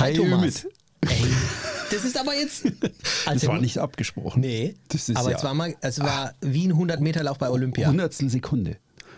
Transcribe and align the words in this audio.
Hi, 0.00 0.12
Thomas. 0.14 0.64
Ümit. 0.64 0.66
Ey, 1.08 1.24
das 1.90 2.04
ist 2.04 2.18
aber 2.18 2.34
jetzt. 2.34 2.64
Das 3.26 3.26
Also, 3.26 3.48
war 3.48 3.60
nicht 3.60 3.78
abgesprochen. 3.78 4.40
Nee, 4.40 4.76
Das 4.88 5.08
ist 5.08 5.16
aber 5.16 5.30
ja- 5.30 5.36
es 5.36 5.42
war 5.44 5.52
mal, 5.54 5.74
es 5.80 5.98
war 6.00 6.32
wie 6.40 6.66
ein 6.68 6.74
100-Meter-Lauf 6.74 7.38
bei 7.38 7.50
Olympia. 7.50 7.88
Hundertstel 7.88 8.30
Sekunde. 8.30 8.76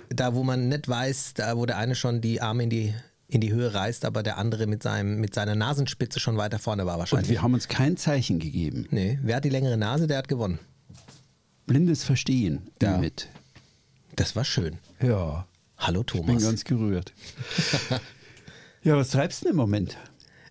Da, 0.08 0.34
wo 0.34 0.42
man 0.44 0.68
nicht 0.68 0.88
weiß, 0.88 1.34
da 1.34 1.56
wo 1.58 1.66
der 1.66 1.76
eine 1.76 1.94
schon 1.94 2.22
die 2.22 2.40
Arme 2.40 2.62
in 2.64 2.70
die, 2.70 2.94
in 3.28 3.42
die 3.42 3.52
Höhe 3.52 3.74
reißt, 3.74 4.06
aber 4.06 4.22
der 4.22 4.38
andere 4.38 4.66
mit, 4.66 4.82
seinem, 4.82 5.20
mit 5.20 5.34
seiner 5.34 5.54
Nasenspitze 5.54 6.20
schon 6.20 6.38
weiter 6.38 6.58
vorne 6.58 6.86
war 6.86 6.94
Und 6.94 7.00
wahrscheinlich. 7.00 7.28
wir 7.30 7.42
haben 7.42 7.52
uns 7.52 7.68
kein 7.68 7.98
Zeichen 7.98 8.38
gegeben. 8.38 8.86
nee, 8.90 9.18
wer 9.22 9.36
hat 9.36 9.44
die 9.44 9.50
längere 9.50 9.76
Nase, 9.76 10.06
der 10.06 10.16
hat 10.18 10.28
gewonnen. 10.28 10.58
Blindes 11.66 12.04
Verstehen 12.04 12.68
Ja. 12.80 12.96
Ümit. 12.96 13.28
Das 14.16 14.34
war 14.36 14.44
schön. 14.44 14.78
Ja, 15.02 15.46
Hallo 15.76 16.02
bin 16.02 16.24
Thomas. 16.26 16.42
ganz 16.42 16.64
gerührt. 16.64 17.12
ja, 18.82 18.96
was 18.96 19.10
treibst 19.10 19.42
du 19.42 19.44
denn 19.44 19.50
im 19.52 19.56
Moment? 19.58 19.98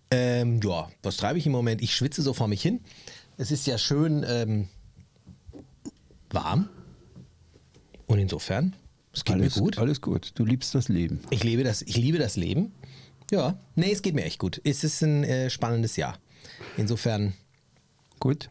Ähm, 0.10 0.60
ja, 0.64 0.90
was 1.04 1.18
treibe 1.18 1.38
ich 1.40 1.46
im 1.46 1.52
Moment? 1.52 1.82
Ich 1.82 1.96
schwitze 1.96 2.22
so 2.22 2.34
vor 2.34 2.48
mich 2.48 2.62
hin. 2.62 2.82
Es 3.38 3.52
ist 3.52 3.68
ja 3.68 3.78
schön 3.78 4.26
ähm, 4.28 4.68
warm. 6.30 6.70
Und 8.06 8.20
insofern, 8.20 8.74
es 9.14 9.26
geht 9.26 9.36
alles 9.36 9.56
mir 9.56 9.62
gut. 9.62 9.78
Alles 9.78 10.02
gut. 10.02 10.32
Du 10.36 10.46
liebst 10.46 10.74
das 10.74 10.88
Leben. 10.88 11.20
Ich 11.30 11.44
liebe 11.44 11.64
das, 11.64 11.82
ich 11.82 11.98
liebe 11.98 12.18
das 12.18 12.38
Leben. 12.38 12.72
Ja, 13.32 13.60
nee, 13.76 13.92
es 13.92 14.02
geht 14.02 14.16
mir 14.16 14.24
echt 14.24 14.40
gut. 14.40 14.62
Es 14.64 14.84
ist 14.84 15.02
ein 15.02 15.24
äh, 15.26 15.50
spannendes 15.50 15.98
Jahr. 15.98 16.18
Insofern. 16.78 17.34
Gut. 18.20 18.50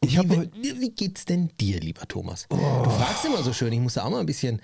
Ich 0.00 0.18
wie, 0.18 0.50
wie, 0.62 0.80
wie 0.80 0.90
geht's 0.90 1.24
denn 1.24 1.50
dir, 1.60 1.80
lieber 1.80 2.06
Thomas? 2.06 2.46
Du 2.48 2.56
fragst 2.56 3.24
immer 3.24 3.42
so 3.42 3.52
schön, 3.52 3.72
ich 3.72 3.80
muss 3.80 3.94
da 3.94 4.04
auch 4.04 4.10
mal 4.10 4.20
ein 4.20 4.26
bisschen. 4.26 4.62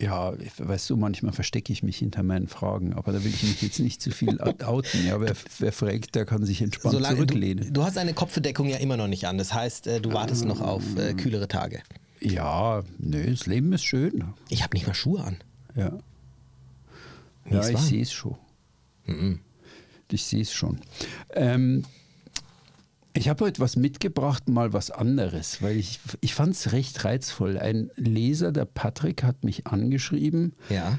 Ja, 0.00 0.32
weißt 0.56 0.88
du, 0.88 0.96
manchmal 0.96 1.32
verstecke 1.32 1.72
ich 1.72 1.82
mich 1.82 1.98
hinter 1.98 2.22
meinen 2.22 2.48
Fragen, 2.48 2.94
aber 2.94 3.12
da 3.12 3.22
will 3.22 3.30
ich 3.34 3.42
mich 3.42 3.60
jetzt 3.60 3.80
nicht 3.80 4.00
zu 4.00 4.10
viel 4.10 4.40
outen. 4.64 5.06
Ja, 5.06 5.20
wer, 5.20 5.34
wer 5.58 5.72
fragt, 5.72 6.14
der 6.14 6.24
kann 6.24 6.44
sich 6.46 6.62
entspannt 6.62 6.94
Solange 6.94 7.16
zurücklehnen. 7.16 7.66
du, 7.66 7.72
du 7.72 7.84
hast 7.84 7.98
eine 7.98 8.14
Kopfbedeckung 8.14 8.68
ja 8.68 8.78
immer 8.78 8.96
noch 8.96 9.08
nicht 9.08 9.26
an. 9.26 9.36
Das 9.36 9.52
heißt, 9.52 9.86
äh, 9.88 10.00
du 10.00 10.12
wartest 10.14 10.44
noch 10.46 10.60
auf 10.62 10.82
äh, 10.96 11.12
kühlere 11.12 11.48
Tage. 11.48 11.82
ja, 12.20 12.82
nö, 12.98 13.30
das 13.30 13.46
Leben 13.46 13.72
ist 13.74 13.84
schön. 13.84 14.24
Ich 14.48 14.62
habe 14.62 14.74
nicht 14.74 14.86
mal 14.86 14.94
Schuhe 14.94 15.22
an. 15.22 15.36
Ja, 15.76 15.92
Mir 17.44 17.60
ja 17.60 17.68
ich 17.68 17.78
sehe 17.78 18.02
es 18.02 18.12
schon. 18.12 18.36
Ich 20.10 20.24
sehe 20.24 20.42
es 20.42 20.52
schon. 20.52 20.80
Ähm, 21.34 21.84
ich 23.14 23.28
habe 23.28 23.44
heute 23.44 23.60
was 23.60 23.76
mitgebracht, 23.76 24.48
mal 24.48 24.72
was 24.72 24.90
anderes, 24.90 25.62
weil 25.62 25.76
ich, 25.76 25.98
ich 26.20 26.34
fand 26.34 26.54
es 26.54 26.72
recht 26.72 27.04
reizvoll. 27.04 27.58
Ein 27.58 27.90
Leser, 27.96 28.52
der 28.52 28.64
Patrick, 28.64 29.22
hat 29.24 29.42
mich 29.44 29.66
angeschrieben 29.66 30.52
Ja. 30.68 30.98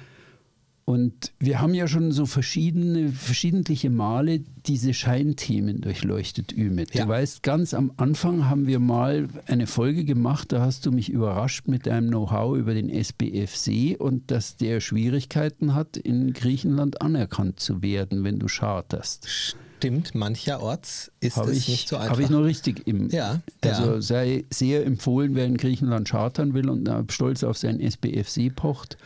und 0.85 1.31
wir 1.39 1.61
haben 1.61 1.73
ja 1.73 1.87
schon 1.87 2.11
so 2.11 2.25
verschiedene, 2.25 3.09
verschiedentliche 3.13 3.89
Male 3.89 4.39
diese 4.65 4.93
Scheinthemen 4.93 5.79
durchleuchtet, 5.81 6.51
Ümit. 6.51 6.93
Ja. 6.93 7.03
Du 7.05 7.09
weißt, 7.09 7.43
ganz 7.43 7.73
am 7.73 7.93
Anfang 7.97 8.49
haben 8.49 8.67
wir 8.67 8.79
mal 8.79 9.29
eine 9.47 9.65
Folge 9.67 10.03
gemacht, 10.03 10.51
da 10.51 10.61
hast 10.61 10.85
du 10.85 10.91
mich 10.91 11.09
überrascht 11.09 11.67
mit 11.67 11.85
deinem 11.87 12.09
Know-how 12.09 12.57
über 12.57 12.73
den 12.73 12.89
SBFC 12.89 13.95
und 13.99 14.31
dass 14.31 14.57
der 14.57 14.81
Schwierigkeiten 14.81 15.73
hat, 15.75 15.95
in 15.97 16.33
Griechenland 16.33 17.01
anerkannt 17.01 17.59
zu 17.61 17.81
werden, 17.81 18.23
wenn 18.25 18.37
du 18.39 18.47
charterst. 18.47 19.55
Stimmt, 19.81 20.13
mancherorts 20.13 21.11
ist 21.21 21.37
Habe 21.37 21.51
es 21.51 21.57
ich, 21.57 21.67
nicht 21.69 21.89
so 21.89 21.97
einfach. 21.97 22.11
habe 22.11 22.21
ich 22.21 22.29
noch 22.29 22.43
richtig 22.43 22.87
im. 22.87 23.09
Ja, 23.09 23.41
Also 23.61 23.95
ja. 23.95 24.01
sei 24.01 24.45
sehr 24.51 24.85
empfohlen, 24.85 25.33
wer 25.33 25.45
in 25.45 25.57
Griechenland 25.57 26.07
chartern 26.07 26.53
will 26.53 26.69
und 26.69 26.87
stolz 27.11 27.43
auf 27.43 27.57
sein 27.57 27.79
SBFC 27.79 28.55
pocht, 28.55 28.97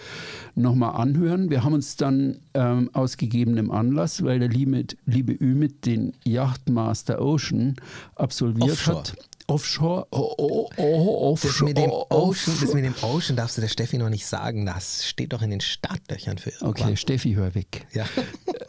nochmal 0.54 1.00
anhören. 1.02 1.50
Wir 1.50 1.64
haben 1.64 1.74
uns 1.74 1.96
dann 1.96 2.40
ähm, 2.54 2.90
aus 2.92 3.16
gegebenem 3.16 3.72
Anlass, 3.72 4.22
weil 4.24 4.40
der 4.40 4.50
liebe, 4.50 4.84
liebe 5.06 5.32
Ümit 5.32 5.86
den 5.86 6.14
Yachtmaster 6.26 7.22
Ocean 7.22 7.76
absolviert 8.16 8.72
Offshore. 8.72 8.98
hat. 8.98 9.14
Offshore, 9.48 10.08
oh, 10.10 10.34
oh, 10.40 10.70
oh, 10.78 11.36
das 11.36 11.46
offshore, 11.46 11.70
mit, 11.70 11.78
dem 11.78 11.92
Ocean, 11.92 12.58
das 12.60 12.74
mit 12.74 12.84
dem 12.84 12.96
Ocean 13.04 13.36
darfst 13.38 13.58
du 13.58 13.62
der 13.62 13.68
Steffi 13.68 14.00
noch 14.00 14.10
nicht 14.10 14.26
sagen. 14.26 14.66
Das 14.66 15.06
steht 15.08 15.34
doch 15.34 15.42
in 15.44 15.52
den 15.52 15.62
Startlöchern 15.62 16.40
für 16.40 16.50
irgendwann. 16.50 16.72
Okay, 16.72 16.98
Steffi, 16.98 17.34
hör 17.36 17.54
weg. 17.54 17.86
Ja. 17.94 18.06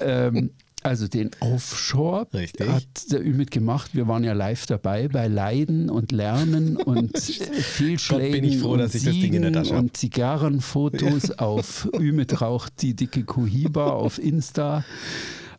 ähm, 0.01 0.51
also 0.87 1.09
den 1.09 1.31
Offshore 1.41 2.29
Richtig. 2.33 2.69
hat 2.69 3.11
der 3.11 3.25
Ümit 3.25 3.51
gemacht. 3.51 3.95
Wir 3.95 4.07
waren 4.07 4.25
ja 4.25 4.33
live 4.33 4.67
dabei 4.67 5.09
bei 5.09 5.27
Leiden 5.27 5.91
und 5.91 6.13
Lernen 6.13 6.77
und 6.77 7.19
Fehlschlägen 7.19 8.33
bin 8.33 8.45
ich 8.45 8.59
froh, 8.59 8.73
und 8.73 8.79
dass 8.79 8.95
ich 8.95 9.05
das 9.05 9.15
Ding 9.15 9.35
in 9.35 9.43
der 9.43 9.53
Tasche 9.53 9.75
hab. 9.75 9.81
und 9.81 9.97
Zigarrenfotos 9.97 11.31
auf 11.39 11.89
Ümit 11.99 12.41
raucht 12.41 12.83
die 12.83 12.95
dicke 12.95 13.25
Cohiba 13.25 13.91
auf 13.91 14.19
Insta. 14.19 14.85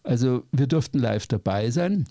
Also 0.03 0.43
wir 0.51 0.67
durften 0.67 0.99
live 0.99 1.27
dabei 1.27 1.71
sein. 1.71 2.07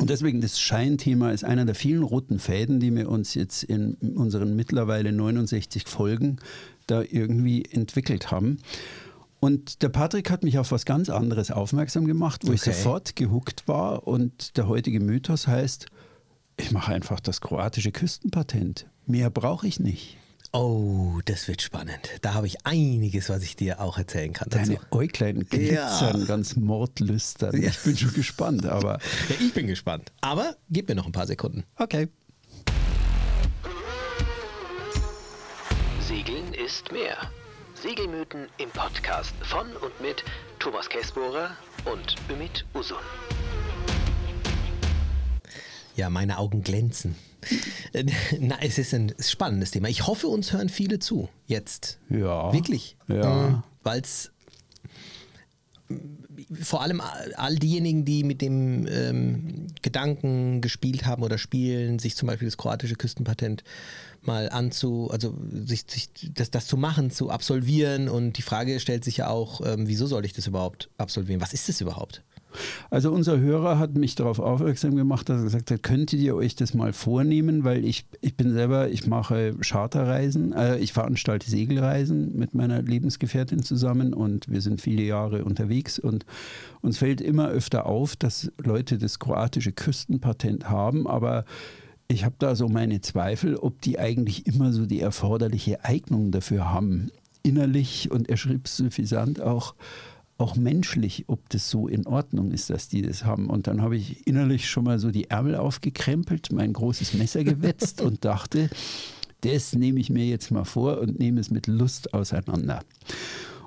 Und 0.00 0.10
deswegen 0.10 0.40
das 0.40 0.58
Scheinthema 0.58 1.30
ist 1.30 1.44
einer 1.44 1.64
der 1.64 1.76
vielen 1.76 2.02
roten 2.02 2.40
Fäden, 2.40 2.80
die 2.80 2.92
wir 2.94 3.08
uns 3.08 3.34
jetzt 3.34 3.62
in 3.62 3.94
unseren 3.94 4.56
mittlerweile 4.56 5.12
69 5.12 5.84
Folgen 5.86 6.38
da 6.88 7.02
irgendwie 7.02 7.64
entwickelt 7.64 8.32
haben. 8.32 8.58
Und 9.44 9.82
der 9.82 9.90
Patrick 9.90 10.30
hat 10.30 10.42
mich 10.42 10.58
auf 10.58 10.72
was 10.72 10.86
ganz 10.86 11.10
anderes 11.10 11.50
aufmerksam 11.50 12.06
gemacht, 12.06 12.42
wo 12.46 12.52
ich 12.52 12.62
Okay. 12.62 12.72
sofort 12.72 13.14
gehuckt 13.14 13.68
war. 13.68 14.06
Und 14.08 14.56
der 14.56 14.68
heutige 14.68 15.00
Mythos 15.00 15.46
heißt, 15.46 15.86
ich 16.56 16.70
mache 16.70 16.92
einfach 16.94 17.20
das 17.20 17.40
kroatische 17.42 17.92
Küstenpatent. 17.92 18.86
Mehr 19.06 19.28
brauche 19.28 19.66
ich 19.66 19.80
nicht. 19.80 20.16
Oh, 20.52 21.18
das 21.26 21.46
wird 21.48 21.60
spannend. 21.62 21.98
Da 22.22 22.32
habe 22.32 22.46
ich 22.46 22.64
einiges, 22.64 23.28
was 23.28 23.42
ich 23.42 23.54
dir 23.56 23.80
auch 23.80 23.98
erzählen 23.98 24.32
kann. 24.32 24.48
Dazu. 24.50 24.72
Deine 24.72 24.80
Äuglein 24.92 25.40
glitzern 25.44 26.20
Ja. 26.20 26.24
ganz 26.26 26.56
mordlüstern. 26.56 27.60
Ja. 27.60 27.68
Ich 27.70 27.78
bin 27.80 27.96
schon 27.98 28.12
gespannt, 28.14 28.64
aber 28.64 28.98
Ja, 29.28 29.34
ich 29.40 29.52
bin 29.52 29.66
gespannt. 29.66 30.12
Aber 30.22 30.56
gib 30.70 30.88
mir 30.88 30.94
noch 30.94 31.06
ein 31.06 31.12
paar 31.12 31.26
Sekunden. 31.26 31.64
okay. 31.76 32.08
Segeln 36.00 36.54
ist 36.54 36.92
mehr. 36.92 37.16
Segelmythen 37.84 38.46
im 38.56 38.70
Podcast 38.70 39.34
von 39.42 39.66
und 39.76 40.00
mit 40.00 40.24
Thomas 40.58 40.88
Kessbohrer 40.88 41.50
und 41.84 42.16
Ümit 42.30 42.64
Usun. 42.74 42.96
Ja, 45.94 46.08
meine 46.08 46.38
Augen 46.38 46.62
glänzen. 46.62 47.14
Na, 48.40 48.56
es 48.62 48.78
ist 48.78 48.94
ein 48.94 49.12
spannendes 49.20 49.72
Thema. 49.72 49.88
Ich 49.90 50.06
hoffe, 50.06 50.28
uns 50.28 50.54
hören 50.54 50.70
viele 50.70 50.98
zu. 50.98 51.28
Jetzt. 51.44 51.98
Ja. 52.08 52.54
Wirklich. 52.54 52.96
Ja. 53.06 53.62
Weil 53.82 54.00
es 54.00 54.32
vor 56.60 56.82
allem 56.82 57.00
all 57.36 57.56
diejenigen, 57.56 58.04
die 58.04 58.24
mit 58.24 58.40
dem 58.40 58.86
ähm, 58.86 59.66
Gedanken 59.82 60.60
gespielt 60.60 61.06
haben 61.06 61.22
oder 61.22 61.38
spielen, 61.38 61.98
sich 61.98 62.16
zum 62.16 62.28
Beispiel 62.28 62.48
das 62.48 62.56
kroatische 62.56 62.96
Küstenpatent 62.96 63.64
mal 64.22 64.48
anzu, 64.50 65.08
also 65.10 65.36
sich, 65.50 65.84
sich 65.86 66.08
das, 66.34 66.50
das 66.50 66.66
zu 66.66 66.76
machen, 66.76 67.10
zu 67.10 67.30
absolvieren. 67.30 68.08
Und 68.08 68.38
die 68.38 68.42
Frage 68.42 68.80
stellt 68.80 69.04
sich 69.04 69.18
ja 69.18 69.28
auch, 69.28 69.60
ähm, 69.64 69.86
wieso 69.86 70.06
soll 70.06 70.24
ich 70.24 70.32
das 70.32 70.46
überhaupt 70.46 70.90
absolvieren? 70.98 71.40
Was 71.40 71.52
ist 71.52 71.68
das 71.68 71.80
überhaupt? 71.80 72.22
Also 72.90 73.10
unser 73.12 73.38
Hörer 73.38 73.78
hat 73.78 73.94
mich 73.94 74.14
darauf 74.14 74.38
aufmerksam 74.38 74.96
gemacht, 74.96 75.28
dass 75.28 75.38
er 75.38 75.44
gesagt 75.44 75.70
hat, 75.70 75.82
könntet 75.82 76.20
ihr 76.20 76.34
euch 76.34 76.54
das 76.56 76.74
mal 76.74 76.92
vornehmen, 76.92 77.64
weil 77.64 77.84
ich, 77.84 78.06
ich 78.20 78.36
bin 78.36 78.52
selber, 78.52 78.88
ich 78.88 79.06
mache 79.06 79.54
Charterreisen, 79.60 80.52
äh, 80.52 80.78
ich 80.78 80.92
veranstalte 80.92 81.50
Segelreisen 81.50 82.36
mit 82.36 82.54
meiner 82.54 82.82
Lebensgefährtin 82.82 83.62
zusammen 83.62 84.14
und 84.14 84.48
wir 84.48 84.60
sind 84.60 84.80
viele 84.80 85.02
Jahre 85.02 85.44
unterwegs 85.44 85.98
und 85.98 86.24
uns 86.80 86.98
fällt 86.98 87.20
immer 87.20 87.48
öfter 87.48 87.86
auf, 87.86 88.16
dass 88.16 88.50
Leute 88.62 88.98
das 88.98 89.18
kroatische 89.18 89.72
Küstenpatent 89.72 90.68
haben, 90.68 91.06
aber 91.06 91.44
ich 92.08 92.24
habe 92.24 92.34
da 92.38 92.54
so 92.54 92.68
meine 92.68 93.00
Zweifel, 93.00 93.56
ob 93.56 93.80
die 93.80 93.98
eigentlich 93.98 94.46
immer 94.46 94.72
so 94.72 94.86
die 94.86 95.00
erforderliche 95.00 95.84
Eignung 95.84 96.30
dafür 96.30 96.70
haben. 96.70 97.10
Innerlich 97.42 98.10
und 98.10 98.28
er 98.28 98.36
schrieb 98.36 98.68
suffisant 98.68 99.40
auch, 99.40 99.74
auch 100.38 100.56
menschlich, 100.56 101.24
ob 101.28 101.48
das 101.50 101.70
so 101.70 101.86
in 101.86 102.06
Ordnung 102.06 102.50
ist, 102.50 102.70
dass 102.70 102.88
die 102.88 103.02
das 103.02 103.24
haben. 103.24 103.48
Und 103.48 103.66
dann 103.66 103.82
habe 103.82 103.96
ich 103.96 104.26
innerlich 104.26 104.68
schon 104.68 104.84
mal 104.84 104.98
so 104.98 105.10
die 105.10 105.30
Ärmel 105.30 105.54
aufgekrempelt, 105.54 106.52
mein 106.52 106.72
großes 106.72 107.14
Messer 107.14 107.44
gewetzt 107.44 108.00
und 108.00 108.24
dachte, 108.24 108.68
das 109.42 109.74
nehme 109.74 110.00
ich 110.00 110.10
mir 110.10 110.26
jetzt 110.26 110.50
mal 110.50 110.64
vor 110.64 111.00
und 111.00 111.18
nehme 111.18 111.40
es 111.40 111.50
mit 111.50 111.66
Lust 111.66 112.14
auseinander. 112.14 112.82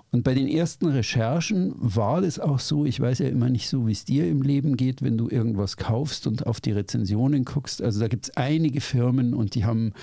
Und 0.10 0.24
bei 0.24 0.34
den 0.34 0.48
ersten 0.48 0.88
Recherchen 0.88 1.74
war 1.78 2.22
das 2.22 2.40
auch 2.40 2.60
so, 2.60 2.86
ich 2.86 3.00
weiß 3.00 3.20
ja 3.20 3.28
immer 3.28 3.50
nicht 3.50 3.68
so, 3.68 3.88
wie 3.88 3.92
es 3.92 4.06
dir 4.06 4.28
im 4.28 4.42
Leben 4.42 4.78
geht, 4.78 5.02
wenn 5.02 5.18
du 5.18 5.30
irgendwas 5.30 5.76
kaufst 5.76 6.28
und 6.28 6.48
auf 6.48 6.62
die 6.62 6.72
Rezensionen 6.72 7.44
guckst. 7.44 7.82
Also 7.82 8.00
da 8.00 8.08
gibt 8.08 8.26
es 8.26 8.38
einige 8.38 8.80
Firmen 8.80 9.34
und 9.34 9.54
die 9.54 9.66
haben 9.66 9.94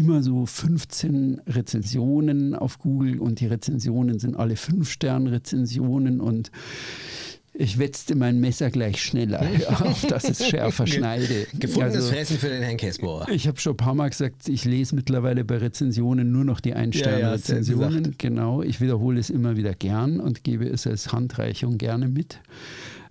immer 0.00 0.22
so 0.22 0.46
15 0.46 1.42
Rezensionen 1.46 2.54
auf 2.54 2.78
Google 2.78 3.18
und 3.20 3.40
die 3.40 3.46
Rezensionen 3.46 4.18
sind 4.18 4.36
alle 4.36 4.54
5-Stern-Rezensionen 4.54 6.20
und 6.20 6.50
ich 7.52 7.78
wetzte 7.78 8.14
mein 8.14 8.38
Messer 8.40 8.70
gleich 8.70 9.02
schneller, 9.02 9.42
auf 9.68 10.06
dass 10.06 10.24
es 10.28 10.46
schärfer 10.46 10.86
schneide. 10.86 11.46
Gefundenes 11.58 11.96
Also- 11.96 12.12
Fressen 12.12 12.38
für 12.38 12.48
den 12.48 12.62
Herrn 12.62 12.76
Käsbohrer. 12.76 13.28
ich 13.28 13.46
habe 13.48 13.60
schon 13.60 13.74
ein 13.74 13.76
paar 13.76 13.94
Mal 13.94 14.08
gesagt, 14.08 14.48
ich 14.48 14.64
lese 14.64 14.94
mittlerweile 14.94 15.44
bei 15.44 15.58
Rezensionen 15.58 16.30
nur 16.32 16.44
noch 16.44 16.60
die 16.60 16.70
Ja, 16.70 16.82
ja, 17.18 17.36
gesagt. 17.36 18.18
genau, 18.18 18.62
ich 18.62 18.80
wiederhole 18.80 19.20
es 19.20 19.28
immer 19.30 19.56
wieder 19.56 19.74
gern 19.74 20.20
und 20.20 20.44
gebe 20.44 20.66
es 20.66 20.86
als 20.86 21.12
Handreichung 21.12 21.76
gerne 21.76 22.08
mit. 22.08 22.38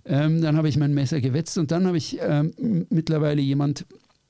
Ähm, 0.06 0.40
dann 0.40 0.56
habe 0.56 0.68
ich 0.68 0.76
mein 0.78 0.94
Messer 0.94 1.20
gewetzt 1.20 1.56
und 1.58 1.70
dann 1.70 1.86
habe 1.86 1.98
ich 1.98 2.18
ähm, 2.26 2.86
mittlerweile 2.88 3.42
jemand 3.42 3.84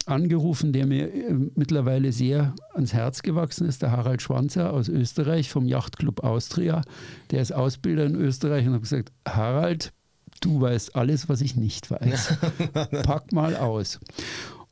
angerufen, 0.07 0.73
der 0.73 0.87
mir 0.87 1.13
äh, 1.13 1.33
mittlerweile 1.55 2.13
sehr 2.13 2.55
ans 2.75 2.93
Herz 2.93 3.23
gewachsen 3.23 3.67
ist, 3.67 3.83
der 3.83 3.93
Harald 3.93 4.23
Schwanzer 4.23 4.73
aus 4.73 4.89
Österreich 4.89 5.51
vom 5.51 5.67
Yachtclub 5.67 6.25
Austria. 6.25 6.83
Der 7.31 7.43
ist 7.43 7.53
Ausbilder 7.53 8.07
in 8.07 8.15
Österreich 8.15 8.67
und 8.67 8.73
habe 8.73 8.83
gesagt, 8.83 9.13
Harald, 9.27 9.93
du 10.41 10.61
weißt 10.61 10.97
alles, 10.97 11.29
was 11.29 11.41
ich 11.41 11.57
nicht 11.57 11.91
weiß. 11.91 12.39
Pack 13.03 13.33
mal 13.33 13.57
aus. 13.57 14.01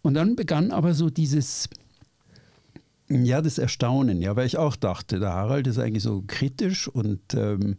Und 0.03 0.15
dann 0.15 0.37
begann 0.37 0.71
aber 0.71 0.95
so 0.95 1.11
dieses, 1.11 1.69
ja, 3.09 3.43
das 3.43 3.59
Erstaunen, 3.59 4.21
ja, 4.21 4.37
weil 4.37 4.47
ich 4.47 4.57
auch 4.57 4.77
dachte, 4.77 5.19
der 5.19 5.33
Harald 5.33 5.67
ist 5.67 5.79
eigentlich 5.79 6.03
so 6.03 6.25
kritisch 6.27 6.89
und 6.89 7.21
ähm, 7.35 7.77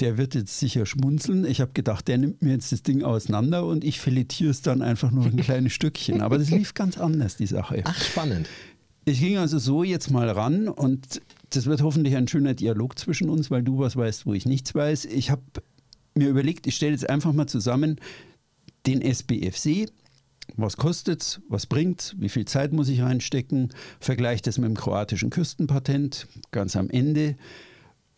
der 0.00 0.18
wird 0.18 0.34
jetzt 0.34 0.58
sicher 0.58 0.86
schmunzeln. 0.86 1.44
Ich 1.44 1.60
habe 1.60 1.72
gedacht, 1.72 2.08
der 2.08 2.18
nimmt 2.18 2.42
mir 2.42 2.52
jetzt 2.52 2.72
das 2.72 2.82
Ding 2.82 3.02
auseinander 3.02 3.66
und 3.66 3.84
ich 3.84 4.00
filetiere 4.00 4.50
es 4.50 4.62
dann 4.62 4.82
einfach 4.82 5.10
nur 5.10 5.26
ein 5.26 5.36
kleines 5.36 5.72
Stückchen. 5.72 6.20
Aber 6.20 6.38
das 6.38 6.50
lief 6.50 6.74
ganz 6.74 6.98
anders, 6.98 7.36
die 7.36 7.46
Sache. 7.46 7.82
Ach, 7.84 8.02
spannend. 8.02 8.48
Ich 9.04 9.20
ging 9.20 9.36
also 9.36 9.58
so 9.58 9.82
jetzt 9.82 10.10
mal 10.10 10.28
ran 10.28 10.68
und 10.68 11.20
das 11.50 11.66
wird 11.66 11.82
hoffentlich 11.82 12.16
ein 12.16 12.28
schöner 12.28 12.54
Dialog 12.54 12.98
zwischen 12.98 13.28
uns, 13.28 13.50
weil 13.50 13.62
du 13.62 13.78
was 13.78 13.96
weißt, 13.96 14.26
wo 14.26 14.32
ich 14.32 14.46
nichts 14.46 14.74
weiß. 14.74 15.06
Ich 15.06 15.30
habe 15.30 15.42
mir 16.14 16.28
überlegt, 16.28 16.66
ich 16.66 16.76
stelle 16.76 16.92
jetzt 16.92 17.08
einfach 17.08 17.32
mal 17.32 17.46
zusammen 17.46 17.96
den 18.86 19.02
SBFC. 19.02 19.90
Was 20.56 20.76
kostet 20.76 21.22
es? 21.22 21.40
Was 21.48 21.66
bringt 21.66 22.14
Wie 22.18 22.28
viel 22.28 22.44
Zeit 22.44 22.72
muss 22.72 22.88
ich 22.88 23.02
reinstecken? 23.02 23.70
Vergleiche 24.00 24.42
das 24.42 24.58
mit 24.58 24.68
dem 24.68 24.76
kroatischen 24.76 25.30
Küstenpatent 25.30 26.26
ganz 26.50 26.76
am 26.76 26.90
Ende 26.90 27.36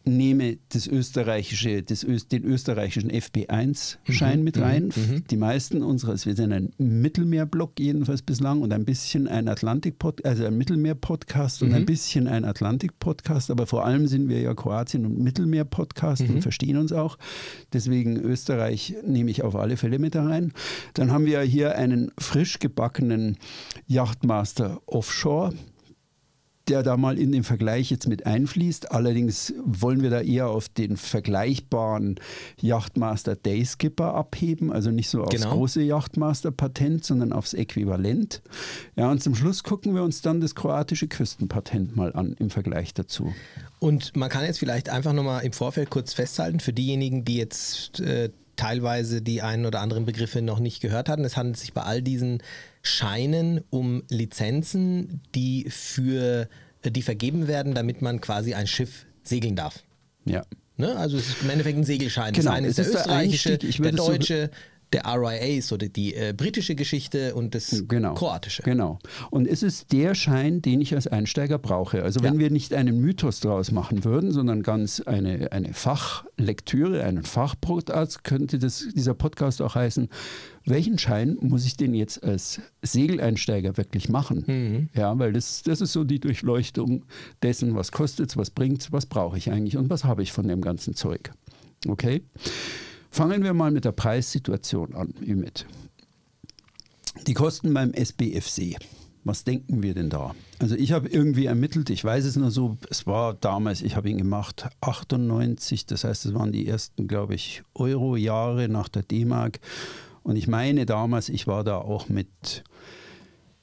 nehme 0.04 0.58
das 0.68 0.86
österreichische, 0.86 1.82
das 1.82 2.04
Öst, 2.04 2.32
den 2.32 2.44
österreichischen 2.44 3.10
FB1-Schein 3.10 4.38
mhm, 4.38 4.44
mit 4.44 4.60
rein. 4.60 4.92
Mhm, 4.94 5.14
mhm. 5.14 5.24
Die 5.28 5.36
meisten 5.36 5.82
unserer, 5.82 6.12
wir 6.12 6.36
sind 6.36 6.52
ein 6.52 6.72
Mittelmeerblock 6.78 7.78
jedenfalls 7.78 8.22
bislang 8.22 8.60
und 8.62 8.72
ein 8.72 8.84
bisschen 8.84 9.28
ein 9.28 9.48
Atlantik, 9.48 9.96
also 10.24 10.44
ein 10.44 10.56
Mittelmeer-Podcast 10.58 11.62
und 11.62 11.72
ein 11.72 11.82
mhm. 11.82 11.86
bisschen 11.86 12.28
ein 12.28 12.44
Atlantik-Podcast, 12.44 13.50
aber 13.50 13.66
vor 13.66 13.84
allem 13.84 14.06
sind 14.06 14.28
wir 14.28 14.40
ja 14.40 14.54
Kroatien 14.54 15.06
und 15.06 15.18
Mittelmeer-Podcast 15.18 16.22
und 16.22 16.36
mhm. 16.36 16.42
verstehen 16.42 16.76
uns 16.76 16.92
auch. 16.92 17.18
Deswegen 17.72 18.16
Österreich 18.16 18.94
nehme 19.06 19.30
ich 19.30 19.42
auf 19.42 19.56
alle 19.56 19.76
Fälle 19.76 19.98
mit 19.98 20.16
rein. 20.16 20.52
Dann 20.94 21.12
haben 21.12 21.24
wir 21.24 21.40
hier 21.40 21.76
einen 21.76 22.12
frisch 22.18 22.58
gebackenen 22.58 23.38
Yachtmaster 23.86 24.82
Offshore 24.86 25.54
der 26.68 26.82
da 26.82 26.96
mal 26.96 27.18
in 27.18 27.32
den 27.32 27.44
Vergleich 27.44 27.90
jetzt 27.90 28.08
mit 28.08 28.26
einfließt. 28.26 28.92
Allerdings 28.92 29.54
wollen 29.64 30.02
wir 30.02 30.10
da 30.10 30.20
eher 30.20 30.48
auf 30.48 30.68
den 30.68 30.96
vergleichbaren 30.96 32.16
Yachtmaster 32.60 33.36
Dayskipper 33.36 34.14
abheben, 34.14 34.72
also 34.72 34.90
nicht 34.90 35.08
so 35.08 35.22
aufs 35.22 35.34
genau. 35.34 35.52
große 35.52 35.82
Yachtmaster-Patent, 35.82 37.04
sondern 37.04 37.32
aufs 37.32 37.54
Äquivalent. 37.54 38.42
Ja, 38.96 39.10
und 39.10 39.22
zum 39.22 39.34
Schluss 39.34 39.62
gucken 39.62 39.94
wir 39.94 40.02
uns 40.02 40.22
dann 40.22 40.40
das 40.40 40.54
kroatische 40.54 41.08
Küstenpatent 41.08 41.96
mal 41.96 42.12
an 42.14 42.34
im 42.38 42.50
Vergleich 42.50 42.94
dazu. 42.94 43.32
Und 43.78 44.16
man 44.16 44.30
kann 44.30 44.44
jetzt 44.44 44.58
vielleicht 44.58 44.88
einfach 44.88 45.12
nochmal 45.12 45.44
im 45.44 45.52
Vorfeld 45.52 45.90
kurz 45.90 46.14
festhalten, 46.14 46.60
für 46.60 46.72
diejenigen, 46.72 47.24
die 47.24 47.36
jetzt 47.36 48.00
äh, 48.00 48.30
teilweise 48.56 49.22
die 49.22 49.42
einen 49.42 49.66
oder 49.66 49.80
anderen 49.80 50.04
Begriffe 50.04 50.42
noch 50.42 50.58
nicht 50.58 50.80
gehört 50.80 51.08
hatten, 51.08 51.24
es 51.24 51.36
handelt 51.36 51.56
sich 51.56 51.72
bei 51.72 51.82
all 51.82 52.02
diesen 52.02 52.42
Scheinen 52.82 53.62
um 53.70 54.02
Lizenzen, 54.08 55.20
die 55.34 55.66
für 55.70 56.48
die 56.84 57.02
vergeben 57.02 57.48
werden, 57.48 57.74
damit 57.74 58.02
man 58.02 58.20
quasi 58.20 58.54
ein 58.54 58.66
Schiff 58.66 59.06
segeln 59.22 59.56
darf. 59.56 59.82
Ja. 60.24 60.44
Ne? 60.76 60.96
Also 60.96 61.16
es 61.16 61.28
ist 61.28 61.42
im 61.42 61.50
Endeffekt 61.50 61.78
ein 61.78 61.84
Segelschein. 61.84 62.32
Genau. 62.32 62.50
Das 62.50 62.56
eine 62.56 62.68
ist 62.68 62.78
der 62.78 62.86
österreichische, 62.86 63.58
der, 63.58 63.70
der 63.70 63.92
deutsche, 63.92 64.50
der 64.94 65.04
RIA 65.06 65.58
ist 65.58 65.72
oder 65.72 65.88
die 65.88 66.14
äh, 66.14 66.32
britische 66.36 66.76
Geschichte 66.76 67.34
und 67.34 67.54
das 67.54 67.84
genau, 67.88 68.14
kroatische. 68.14 68.62
Genau. 68.62 69.00
Und 69.30 69.48
es 69.48 69.64
ist 69.64 69.92
der 69.92 70.14
Schein, 70.14 70.62
den 70.62 70.80
ich 70.80 70.94
als 70.94 71.08
Einsteiger 71.08 71.58
brauche. 71.58 72.04
Also 72.04 72.22
wenn 72.22 72.34
ja. 72.34 72.40
wir 72.40 72.50
nicht 72.50 72.72
einen 72.72 73.00
Mythos 73.00 73.40
daraus 73.40 73.72
machen 73.72 74.04
würden, 74.04 74.30
sondern 74.30 74.62
ganz 74.62 75.00
eine, 75.00 75.50
eine 75.50 75.74
Fachlektüre, 75.74 77.02
einen 77.02 77.24
Fachpodcast, 77.24 78.22
könnte 78.22 78.60
das, 78.60 78.86
dieser 78.94 79.14
Podcast 79.14 79.60
auch 79.62 79.74
heißen, 79.74 80.08
welchen 80.64 80.96
Schein 80.96 81.36
muss 81.40 81.66
ich 81.66 81.76
denn 81.76 81.92
jetzt 81.92 82.22
als 82.22 82.60
Segeleinsteiger 82.82 83.76
wirklich 83.76 84.08
machen? 84.08 84.44
Mhm. 84.46 84.88
Ja, 84.94 85.18
weil 85.18 85.32
das, 85.32 85.62
das 85.64 85.80
ist 85.80 85.92
so 85.92 86.04
die 86.04 86.20
Durchleuchtung 86.20 87.04
dessen, 87.42 87.74
was 87.74 87.90
kostet 87.90 88.30
es, 88.30 88.36
was 88.36 88.50
bringt 88.50 88.80
es, 88.80 88.92
was 88.92 89.06
brauche 89.06 89.36
ich 89.36 89.50
eigentlich 89.50 89.76
und 89.76 89.90
was 89.90 90.04
habe 90.04 90.22
ich 90.22 90.30
von 90.30 90.46
dem 90.46 90.60
ganzen 90.60 90.94
Zeug. 90.94 91.32
Okay? 91.88 92.22
Fangen 93.14 93.44
wir 93.44 93.54
mal 93.54 93.70
mit 93.70 93.84
der 93.84 93.92
Preissituation 93.92 94.92
an, 94.92 95.14
Ümit. 95.24 95.66
Die 97.28 97.34
Kosten 97.34 97.72
beim 97.72 97.92
SBFC. 97.92 98.74
Was 99.22 99.44
denken 99.44 99.84
wir 99.84 99.94
denn 99.94 100.10
da? 100.10 100.34
Also 100.58 100.74
ich 100.74 100.90
habe 100.90 101.08
irgendwie 101.08 101.46
ermittelt, 101.46 101.90
ich 101.90 102.02
weiß 102.02 102.24
es 102.24 102.34
nur 102.34 102.50
so, 102.50 102.76
es 102.90 103.06
war 103.06 103.34
damals, 103.34 103.82
ich 103.82 103.94
habe 103.94 104.10
ihn 104.10 104.18
gemacht, 104.18 104.66
98, 104.80 105.86
das 105.86 106.02
heißt, 106.02 106.26
es 106.26 106.34
waren 106.34 106.50
die 106.50 106.66
ersten, 106.66 107.06
glaube 107.06 107.36
ich, 107.36 107.62
Euro-Jahre 107.74 108.68
nach 108.68 108.88
der 108.88 109.04
D-Mark. 109.04 109.60
Und 110.24 110.34
ich 110.34 110.48
meine 110.48 110.84
damals, 110.84 111.28
ich 111.28 111.46
war 111.46 111.62
da 111.62 111.78
auch 111.78 112.08
mit 112.08 112.64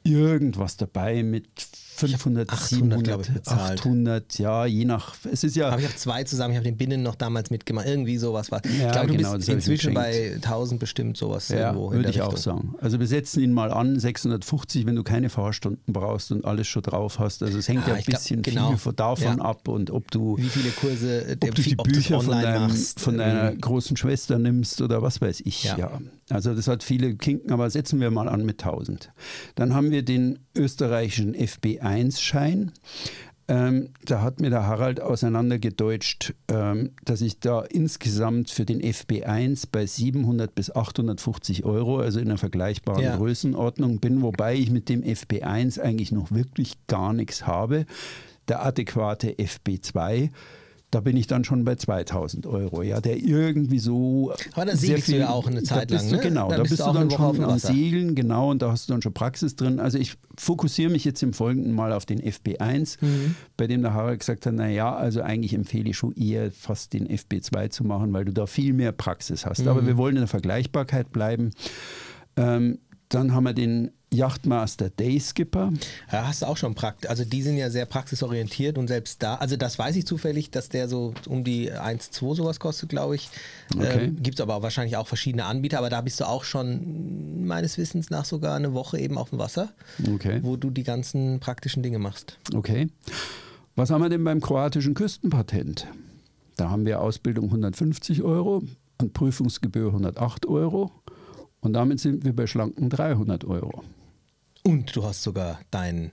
irgendwas 0.03 0.77
dabei, 0.77 1.23
mit 1.23 1.49
500, 2.09 2.49
800, 2.49 2.69
700, 2.69 3.29
ich, 3.29 3.47
800, 3.47 4.39
ja, 4.39 4.65
je 4.65 4.85
nach, 4.85 5.15
es 5.31 5.43
ist 5.43 5.55
ja... 5.55 5.69
Aber 5.69 5.79
ich 5.79 5.85
habe 5.85 5.95
zwei 5.95 6.23
zusammen, 6.23 6.53
ich 6.53 6.57
habe 6.57 6.65
den 6.65 6.77
Binnen 6.77 7.03
noch 7.03 7.15
damals 7.15 7.49
mitgemacht, 7.49 7.87
irgendwie 7.87 8.17
sowas 8.17 8.51
war. 8.51 8.61
Ja, 8.65 8.87
ich 8.87 8.91
glaube, 8.91 9.07
du 9.07 9.17
genau, 9.17 9.35
bist 9.35 9.49
inzwischen 9.49 9.93
bei 9.93 10.33
1000 10.35 10.79
bestimmt 10.79 11.17
sowas 11.17 11.49
ja, 11.49 11.67
irgendwo. 11.67 11.91
würde 11.91 12.09
ich 12.09 12.15
Richtung. 12.15 12.33
auch 12.33 12.37
sagen. 12.37 12.75
Also 12.79 12.99
wir 12.99 13.07
setzen 13.07 13.43
ihn 13.43 13.53
mal 13.53 13.71
an, 13.71 13.99
650, 13.99 14.85
wenn 14.85 14.95
du 14.95 15.03
keine 15.03 15.29
Fahrstunden 15.29 15.93
brauchst 15.93 16.31
und 16.31 16.45
alles 16.45 16.67
schon 16.67 16.83
drauf 16.83 17.19
hast. 17.19 17.43
Also 17.43 17.57
es 17.57 17.67
hängt 17.67 17.87
ja, 17.87 17.93
ja 17.93 17.99
ein 17.99 18.03
bisschen 18.03 18.41
glaub, 18.41 18.67
genau. 18.67 18.77
viel 18.77 18.93
davon 18.93 19.37
ja. 19.37 19.43
ab 19.43 19.67
und 19.67 19.91
ob 19.91 20.11
du... 20.11 20.37
Wie 20.37 20.49
viele 20.49 20.69
Kurse, 20.71 21.37
ob 21.41 21.55
du 21.55 21.61
die 21.61 21.75
Bücher 21.75 22.21
von, 22.21 22.41
deinem, 22.41 22.71
von 22.71 23.17
deiner 23.17 23.51
ähm, 23.51 23.61
großen 23.61 23.97
Schwester 23.97 24.39
nimmst 24.39 24.81
oder 24.81 25.01
was 25.01 25.21
weiß 25.21 25.41
ich, 25.45 25.63
ja. 25.63 25.99
Also 26.31 26.55
das 26.55 26.67
hat 26.67 26.81
viele 26.83 27.15
Kinken, 27.15 27.51
aber 27.51 27.69
setzen 27.69 27.99
wir 27.99 28.09
mal 28.09 28.29
an 28.29 28.45
mit 28.45 28.63
1000. 28.63 29.11
Dann 29.55 29.73
haben 29.73 29.91
wir 29.91 30.03
den 30.03 30.39
österreichischen 30.55 31.33
FB1-Schein. 31.91 32.71
Ähm, 33.47 33.89
da 34.05 34.21
hat 34.21 34.39
mir 34.39 34.49
der 34.49 34.65
Harald 34.65 35.01
auseinandergedeutscht, 35.01 36.33
ähm, 36.47 36.91
dass 37.03 37.21
ich 37.21 37.39
da 37.39 37.61
insgesamt 37.61 38.49
für 38.49 38.65
den 38.65 38.81
FB1 38.81 39.67
bei 39.71 39.85
700 39.85 40.55
bis 40.55 40.73
850 40.73 41.65
Euro, 41.65 41.99
also 41.99 42.19
in 42.19 42.29
einer 42.29 42.37
vergleichbaren 42.37 43.03
ja. 43.03 43.17
Größenordnung 43.17 43.99
bin, 43.99 44.21
wobei 44.21 44.55
ich 44.55 44.69
mit 44.69 44.87
dem 44.87 45.03
FB1 45.03 45.81
eigentlich 45.81 46.11
noch 46.11 46.31
wirklich 46.31 46.75
gar 46.87 47.13
nichts 47.13 47.45
habe. 47.45 47.85
Der 48.47 48.65
adäquate 48.65 49.31
FB2 49.31 50.29
da 50.91 50.99
bin 50.99 51.15
ich 51.15 51.25
dann 51.25 51.45
schon 51.45 51.63
bei 51.63 51.75
2000 51.75 52.45
Euro, 52.45 52.81
ja, 52.81 52.99
der 52.99 53.17
irgendwie 53.17 53.79
so. 53.79 54.33
Aber 54.51 54.65
da 54.65 54.75
segelst 54.75 55.05
viel, 55.05 55.15
du 55.15 55.21
ja 55.21 55.29
auch 55.29 55.47
eine 55.47 55.63
Zeit 55.63 55.89
lang, 55.89 56.07
du, 56.09 56.17
ne? 56.17 56.21
Genau, 56.21 56.49
dann 56.49 56.57
da 56.57 56.63
bist, 56.63 56.79
du, 56.81 56.85
du 56.85 56.91
dann 56.93 57.09
schon 57.09 57.43
am 57.45 57.59
Segeln, 57.59 58.13
genau, 58.13 58.51
und 58.51 58.61
da 58.61 58.71
hast 58.71 58.89
du 58.89 58.93
dann 58.93 59.01
schon 59.01 59.13
Praxis 59.13 59.55
drin. 59.55 59.79
Also 59.79 59.97
ich 59.97 60.17
fokussiere 60.37 60.91
mich 60.91 61.05
jetzt 61.05 61.23
im 61.23 61.31
Folgenden 61.31 61.73
mal 61.73 61.93
auf 61.93 62.05
den 62.05 62.21
FB1, 62.21 62.97
mhm. 62.99 63.35
bei 63.55 63.67
dem 63.67 63.81
der 63.81 63.93
Harald 63.93 64.19
gesagt 64.19 64.45
hat, 64.45 64.53
naja, 64.53 64.93
also 64.93 65.21
eigentlich 65.21 65.53
empfehle 65.53 65.89
ich 65.89 65.97
schon 65.97 66.11
eher 66.11 66.51
fast 66.51 66.91
den 66.91 67.07
FB2 67.07 67.69
zu 67.69 67.85
machen, 67.85 68.11
weil 68.11 68.25
du 68.25 68.33
da 68.33 68.45
viel 68.45 68.73
mehr 68.73 68.91
Praxis 68.91 69.45
hast. 69.45 69.61
Mhm. 69.61 69.69
Aber 69.69 69.87
wir 69.87 69.95
wollen 69.95 70.17
in 70.17 70.21
der 70.21 70.27
Vergleichbarkeit 70.27 71.13
bleiben. 71.13 71.51
Ähm, 72.35 72.79
dann 73.07 73.33
haben 73.33 73.45
wir 73.45 73.53
den 73.53 73.91
Yachtmaster 74.13 74.89
Dayskipper. 74.89 75.71
Ja, 76.11 76.27
hast 76.27 76.41
du 76.41 76.45
auch 76.47 76.57
schon 76.57 76.75
Prakt. 76.75 77.07
Also 77.07 77.23
die 77.23 77.41
sind 77.41 77.57
ja 77.57 77.69
sehr 77.69 77.85
praxisorientiert 77.85 78.77
und 78.77 78.87
selbst 78.87 79.23
da, 79.23 79.35
also 79.35 79.55
das 79.55 79.79
weiß 79.79 79.95
ich 79.95 80.05
zufällig, 80.05 80.51
dass 80.51 80.67
der 80.67 80.89
so 80.89 81.13
um 81.29 81.45
die 81.45 81.71
1,2 81.71 82.35
sowas 82.35 82.59
kostet, 82.59 82.89
glaube 82.89 83.15
ich. 83.15 83.29
Okay. 83.73 84.05
Ähm, 84.05 84.21
Gibt 84.21 84.39
es 84.39 84.41
aber 84.41 84.61
wahrscheinlich 84.61 84.97
auch 84.97 85.07
verschiedene 85.07 85.45
Anbieter, 85.45 85.77
aber 85.77 85.89
da 85.89 86.01
bist 86.01 86.19
du 86.19 86.25
auch 86.25 86.43
schon 86.43 87.45
meines 87.45 87.77
Wissens 87.77 88.09
nach 88.09 88.25
sogar 88.25 88.55
eine 88.55 88.73
Woche 88.73 88.99
eben 88.99 89.17
auf 89.17 89.29
dem 89.29 89.39
Wasser, 89.39 89.69
okay. 90.13 90.39
wo 90.43 90.57
du 90.57 90.71
die 90.71 90.83
ganzen 90.83 91.39
praktischen 91.39 91.81
Dinge 91.81 91.99
machst. 91.99 92.37
Okay. 92.53 92.89
Was 93.75 93.91
haben 93.91 94.01
wir 94.01 94.09
denn 94.09 94.23
beim 94.25 94.41
kroatischen 94.41 94.93
Küstenpatent? 94.93 95.87
Da 96.57 96.69
haben 96.69 96.85
wir 96.85 96.99
Ausbildung 97.01 97.45
150 97.45 98.21
Euro 98.23 98.61
und 98.99 99.13
Prüfungsgebühr 99.13 99.87
108 99.87 100.45
Euro. 100.47 100.91
Und 101.61 101.73
damit 101.73 101.99
sind 101.99 102.25
wir 102.25 102.35
bei 102.35 102.47
schlanken 102.47 102.89
300 102.89 103.45
Euro. 103.45 103.83
Und 104.63 104.95
du 104.95 105.03
hast 105.03 105.23
sogar 105.23 105.59
dein, 105.71 106.11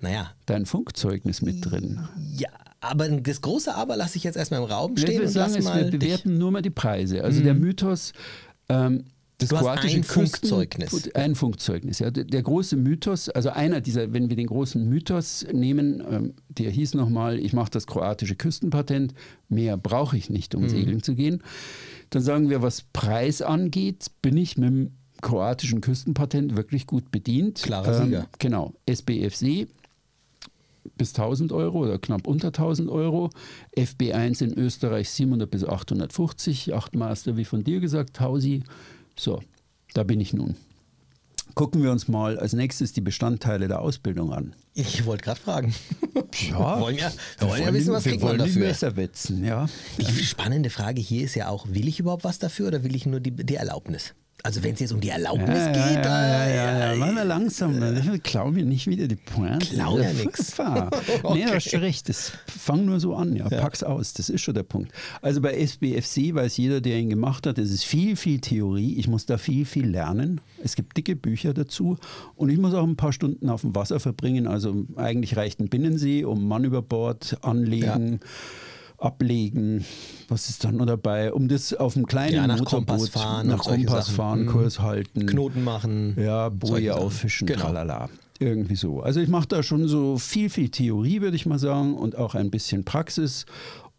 naja. 0.00 0.32
Dein 0.46 0.66
Funkzeugnis 0.66 1.42
mit 1.42 1.64
drin. 1.64 2.00
Ja, 2.36 2.48
aber 2.80 3.08
das 3.08 3.40
große 3.40 3.74
Aber 3.74 3.96
lasse 3.96 4.16
ich 4.16 4.24
jetzt 4.24 4.36
erstmal 4.36 4.60
im 4.60 4.66
Raum 4.66 4.96
stehen. 4.96 5.14
Ja, 5.14 5.20
wir 5.22 5.28
sagen 5.28 5.54
es, 5.56 5.64
wir 5.64 5.90
bewerten 5.90 6.38
nur 6.38 6.50
mal 6.52 6.62
die 6.62 6.70
Preise. 6.70 7.24
Also 7.24 7.40
mhm. 7.40 7.44
der 7.44 7.54
Mythos, 7.54 8.12
ähm, 8.68 9.04
Das 9.38 9.48
Du 9.50 9.56
kroatische 9.56 9.96
ein 9.96 10.02
Küsten- 10.02 10.12
Funkzeugnis. 10.48 11.10
Ein 11.14 11.34
Funkzeugnis, 11.34 11.98
ja. 12.00 12.10
Der, 12.10 12.42
große 12.42 12.76
Mythos, 12.76 13.28
also 13.28 13.50
einer 13.50 13.80
dieser, 13.80 14.12
wenn 14.12 14.28
wir 14.30 14.36
den 14.36 14.46
großen 14.48 14.88
Mythos 14.88 15.46
nehmen, 15.52 16.02
ähm, 16.10 16.34
der 16.48 16.70
hieß 16.70 16.94
nochmal, 16.94 17.38
ich 17.38 17.52
mache 17.52 17.70
das 17.70 17.86
kroatische 17.86 18.34
Küstenpatent, 18.36 19.14
mehr 19.48 19.76
brauche 19.76 20.16
ich 20.16 20.28
nicht, 20.30 20.54
Mhm. 20.54 20.62
um 20.62 20.68
segeln 20.68 21.02
zu 21.02 21.14
gehen. 21.14 21.42
Dann 22.10 22.22
sagen 22.22 22.48
wir, 22.50 22.62
was 22.62 22.82
Preis 22.92 23.42
angeht, 23.42 24.06
bin 24.22 24.36
ich 24.36 24.56
mit 24.56 24.68
dem 24.70 24.90
kroatischen 25.20 25.80
Küstenpatent 25.80 26.56
wirklich 26.56 26.86
gut 26.86 27.10
bedient. 27.10 27.62
Klarer 27.62 28.04
Sieger. 28.04 28.28
Genau, 28.38 28.74
SBFC 28.86 29.68
bis 30.96 31.10
1000 31.10 31.52
Euro 31.52 31.80
oder 31.80 31.98
knapp 31.98 32.26
unter 32.26 32.48
1000 32.48 32.88
Euro. 32.90 33.30
FB1 33.76 34.42
in 34.42 34.54
Österreich 34.54 35.10
700 35.10 35.50
bis 35.50 35.64
850. 35.64 36.66
Yachtmaster, 36.66 37.36
wie 37.36 37.44
von 37.44 37.64
dir 37.64 37.80
gesagt, 37.80 38.16
Tausi. 38.16 38.62
So, 39.16 39.42
da 39.94 40.02
bin 40.02 40.20
ich 40.20 40.32
nun. 40.32 40.56
Gucken 41.54 41.82
wir 41.82 41.90
uns 41.90 42.08
mal 42.08 42.38
als 42.38 42.52
nächstes 42.52 42.92
die 42.92 43.00
Bestandteile 43.00 43.68
der 43.68 43.80
Ausbildung 43.80 44.32
an. 44.32 44.54
Ich 44.74 45.06
wollte 45.06 45.24
gerade 45.24 45.40
fragen. 45.40 45.74
Ja, 46.50 46.76
Wir 46.76 46.80
wollen 46.80 46.96
ja, 46.96 47.10
wir 47.38 47.48
wollen 47.48 47.62
ja 47.62 47.72
wissen, 47.72 47.92
was 47.92 48.04
wir 48.04 48.12
kriegt 48.12 48.22
man 48.22 48.38
dafür. 48.38 48.66
Messer 48.66 48.96
wetzen, 48.96 49.44
ja. 49.44 49.66
Die 49.98 50.24
spannende 50.24 50.70
Frage 50.70 51.00
hier 51.00 51.24
ist 51.24 51.34
ja 51.34 51.48
auch, 51.48 51.66
will 51.68 51.88
ich 51.88 51.98
überhaupt 51.98 52.22
was 52.22 52.38
dafür 52.38 52.68
oder 52.68 52.84
will 52.84 52.94
ich 52.94 53.06
nur 53.06 53.18
die, 53.18 53.30
die 53.32 53.54
Erlaubnis? 53.56 54.14
Also 54.44 54.62
wenn 54.62 54.74
es 54.74 54.80
jetzt 54.80 54.92
um 54.92 55.00
die 55.00 55.08
Erlaubnis 55.08 55.48
Ja, 55.48 55.66
geht, 55.72 56.04
ja, 56.04 56.28
ja, 56.28 56.44
äh, 56.44 56.56
ja, 56.56 56.94
ja. 56.94 56.96
Mal 56.96 57.26
langsam, 57.26 57.82
ich 58.14 58.22
klau 58.22 58.50
mir 58.50 58.64
nicht 58.64 58.86
wieder 58.86 59.08
die 59.08 59.16
Pointe. 59.16 59.66
Klau 59.66 59.98
ja. 59.98 60.10
Fahr. 60.32 60.90
Nee, 61.34 61.44
du 61.44 61.54
hast 61.54 61.70
schon 61.70 61.80
recht. 61.80 62.08
Das 62.08 62.32
fang 62.46 62.84
nur 62.84 63.00
so 63.00 63.16
an, 63.16 63.34
ja. 63.34 63.48
Pack's 63.48 63.82
aus. 63.82 64.12
Das 64.12 64.28
ist 64.30 64.40
schon 64.40 64.54
der 64.54 64.62
Punkt. 64.62 64.92
Also 65.22 65.40
bei 65.40 65.54
SBFC 65.54 66.34
weiß 66.34 66.56
jeder, 66.56 66.80
der 66.80 66.98
ihn 66.98 67.10
gemacht 67.10 67.46
hat, 67.46 67.58
es 67.58 67.70
ist 67.70 67.84
viel, 67.84 68.14
viel 68.14 68.40
Theorie. 68.40 68.94
Ich 68.94 69.08
muss 69.08 69.26
da 69.26 69.38
viel, 69.38 69.64
viel 69.64 69.88
lernen. 69.88 70.40
Es 70.62 70.76
gibt 70.76 70.96
dicke 70.96 71.16
Bücher 71.16 71.52
dazu. 71.52 71.98
Und 72.36 72.50
ich 72.50 72.58
muss 72.58 72.74
auch 72.74 72.84
ein 72.84 72.96
paar 72.96 73.12
Stunden 73.12 73.48
auf 73.48 73.62
dem 73.62 73.74
Wasser 73.74 73.98
verbringen. 73.98 74.46
Also 74.46 74.86
eigentlich 74.96 75.36
reicht 75.36 75.60
ein 75.60 75.68
Binnensee, 75.68 76.24
um 76.24 76.46
Mann 76.46 76.62
über 76.64 76.80
Bord, 76.80 77.38
anlegen. 77.42 78.20
Ablegen, 78.98 79.84
was 80.28 80.48
ist 80.50 80.64
dann 80.64 80.76
noch 80.76 80.86
dabei? 80.86 81.32
Um 81.32 81.48
das 81.48 81.72
auf 81.72 81.94
dem 81.94 82.06
kleinen 82.06 82.34
Ja, 82.34 82.46
nach 82.46 82.58
Motorboot 82.58 82.86
Kompass 82.88 83.08
fahren 83.08 83.46
nach 83.46 83.64
Kompass 83.64 84.08
fahren, 84.08 84.42
Mhm. 84.42 84.46
Kurs 84.48 84.80
halten, 84.80 85.26
Knoten 85.26 85.64
machen. 85.64 86.14
ja, 86.18 86.48
Boje 86.48 86.94
auffischen, 86.96 87.46
Genau. 87.46 87.60
tralala. 87.62 88.08
Irgendwie 88.40 88.76
so. 88.76 89.00
Also 89.00 89.20
ich 89.20 89.28
mache 89.28 89.48
da 89.48 89.62
schon 89.62 89.88
so 89.88 90.16
viel, 90.18 90.48
viel 90.50 90.68
Theorie, 90.68 91.20
würde 91.20 91.36
ich 91.36 91.46
mal 91.46 91.58
sagen, 91.58 91.94
und 91.94 92.16
auch 92.16 92.34
ein 92.34 92.50
bisschen 92.50 92.84
Praxis. 92.84 93.46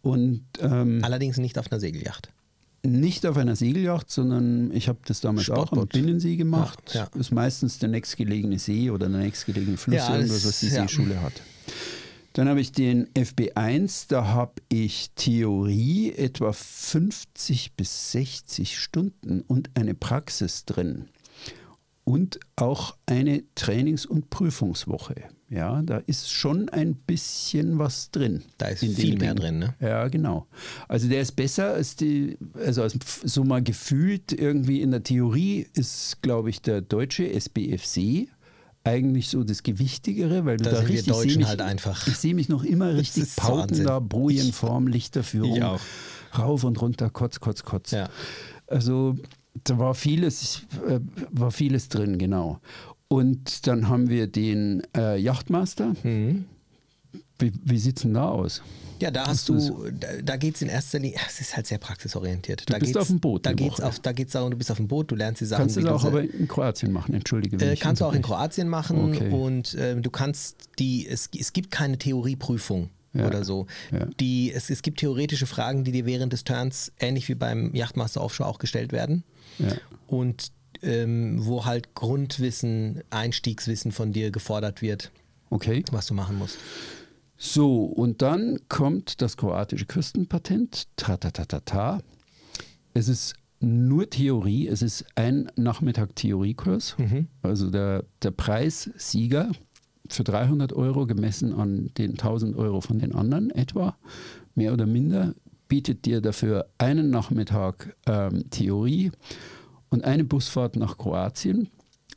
Und 0.01 0.43
ähm, 0.61 0.99
Allerdings 1.03 1.37
nicht 1.37 1.57
auf 1.59 1.69
einer 1.71 1.79
Segelyacht. 1.81 2.29
nicht 2.83 3.25
auf 3.25 3.35
einer 3.35 3.57
Segelyacht, 3.57 4.09
sondern 4.09 4.71
ich 4.71 4.87
habe 4.87 4.99
das 5.05 5.19
damals 5.19 5.49
auch 5.49 5.57
am 5.57 5.65
Sportboot. 5.67 5.89
Binnensee 5.91 6.37
gemacht. 6.37 6.79
Ja, 6.93 7.09
ja. 7.13 7.19
Ist 7.19 7.31
meistens 7.33 7.79
der 7.79 7.89
nächstgelegene 7.89 8.57
See 8.59 8.89
oder 8.91 9.09
der 9.09 9.19
nächstgelegene 9.19 9.75
Fluss, 9.75 9.97
Ja, 9.97 10.15
irgendwas, 10.15 10.37
das- 10.43 10.45
was 10.47 10.59
die. 10.61 10.67
Seeschule 10.69 11.21
hat. 11.21 11.33
Dann 12.33 12.47
habe 12.47 12.61
ich 12.61 12.71
den 12.71 13.07
FB1, 13.09 14.05
da 14.09 14.27
habe 14.27 14.61
ich 14.69 15.11
Theorie 15.15 16.13
etwa 16.13 16.53
50 16.53 17.73
bis 17.73 18.11
60 18.11 18.77
Stunden 18.77 19.41
und 19.41 19.71
eine 19.73 19.95
Praxis 19.95 20.65
drin. 20.65 21.09
Und 22.03 22.39
auch 22.55 22.97
eine 23.05 23.43
Trainings- 23.55 24.05
und 24.05 24.29
Prüfungswoche. 24.29 25.29
Ja, 25.49 25.81
da 25.81 25.97
ist 25.97 26.31
schon 26.31 26.69
ein 26.69 26.93
bisschen 26.93 27.79
was 27.79 28.11
drin. 28.11 28.43
Da 28.59 28.67
ist 28.67 28.79
viel 28.81 29.17
mehr 29.17 29.33
Ding. 29.33 29.43
drin, 29.43 29.59
ne? 29.59 29.75
Ja, 29.79 30.07
genau. 30.07 30.47
Also 30.87 31.07
der 31.07 31.21
ist 31.21 31.31
besser 31.35 31.73
als 31.73 31.95
die, 31.95 32.37
also 32.53 32.83
als 32.83 32.97
so 33.23 33.43
mal 33.43 33.63
gefühlt 33.63 34.31
irgendwie 34.31 34.81
in 34.81 34.91
der 34.91 35.01
Theorie 35.01 35.67
ist, 35.73 36.21
glaube 36.21 36.51
ich, 36.51 36.61
der 36.61 36.81
deutsche 36.81 37.31
SBFC 37.31 38.27
eigentlich 38.83 39.29
so 39.29 39.43
das 39.43 39.63
Gewichtigere, 39.63 40.45
weil 40.45 40.57
du 40.57 40.63
Da 40.63 40.71
da, 40.71 40.77
sind 40.77 40.87
wir 40.89 40.93
richtig 40.95 41.13
Deutschen 41.13 41.37
mich, 41.39 41.47
halt 41.47 41.61
einfach- 41.61 42.07
Ich 42.07 42.17
sehe 42.17 42.33
mich 42.33 42.49
noch 42.49 42.63
immer 42.63 42.93
richtig 42.95 43.35
pauten 43.35 43.83
da, 43.83 43.99
Bojenform, 43.99 44.87
Lichterführung, 44.87 45.55
rauf 46.37 46.63
und 46.63 46.81
runter, 46.81 47.09
kotz, 47.09 47.39
kotz, 47.39 47.63
kotz. 47.63 47.91
Ja. 47.91 48.09
Also 48.67 49.15
da 49.63 49.77
war 49.79 49.93
vieles, 49.95 50.61
äh, 50.87 50.99
war 51.31 51.51
vieles 51.51 51.89
drin, 51.89 52.17
genau. 52.17 52.59
Und 53.07 53.67
dann 53.67 53.89
haben 53.89 54.09
wir 54.09 54.27
den 54.27 54.83
äh, 54.95 55.17
Yachtmaster. 55.17 55.93
Mhm. 56.03 56.45
Wie, 57.39 57.51
wie 57.63 57.79
sieht 57.79 57.97
es 57.97 58.01
denn 58.03 58.13
da 58.13 58.29
aus? 58.29 58.61
Ja, 59.01 59.11
da 59.11 59.21
Hast 59.21 59.49
hast, 59.49 59.69
du 59.69 59.89
da, 59.97 60.07
da 60.21 60.35
geht 60.35 60.55
es 60.55 60.61
in 60.61 60.67
erster 60.67 60.99
Linie, 60.99 61.17
es 61.25 61.39
ist 61.39 61.55
halt 61.55 61.65
sehr 61.67 61.77
praxisorientiert. 61.77 62.61
Du 62.67 62.73
da 62.73 62.79
bist 62.79 62.87
geht's, 62.93 62.97
auf 63.01 63.07
dem 63.07 63.21
Boot 63.21 63.45
Da 63.45 63.53
geht 63.53 63.71
es 63.71 63.79
Woche. 63.81 63.93
da 64.01 64.11
geht's 64.11 64.33
darum, 64.33 64.51
du 64.51 64.57
bist 64.57 64.69
auf 64.71 64.77
dem 64.77 64.89
Boot, 64.89 65.09
du 65.09 65.15
lernst 65.15 65.39
die 65.39 65.45
Sachen. 65.45 65.61
Kannst 65.61 65.77
du 65.77 65.81
das 65.81 65.91
auch 65.91 66.03
aber 66.05 66.21
in 66.23 66.47
Kroatien 66.49 66.91
machen, 66.91 67.15
entschuldige 67.15 67.55
mich. 67.55 67.65
Äh, 67.65 67.75
kannst 67.77 68.01
du 68.01 68.05
auch 68.05 68.13
in. 68.13 68.21
Kroatien 68.21 68.67
machen 68.67 69.15
Okay. 69.15 69.29
und 69.29 69.73
äh, 69.75 69.95
du 70.01 70.09
kannst 70.09 70.57
die, 70.79 71.07
es, 71.07 71.29
es 71.37 71.53
gibt 71.53 71.71
keine 71.71 71.97
Theorieprüfung 71.97 72.89
Ja, 73.13 73.27
oder 73.27 73.45
so. 73.45 73.67
ja. 73.93 74.05
Die, 74.19 74.51
es, 74.51 74.69
es 74.69 74.81
gibt 74.81 74.99
theoretische 74.99 75.45
Fragen, 75.45 75.85
die 75.85 75.93
dir 75.93 76.05
während 76.05 76.33
des 76.33 76.43
Turns, 76.43 76.91
ähnlich 76.99 77.29
wie 77.29 77.35
beim 77.35 77.73
Yachtmaster 77.73 78.19
Offshore 78.21 78.49
auch 78.49 78.59
gestellt 78.59 78.91
werden. 78.91 79.23
Ja. 79.59 79.75
Und 80.07 80.51
ähm, 80.81 81.37
wo 81.45 81.63
halt 81.65 81.95
Grundwissen, 81.95 83.01
Einstiegswissen 83.11 83.93
von 83.93 84.11
dir 84.11 84.29
gefordert 84.31 84.81
wird, 84.81 85.09
Okay. 85.49 85.83
was 85.91 86.05
du 86.05 86.13
machen 86.13 86.37
musst. 86.37 86.57
So, 87.41 87.85
und 87.85 88.21
dann 88.21 88.59
kommt 88.67 89.21
das 89.21 89.37
kroatische 89.37 89.85
Küstenpatent. 89.85 90.87
Tratatatata. 90.97 91.99
Es 92.93 93.07
ist 93.07 93.33
nur 93.61 94.09
Theorie, 94.09 94.67
es 94.67 94.81
ist 94.81 95.05
ein 95.15 95.49
Nachmittag 95.55 96.17
Theoriekurs. 96.17 96.97
Also 97.41 97.69
der, 97.69 98.03
der 98.23 98.31
Preissieger 98.31 99.51
für 100.09 100.25
300 100.25 100.73
Euro 100.73 101.05
gemessen 101.05 101.53
an 101.53 101.91
den 101.97 102.11
1000 102.11 102.57
Euro 102.57 102.81
von 102.81 102.99
den 102.99 103.15
anderen 103.15 103.51
etwa, 103.51 103.95
mehr 104.55 104.73
oder 104.73 104.85
minder, 104.85 105.33
bietet 105.69 106.05
dir 106.05 106.19
dafür 106.19 106.67
einen 106.77 107.09
Nachmittag 107.09 107.95
ähm, 108.05 108.49
Theorie 108.49 109.11
und 109.89 110.03
eine 110.03 110.25
Busfahrt 110.25 110.75
nach 110.75 110.97
Kroatien, 110.97 111.69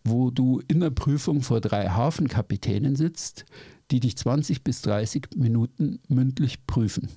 wo 0.03 0.33
du 0.33 0.61
in 0.67 0.81
der 0.81 0.91
Prüfung 0.91 1.43
vor 1.43 1.61
drei 1.61 1.89
Hafenkapitänen 1.91 2.97
sitzt, 2.97 3.45
die 3.93 4.01
dich 4.01 4.17
20 4.17 4.65
bis 4.65 4.83
30 4.83 5.29
Minuten 5.37 6.01
mündlich 6.09 6.67
prüfen. 6.67 7.09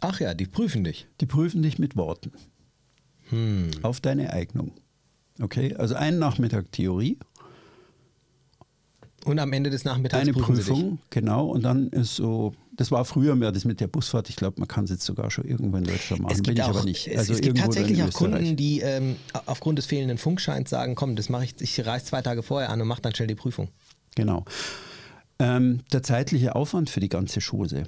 Ach 0.00 0.18
ja, 0.18 0.34
die 0.34 0.46
prüfen 0.46 0.82
dich. 0.82 1.06
Die 1.20 1.26
prüfen 1.26 1.62
dich 1.62 1.78
mit 1.78 1.96
Worten 1.96 2.32
Hm. 3.28 3.70
auf 3.82 4.00
deine 4.00 4.32
Eignung. 4.32 4.72
Okay, 5.40 5.74
also 5.76 5.94
einen 5.94 6.18
Nachmittag 6.18 6.70
Theorie, 6.72 7.18
Und 9.24 9.38
am 9.38 9.52
Ende 9.52 9.70
des 9.70 9.84
Nachmittags 9.84 10.20
eine. 10.22 10.32
Prüfung, 10.32 10.98
genau, 11.10 11.46
und 11.46 11.62
dann 11.62 11.88
ist 11.90 12.16
so, 12.16 12.52
das 12.76 12.90
war 12.90 13.04
früher 13.04 13.36
mehr 13.36 13.52
das 13.52 13.64
mit 13.64 13.80
der 13.80 13.86
Busfahrt, 13.86 14.28
ich 14.28 14.36
glaube, 14.36 14.58
man 14.58 14.66
kann 14.68 14.84
es 14.84 14.90
jetzt 14.90 15.04
sogar 15.04 15.30
schon 15.30 15.44
irgendwo 15.44 15.76
in 15.76 15.84
Deutschland 15.84 16.22
machen, 16.22 16.32
Es 16.32 16.42
bin 16.42 16.54
gibt, 16.54 16.58
ich 16.58 16.64
auch, 16.64 16.70
aber 16.76 16.84
nicht. 16.84 17.06
es, 17.06 17.18
Also 17.18 17.34
es 17.34 17.40
gibt 17.40 17.58
tatsächlich 17.58 18.02
auch. 18.02 18.12
Kunden, 18.12 18.56
die 18.56 18.80
ähm, 18.80 19.16
aufgrund 19.46 19.78
des 19.78 19.86
fehlenden 19.86 20.18
Funkscheins 20.18 20.68
sagen, 20.70 20.94
komm, 20.96 21.14
das 21.14 21.28
mache 21.28 21.44
ich, 21.44 21.54
ich 21.60 21.86
reise 21.86 22.06
zwei 22.06 22.20
Tage 22.22 22.42
vorher 22.42 22.70
an 22.70 22.80
und 22.80 22.88
mache 22.88 23.00
dann 23.02 23.14
schnell 23.14 23.28
die 23.28 23.34
Prüfung. 23.36 23.68
Genau. 24.16 24.44
Ähm, 25.42 25.80
der 25.92 26.02
zeitliche 26.02 26.54
Aufwand 26.54 26.88
für 26.90 27.00
die 27.00 27.08
ganze 27.08 27.40
Chose. 27.40 27.84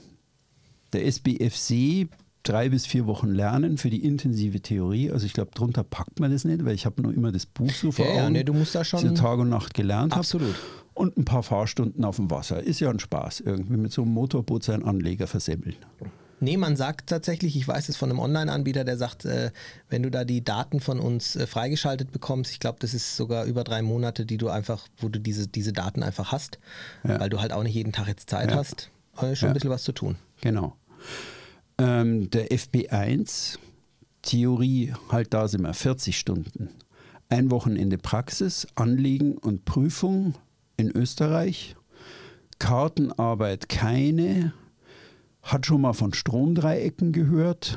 Der 0.92 1.06
SBFC 1.06 2.08
drei 2.42 2.68
bis 2.68 2.84
vier 2.86 3.06
Wochen 3.06 3.28
lernen 3.28 3.78
für 3.78 3.90
die 3.90 4.04
intensive 4.04 4.60
Theorie. 4.60 5.10
Also 5.10 5.24
ich 5.26 5.32
glaube, 5.32 5.52
drunter 5.54 5.82
packt 5.84 6.20
man 6.20 6.30
das 6.32 6.44
nicht, 6.44 6.64
weil 6.64 6.74
ich 6.74 6.84
habe 6.84 7.00
nur 7.00 7.14
immer 7.14 7.32
das 7.32 7.46
Buch 7.46 7.70
so 7.70 7.92
vor 7.92 8.06
Ja, 8.06 8.14
ja, 8.14 8.24
Augen, 8.24 8.32
nee, 8.32 8.44
du 8.44 8.52
musst 8.52 8.74
da 8.74 8.84
schon- 8.84 9.02
das 9.02 9.12
ich 9.12 9.18
Tag 9.18 9.38
und 9.38 9.48
Nacht 9.48 9.72
gelernt 9.74 10.12
habe. 10.12 10.20
Absolut. 10.20 10.54
Und 10.94 11.16
ein 11.16 11.24
paar 11.24 11.42
Fahrstunden 11.42 12.04
auf 12.04 12.16
dem 12.16 12.30
Wasser. 12.30 12.62
Ist 12.62 12.80
ja 12.80 12.90
ein 12.90 12.98
Spaß, 13.00 13.40
irgendwie 13.40 13.76
mit 13.76 13.92
so 13.92 14.02
einem 14.02 14.12
Motorboot 14.12 14.62
seinen 14.62 14.84
Anleger 14.84 15.26
versemmeln. 15.26 15.76
Nee, 16.40 16.56
man 16.56 16.76
sagt 16.76 17.08
tatsächlich, 17.08 17.56
ich 17.56 17.66
weiß 17.66 17.88
es 17.88 17.96
von 17.96 18.10
einem 18.10 18.18
Online-Anbieter, 18.18 18.84
der 18.84 18.96
sagt, 18.98 19.24
äh, 19.24 19.50
wenn 19.88 20.02
du 20.02 20.10
da 20.10 20.24
die 20.24 20.44
Daten 20.44 20.80
von 20.80 21.00
uns 21.00 21.36
äh, 21.36 21.46
freigeschaltet 21.46 22.12
bekommst, 22.12 22.50
ich 22.50 22.60
glaube, 22.60 22.78
das 22.80 22.92
ist 22.92 23.16
sogar 23.16 23.44
über 23.44 23.64
drei 23.64 23.82
Monate, 23.82 24.26
die 24.26 24.36
du 24.36 24.48
einfach, 24.48 24.86
wo 24.98 25.08
du 25.08 25.18
diese, 25.20 25.46
diese 25.48 25.72
Daten 25.72 26.02
einfach 26.02 26.32
hast, 26.32 26.58
Ja. 27.06 27.18
weil 27.20 27.30
du 27.30 27.40
halt 27.40 27.52
auch 27.52 27.62
nicht 27.62 27.74
jeden 27.74 27.92
Tag 27.92 28.08
jetzt 28.08 28.28
Zeit 28.28 28.50
Ja. 28.50 28.56
hast, 28.56 28.90
äh, 29.18 29.34
schon 29.36 29.46
Ja. 29.46 29.50
ein 29.50 29.54
bisschen 29.54 29.70
was 29.70 29.84
zu 29.84 29.92
tun. 29.92 30.16
Genau. 30.40 30.76
Ähm, 31.78 32.28
der 32.30 32.50
FB1, 32.52 33.58
Theorie, 34.22 34.92
halt 35.10 35.34
da 35.34 35.48
sind 35.48 35.62
wir, 35.62 35.74
40 35.74 36.18
Stunden. 36.18 36.68
Ein 37.28 37.50
Wochenende 37.50 37.98
Praxis, 37.98 38.66
Anliegen 38.74 39.36
und 39.38 39.64
Prüfung 39.64 40.34
in 40.76 40.90
Österreich. 40.90 41.74
Kartenarbeit 42.58 43.68
keine. 43.68 44.52
Hat 45.44 45.66
schon 45.66 45.80
mal 45.82 45.92
von 45.92 46.12
Stromdreiecken 46.14 47.12
gehört. 47.12 47.76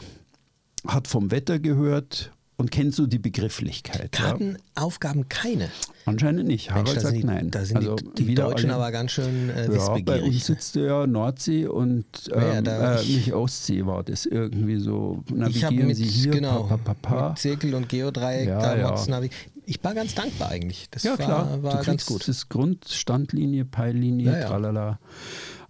Hat 0.88 1.08
vom 1.08 1.32
Wetter 1.32 1.60
gehört. 1.60 2.32
und 2.60 2.72
kennt 2.72 2.96
so 2.96 3.06
die 3.06 3.20
Begrifflichkeit. 3.20 4.12
Kartenaufgaben 4.14 5.30
keine. 5.30 5.70
Anscheinend 6.06 6.48
nicht. 6.48 6.72
Harald 6.72 6.88
Mensch, 6.88 7.02
sagt 7.02 7.16
die, 7.16 7.24
nein. 7.24 7.52
Da 7.52 7.64
sind 7.64 7.78
also 7.78 7.96
die, 7.98 8.26
die 8.26 8.34
Deutschen 8.34 8.72
alle- 8.72 8.80
aber 8.82 8.92
ganz 8.92 9.12
schön 9.12 9.50
äh, 9.52 9.62
ja, 9.66 9.68
bei 9.68 9.74
wissbegierig. 9.76 10.24
uns 10.24 10.46
sitzt 10.48 10.76
ja 10.76 11.06
Nordsee 11.06 11.68
und 11.68 12.06
Ja, 12.30 12.54
ähm, 12.58 12.64
da- 12.64 12.96
äh, 13.00 13.04
nicht 13.06 13.32
Ostsee 13.34 13.86
war 13.86 14.04
das 14.04 14.26
irgendwie 14.26 14.78
so. 14.80 15.24
ich 15.28 15.36
Navigieren 15.36 15.86
mit, 15.86 15.98
Sie 15.98 16.06
hier, 16.06 16.32
genau, 16.32 16.64
pa, 16.64 16.78
pa, 16.78 16.96
pa, 16.96 17.30
mit 17.30 17.38
Zirkel 17.38 17.76
und 17.76 17.90
Geodreieck 17.90 18.48
Ja, 18.48 18.76
ja. 18.76 18.96
Navi- 18.96 19.30
Ich 19.68 19.84
war 19.84 19.94
ganz 19.94 20.16
dankbar 20.16 20.50
eigentlich. 20.50 20.88
Das 20.90 21.04
Ja, 21.04 21.12
war, 21.12 21.18
klar. 21.18 21.62
war 21.62 21.78
du 21.82 21.86
ganz 21.86 22.08
gut. 22.08 22.28
das 22.28 22.50
Grundstandlinie, 22.50 23.66
Peillinie, 23.66 24.32
Ja, 24.32 24.40
ja. 24.40 24.48
tralala. 24.48 25.00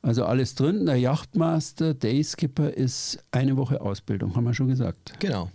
Also 0.02 0.26
alles 0.26 0.56
drin. 0.56 0.86
Der 0.86 0.98
Yachtmaster, 0.98 1.94
Dayskipper 1.94 2.72
ist 2.72 3.20
eine 3.32 3.58
Woche 3.58 3.82
Ausbildung, 3.82 4.36
haben 4.36 4.46
wir 4.46 4.54
schon 4.54 4.68
gesagt. 4.68 5.14
Genau. 5.20 5.50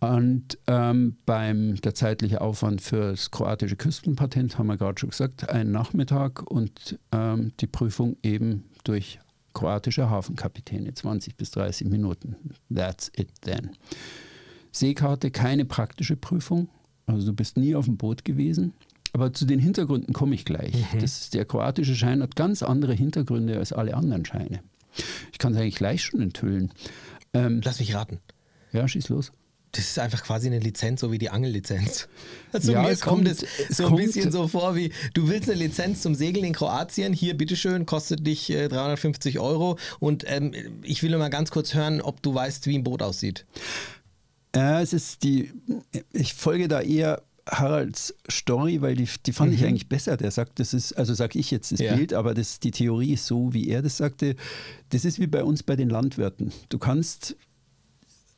Und 0.00 0.58
ähm, 0.66 1.18
beim 1.26 1.76
der 1.76 1.94
zeitliche 1.94 2.40
Aufwand 2.40 2.80
für 2.80 3.10
das 3.10 3.30
kroatische 3.30 3.76
Küstenpatent 3.76 4.58
haben 4.58 4.66
wir 4.66 4.78
gerade 4.78 4.98
schon 4.98 5.10
gesagt, 5.10 5.50
ein 5.50 5.70
Nachmittag 5.70 6.50
und 6.50 6.98
ähm, 7.12 7.52
die 7.60 7.66
Prüfung 7.66 8.16
eben 8.22 8.64
durch 8.84 9.20
kroatische 9.52 10.08
Hafenkapitäne, 10.08 10.94
20 10.94 11.36
bis 11.36 11.50
30 11.50 11.88
Minuten. 11.88 12.36
That's 12.74 13.12
it 13.14 13.28
then. 13.42 13.72
Seekarte, 14.72 15.30
keine 15.30 15.66
praktische 15.66 16.16
Prüfung, 16.16 16.68
also 17.06 17.26
du 17.26 17.32
bist 17.34 17.56
nie 17.58 17.74
auf 17.74 17.84
dem 17.84 17.96
Boot 17.96 18.24
gewesen. 18.24 18.72
Aber 19.12 19.32
zu 19.32 19.44
den 19.44 19.58
Hintergründen 19.58 20.12
komme 20.14 20.34
ich 20.34 20.44
gleich. 20.44 20.72
Das, 21.00 21.30
der 21.30 21.44
kroatische 21.44 21.94
Schein 21.96 22.22
hat 22.22 22.36
ganz 22.36 22.62
andere 22.62 22.94
Hintergründe 22.94 23.58
als 23.58 23.72
alle 23.72 23.94
anderen 23.94 24.24
Scheine. 24.24 24.60
Ich 25.32 25.38
kann 25.38 25.52
es 25.54 25.58
eigentlich 25.60 25.76
gleich 25.76 26.02
schon 26.02 26.20
enthüllen. 26.20 26.72
Ähm, 27.34 27.60
Lass 27.64 27.78
mich 27.80 27.94
raten. 27.94 28.18
ja, 28.72 28.86
schieß 28.86 29.08
los. 29.08 29.32
Das 29.72 29.84
ist 29.84 29.98
einfach 30.00 30.24
quasi 30.24 30.48
eine 30.48 30.58
Lizenz, 30.58 31.00
so 31.00 31.12
wie 31.12 31.18
die 31.18 31.30
Angellizenz. 31.30 32.08
Also 32.52 32.72
Ja, 32.72 32.82
mir 32.82 32.88
es 32.88 33.00
kommt, 33.02 33.28
es 33.28 33.44
so 33.70 33.84
ein 33.84 33.90
kommt- 33.90 34.02
bisschen 34.04 34.32
so 34.32 34.48
vor 34.48 34.74
wie, 34.74 34.92
du 35.14 35.28
willst 35.28 35.48
eine 35.48 35.60
Lizenz 35.60 36.02
zum 36.02 36.16
Segeln 36.16 36.44
in 36.44 36.52
Kroatien, 36.52 37.12
hier 37.12 37.36
bitteschön, 37.36 37.86
kostet 37.86 38.26
dich 38.26 38.50
äh, 38.50 38.66
350 38.66 39.38
Euro 39.38 39.78
und 40.00 40.24
ähm, 40.26 40.50
ich 40.82 41.04
will 41.04 41.10
nur 41.10 41.20
mal 41.20 41.28
ganz 41.30 41.52
kurz 41.52 41.74
hören, 41.74 42.00
ob 42.00 42.20
du 42.22 42.34
weißt, 42.34 42.66
wie 42.66 42.76
ein 42.76 42.82
Boot 42.82 43.00
aussieht. 43.02 43.46
Äh, 44.56 44.82
es 44.82 44.92
ist 44.92 45.22
die, 45.22 45.52
ich 46.12 46.34
folge 46.34 46.66
da 46.66 46.80
eher 46.80 47.22
Haralds 47.48 48.14
Story, 48.30 48.80
weil 48.80 48.96
die, 48.96 49.08
die 49.26 49.32
fand 49.32 49.52
ich 49.54 49.64
eigentlich 49.64 49.88
besser. 49.88 50.16
Der 50.16 50.30
sagt, 50.30 50.58
das 50.60 50.74
ist, 50.74 50.92
also 50.94 51.14
sage 51.14 51.38
ich 51.38 51.50
jetzt 51.50 51.72
das 51.72 51.80
Ja. 51.80 51.96
Bild, 51.96 52.12
aber 52.14 52.34
das, 52.34 52.60
die 52.60 52.70
Theorie 52.70 53.12
ist 53.14 53.26
so, 53.26 53.52
wie 53.54 53.68
er 53.68 53.82
das 53.82 53.96
sagte. 53.96 54.36
Das 54.90 55.04
ist 55.04 55.18
wie 55.18 55.26
bei 55.26 55.42
uns 55.44 55.62
bei 55.62 55.76
den 55.76 55.88
Landwirten. 55.90 56.52
Du 56.68 56.78
kannst 56.78 57.36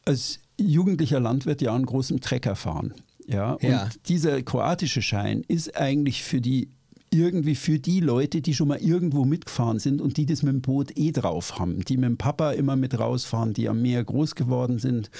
als 0.04 0.38
jugendlicher 0.58 1.20
Landwirt 1.20 1.62
ja 1.62 1.74
einen 1.74 1.86
großen 1.86 2.20
Trecker 2.20 2.56
fahren. 2.56 2.94
Ja, 3.26 3.52
und 3.54 3.62
Ja. 3.62 3.88
dieser 4.06 4.42
kroatische 4.42 5.00
Schein 5.02 5.44
ist 5.46 5.76
eigentlich 5.76 6.22
für 6.24 6.40
die 6.40 6.68
irgendwie 7.12 7.54
für 7.54 7.78
die 7.78 8.00
Leute, 8.00 8.40
die 8.40 8.54
schon 8.54 8.68
mal 8.68 8.78
irgendwo 8.78 9.24
mitgefahren 9.24 9.78
sind 9.78 10.00
und 10.00 10.16
die 10.16 10.26
das 10.26 10.42
mit 10.42 10.52
dem 10.52 10.62
Boot 10.62 10.96
eh 10.96 11.12
drauf 11.12 11.58
haben, 11.58 11.84
die 11.84 11.96
mit 11.96 12.08
dem 12.08 12.16
Papa 12.16 12.52
immer 12.52 12.76
mit 12.76 12.98
rausfahren, 12.98 13.52
die 13.52 13.68
am 13.68 13.82
Meer 13.82 14.02
groß 14.02 14.34
geworden 14.34 14.78
sind, 14.78 15.10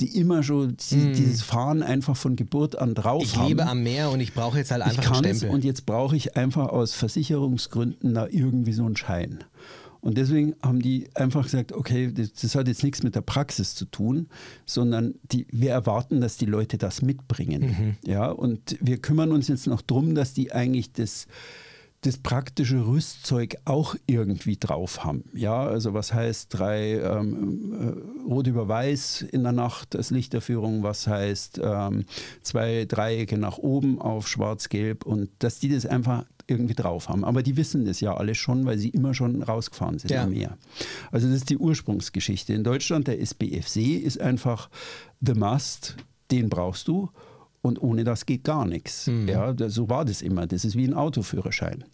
die 0.00 0.18
immer 0.18 0.42
schon 0.42 0.76
die, 0.90 1.12
dieses 1.12 1.42
Fahren 1.42 1.82
einfach 1.82 2.16
von 2.16 2.36
Geburt 2.36 2.76
an 2.76 2.94
drauf. 2.94 3.22
Ich 3.22 3.36
haben. 3.36 3.48
lebe 3.48 3.66
am 3.66 3.82
Meer 3.82 4.10
und 4.10 4.20
ich 4.20 4.32
brauche 4.34 4.58
jetzt 4.58 4.70
halt 4.70 4.82
ich 4.82 4.98
einfach 4.98 5.04
einen 5.04 5.14
kann 5.14 5.24
es 5.30 5.38
Stempel. 5.38 5.54
und 5.54 5.64
jetzt 5.64 5.86
brauche 5.86 6.16
ich 6.16 6.36
einfach 6.36 6.68
aus 6.68 6.94
Versicherungsgründen 6.94 8.14
da 8.14 8.26
irgendwie 8.28 8.72
so 8.72 8.84
einen 8.84 8.96
Schein. 8.96 9.44
Und 10.02 10.18
deswegen 10.18 10.56
haben 10.62 10.80
die 10.80 11.08
einfach 11.14 11.44
gesagt, 11.44 11.72
okay, 11.72 12.12
das, 12.12 12.32
das 12.32 12.56
hat 12.56 12.66
jetzt 12.66 12.82
nichts 12.82 13.04
mit 13.04 13.14
der 13.14 13.20
Praxis 13.20 13.76
zu 13.76 13.84
tun, 13.84 14.28
sondern 14.66 15.14
die, 15.30 15.46
wir 15.50 15.70
erwarten, 15.70 16.20
dass 16.20 16.36
die 16.36 16.44
Leute 16.46 16.76
das 16.76 17.02
mitbringen. 17.02 17.62
Mhm. 18.02 18.10
Ja, 18.10 18.30
und 18.30 18.76
wir 18.80 18.98
kümmern 18.98 19.30
uns 19.30 19.46
jetzt 19.46 19.68
noch 19.68 19.80
darum, 19.80 20.16
dass 20.16 20.34
die 20.34 20.50
eigentlich 20.50 20.92
das, 20.92 21.28
das 22.00 22.18
praktische 22.18 22.84
Rüstzeug 22.84 23.58
auch 23.64 23.94
irgendwie 24.08 24.56
drauf 24.56 25.04
haben. 25.04 25.22
Ja, 25.34 25.62
also 25.62 25.94
was 25.94 26.12
heißt 26.12 26.48
drei 26.50 26.94
ähm, 26.94 27.94
äh, 28.26 28.28
Rot 28.28 28.48
über 28.48 28.66
Weiß 28.66 29.22
in 29.22 29.44
der 29.44 29.52
Nacht 29.52 29.94
als 29.94 30.10
Lichterführung, 30.10 30.82
was 30.82 31.06
heißt 31.06 31.60
ähm, 31.62 32.06
zwei 32.42 32.86
Dreiecke 32.86 33.38
nach 33.38 33.58
oben 33.58 34.00
auf 34.00 34.26
Schwarz-Gelb 34.26 35.06
und 35.06 35.30
dass 35.38 35.60
die 35.60 35.68
das 35.68 35.86
einfach 35.86 36.24
irgendwie 36.52 36.74
drauf 36.74 37.08
haben. 37.08 37.24
Aber 37.24 37.42
die 37.42 37.56
wissen 37.56 37.84
das 37.84 38.00
ja 38.00 38.14
alle 38.16 38.34
schon, 38.34 38.64
weil 38.66 38.78
sie 38.78 38.90
immer 38.90 39.14
schon 39.14 39.42
rausgefahren 39.42 39.98
sind 39.98 40.10
Ja. 40.10 40.22
am 40.24 40.30
Meer. 40.30 40.56
Also 41.10 41.26
das 41.26 41.36
ist 41.38 41.50
die 41.50 41.58
Ursprungsgeschichte. 41.58 42.52
In 42.52 42.62
Deutschland, 42.64 43.08
der 43.08 43.20
SBFC 43.20 43.96
ist 43.96 44.20
einfach 44.20 44.70
the 45.20 45.34
must, 45.34 45.96
den 46.30 46.48
brauchst 46.48 46.88
du. 46.88 47.10
Und 47.62 47.80
ohne 47.80 48.02
das 48.04 48.26
geht 48.26 48.42
gar 48.44 48.66
nichts. 48.66 49.08
Ja, 49.26 49.52
da- 49.52 49.68
so 49.68 49.88
war 49.88 50.04
das 50.04 50.20
immer. 50.22 50.46
Das 50.46 50.64
ist 50.64 50.76
wie 50.76 50.84
ein 50.84 50.94
Autoführerschein. 50.94 51.84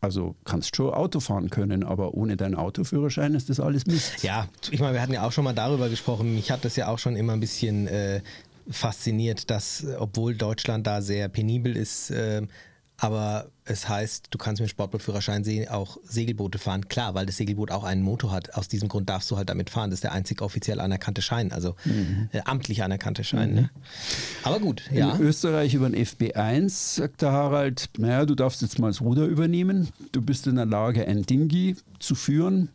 Also 0.00 0.36
kannst 0.44 0.76
schon 0.76 0.94
Auto 0.94 1.18
fahren 1.20 1.50
können, 1.50 1.82
aber 1.82 2.14
ohne 2.14 2.36
deinen 2.36 2.54
Autoführerschein 2.54 3.34
ist 3.34 3.50
das 3.50 3.58
alles 3.60 3.84
Mist. 3.86 4.22
Ja, 4.22 4.46
ich 4.70 4.78
meine, 4.80 4.94
wir 4.94 5.02
hatten 5.02 5.12
ja 5.12 5.26
auch 5.26 5.32
schon 5.32 5.44
mal 5.44 5.52
darüber 5.54 5.88
gesprochen. 5.88 6.34
Mich 6.34 6.50
hat 6.52 6.64
das 6.64 6.76
ja 6.76 6.86
auch 6.88 6.98
schon 7.00 7.16
immer 7.16 7.32
ein 7.32 7.40
bisschen 7.40 7.88
äh, 7.88 8.20
fasziniert, 8.70 9.50
dass, 9.50 9.84
obwohl 9.98 10.34
Deutschland 10.36 10.86
da 10.86 11.02
sehr 11.02 11.28
penibel 11.28 11.76
ist, 11.76 12.10
äh, 12.10 12.42
aber 13.00 13.46
es 13.64 13.88
heißt, 13.88 14.26
du 14.30 14.38
kannst 14.38 14.60
mit 14.60 14.68
dem 14.68 14.72
Sportbootführerschein 14.72 15.44
auch 15.68 15.98
Segelboote 16.02 16.58
fahren. 16.58 16.88
Klar, 16.88 17.14
weil 17.14 17.26
das 17.26 17.36
Segelboot 17.36 17.70
auch 17.70 17.84
einen 17.84 18.02
Motor 18.02 18.32
hat. 18.32 18.54
Aus 18.56 18.66
diesem 18.66 18.88
Grund 18.88 19.08
darfst 19.08 19.30
du 19.30 19.36
halt 19.36 19.48
damit 19.48 19.70
fahren. 19.70 19.90
Das 19.90 19.98
ist 19.98 20.04
der 20.04 20.12
einzig 20.12 20.42
offiziell 20.42 20.80
anerkannte 20.80 21.22
Schein, 21.22 21.52
also 21.52 21.76
äh, 22.32 22.40
amtlich 22.44 22.82
anerkannte 22.82 23.22
Schein. 23.22 23.54
Ne? 23.54 23.70
Aber 24.42 24.58
gut, 24.58 24.82
ja. 24.92 25.12
In 25.12 25.20
Österreich 25.20 25.74
über 25.74 25.88
den 25.88 26.04
FB1 26.04 26.96
sagt 26.96 27.22
der 27.22 27.30
Harald, 27.30 27.88
naja, 27.98 28.26
du 28.26 28.34
darfst 28.34 28.62
jetzt 28.62 28.80
mal 28.80 28.88
das 28.88 29.00
Ruder 29.00 29.26
übernehmen. 29.26 29.90
Du 30.10 30.20
bist 30.20 30.48
in 30.48 30.56
der 30.56 30.66
Lage, 30.66 31.06
ein 31.06 31.22
Dingi 31.22 31.76
zu 32.00 32.16
führen. 32.16 32.68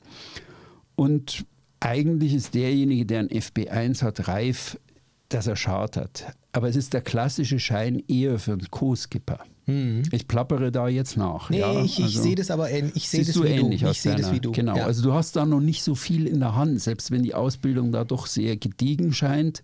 Und 0.95 1.45
eigentlich 1.81 2.33
ist 2.33 2.53
derjenige, 2.53 3.05
der 3.05 3.19
ein 3.19 3.27
FB1 3.27 4.03
hat, 4.03 4.29
reif, 4.29 4.79
dass 5.27 5.47
er 5.47 5.57
chartert. 5.57 6.27
Aber 6.53 6.69
es 6.69 6.77
ist 6.77 6.93
der 6.93 7.01
klassische 7.01 7.59
Schein 7.59 8.01
eher 8.07 8.39
für 8.39 8.53
einen 8.53 8.71
Co-Skipper. 8.71 9.39
Ich 9.65 10.27
plappere 10.27 10.71
da 10.71 10.87
jetzt 10.87 11.15
nach. 11.17 11.49
Mhm. 11.49 11.55
Nee, 11.55 11.61
ja, 11.61 11.83
ich, 11.83 11.97
ich 11.99 12.05
also- 12.05 12.21
sehe 12.23 12.35
das 12.35 12.51
aber 12.51 12.69
ähnlich. 12.69 12.95
Ich 12.97 13.09
sehe 13.09 13.23
das 13.23 13.35
ähnlich 13.37 13.81
du. 13.81 13.89
Ich 13.89 14.01
sehe 14.01 14.15
das 14.15 14.31
wie 14.31 14.39
du. 14.39 14.51
Genau, 14.51 14.75
Ja. 14.75 14.85
also 14.85 15.01
du 15.03 15.13
hast 15.13 15.35
da 15.35 15.45
noch 15.45 15.61
nicht 15.61 15.83
so 15.83 15.95
viel 15.95 16.27
in 16.27 16.39
der 16.41 16.55
Hand, 16.55 16.81
selbst 16.81 17.11
wenn 17.11 17.23
die 17.23 17.33
Ausbildung 17.33 17.91
da 17.91 18.03
doch 18.03 18.27
sehr 18.27 18.57
gediegen 18.57 19.13
scheint. 19.13 19.63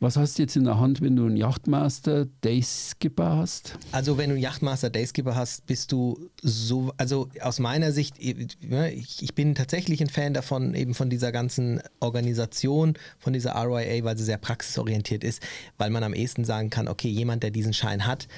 Was 0.00 0.16
hast 0.16 0.38
du 0.38 0.42
jetzt 0.42 0.54
in 0.54 0.62
der 0.62 0.78
Hand, 0.78 1.00
wenn 1.00 1.16
du 1.16 1.26
einen 1.26 1.36
Yachtmaster 1.36 2.28
Dayskipper 2.42 3.36
hast? 3.36 3.76
Also 3.90 4.16
wenn 4.16 4.28
du 4.30 4.34
einen 4.34 4.42
Yachtmaster 4.44 4.90
Dayskipper 4.90 5.34
hast, 5.34 5.66
bist 5.66 5.90
du 5.90 6.30
so, 6.40 6.92
also 6.98 7.28
aus 7.40 7.58
meiner 7.58 7.90
Sicht, 7.90 8.14
ich, 8.20 8.56
ich 9.20 9.34
bin 9.34 9.56
tatsächlich 9.56 10.00
ein 10.00 10.08
Fan 10.08 10.34
davon, 10.34 10.74
eben 10.74 10.94
von 10.94 11.10
dieser 11.10 11.32
ganzen 11.32 11.80
Organisation, 11.98 12.94
von 13.18 13.32
dieser 13.32 13.56
RYA, 13.56 14.04
weil 14.04 14.16
sie 14.16 14.22
sehr 14.22 14.38
praxisorientiert 14.38 15.24
ist, 15.24 15.42
weil 15.78 15.90
man 15.90 16.04
am 16.04 16.14
ehesten 16.14 16.44
sagen 16.44 16.70
kann, 16.70 16.86
okay, 16.86 17.08
jemand, 17.08 17.42
der 17.42 17.50
diesen 17.50 17.72
Schein 17.72 18.06
hat, 18.06 18.28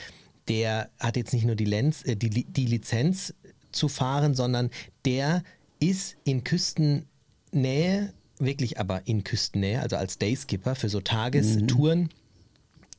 der 0.50 0.90
hat 0.98 1.16
jetzt 1.16 1.32
nicht 1.32 1.44
nur 1.44 1.54
die, 1.54 1.64
Lenz, 1.64 2.02
äh, 2.04 2.16
die, 2.16 2.44
die 2.44 2.66
Lizenz 2.66 3.34
zu 3.72 3.88
fahren, 3.88 4.34
sondern 4.34 4.70
der 5.04 5.42
ist 5.78 6.16
in 6.24 6.44
Küstennähe, 6.44 8.12
wirklich 8.38 8.78
aber 8.78 9.06
in 9.06 9.24
Küstennähe, 9.24 9.80
also 9.80 9.96
als 9.96 10.18
Dayskipper 10.18 10.74
für 10.74 10.88
so 10.88 11.00
Tagestouren, 11.00 12.10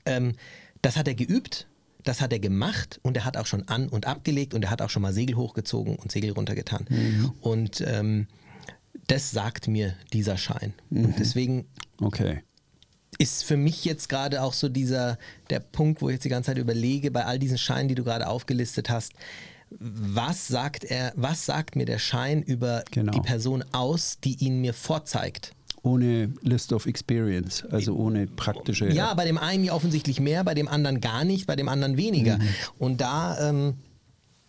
ähm, 0.06 0.34
das 0.82 0.98
hat 0.98 1.08
er 1.08 1.14
geübt, 1.14 1.68
das 2.04 2.22
hat 2.22 2.32
er 2.34 2.40
gemacht 2.40 3.00
und 3.04 3.18
er 3.18 3.26
hat 3.26 3.38
auch 3.38 3.46
schon 3.46 3.68
an- 3.68 3.90
und 3.90 4.08
abgelegt 4.08 4.54
und 4.54 4.64
er 4.64 4.72
hat 4.72 4.82
auch 4.82 4.90
schon 4.90 5.02
mal 5.02 5.14
Segel 5.14 5.36
hochgezogen 5.36 5.96
und 5.98 6.12
Segel 6.12 6.32
runtergetan. 6.32 6.88
Und 7.42 7.82
ähm, 7.86 8.28
das 9.08 9.30
sagt 9.32 9.68
mir 9.68 9.96
dieser 10.12 10.38
Schein. 10.38 10.74
Und 10.90 11.20
deswegen 11.20 11.66
Okay. 12.02 12.42
Ist 13.18 13.44
für 13.44 13.58
mich 13.58 13.86
jetzt 13.86 14.10
gerade 14.10 14.42
auch 14.42 14.54
so 14.54 14.70
dieser, 14.70 15.18
der 15.50 15.60
Punkt, 15.60 16.02
wo 16.02 16.10
ich 16.10 16.14
jetzt 16.14 16.24
die 16.26 16.30
ganze 16.30 16.48
Zeit 16.48 16.58
überlege, 16.58 17.12
bei 17.12 17.26
all 17.26 17.40
diesen 17.40 17.58
Scheinen, 17.58 17.88
die 17.88 17.96
du 17.96 18.04
gerade 18.04 18.28
aufgelistet 18.28 18.90
hast, 18.90 19.14
was 19.80 20.48
sagt 20.48 20.84
er, 20.84 21.14
was 21.16 21.46
sagt 21.46 21.76
mir 21.76 21.86
der 21.86 22.00
Schein 22.00 22.42
über 22.42 22.84
Genau. 22.92 23.12
die 23.14 23.22
Person 23.22 23.64
aus, 23.72 24.18
die 24.24 24.36
ihn 24.44 24.60
mir 24.60 24.74
vorzeigt? 24.74 25.54
Ohne 25.84 26.34
List 26.42 26.74
of 26.74 26.86
Experience, 26.86 27.64
also 27.72 27.96
ohne 27.96 28.28
praktische. 28.28 28.90
Ja, 28.90 29.14
bei 29.14 29.26
dem 29.26 29.38
einen 29.38 29.64
ja 29.64 29.74
offensichtlich 29.74 30.20
mehr, 30.20 30.44
bei 30.44 30.54
dem 30.54 30.68
anderen 30.68 31.02
gar 31.02 31.24
nicht, 31.24 31.48
bei 31.48 31.56
dem 31.56 31.70
anderen 31.70 31.98
weniger. 31.98 32.38
Mhm. 32.38 32.48
Und 32.78 33.02
da, 33.02 33.50
ähm, 33.50 33.76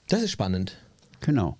das 0.08 0.22
ist 0.22 0.30
spannend. 0.30 0.76
Genau. 1.20 1.56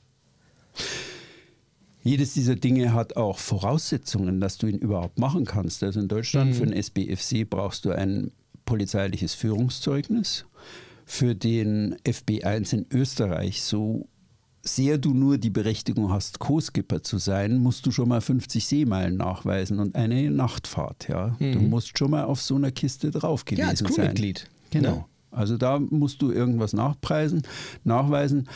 Jedes 2.03 2.35
dieser 2.35 2.57
Dinge 2.57 2.93
hat 2.95 3.17
auch 3.17 3.39
Voraussetzungen, 3.39 4.41
dass 4.41 4.59
du 4.59 4.67
ihn 4.67 4.79
überhaupt 4.79 5.19
machen 5.19 5.45
kannst. 5.45 5.83
Also 5.83 6.01
in 6.01 6.09
Deutschland 6.09 6.57
für 6.57 6.67
den 6.67 6.73
SBFC 6.73 7.49
brauchst 7.49 7.85
du 7.85 7.93
ein 7.93 8.33
polizeiliches 8.65 9.35
Führungszeugnis. 9.35 10.45
Für 11.05 11.35
den 11.35 11.97
FB1 12.05 12.75
in 12.75 12.87
Österreich, 12.93 13.63
so 13.63 14.09
sehr 14.63 14.99
du 14.99 15.13
nur 15.13 15.39
die 15.39 15.51
Berechtigung 15.51 16.11
hast, 16.13 16.39
Co-Skipper 16.39 17.03
zu 17.03 17.19
sein, 17.19 17.59
musst 17.59 17.85
du 17.85 17.91
schon 17.91 18.09
mal 18.09 18.21
50 18.21 18.65
Seemeilen 18.65 19.17
nachweisen 19.17 19.79
und 19.81 19.97
eine 19.97 20.31
Nachtfahrt. 20.31 21.09
Ja? 21.09 21.37
Mhm. 21.39 21.53
Du 21.53 21.61
musst 21.61 21.99
schon 21.99 22.13
mal 22.13 22.25
auf 22.25 22.41
so 22.41 22.55
einer 22.55 22.71
Kiste 22.71 23.11
drauf 23.11 23.45
gewesen 23.45 23.63
ja, 23.63 23.69
als 23.69 23.83
Crewmitglied. 23.83 24.49
Genau. 24.71 24.91
Ne? 24.91 25.05
Also 25.33 25.57
da 25.57 25.79
musst 25.79 26.23
du 26.23 26.31
irgendwas 26.31 26.73
nachpreisen, 26.73 27.43
nachweisen. 27.85 28.49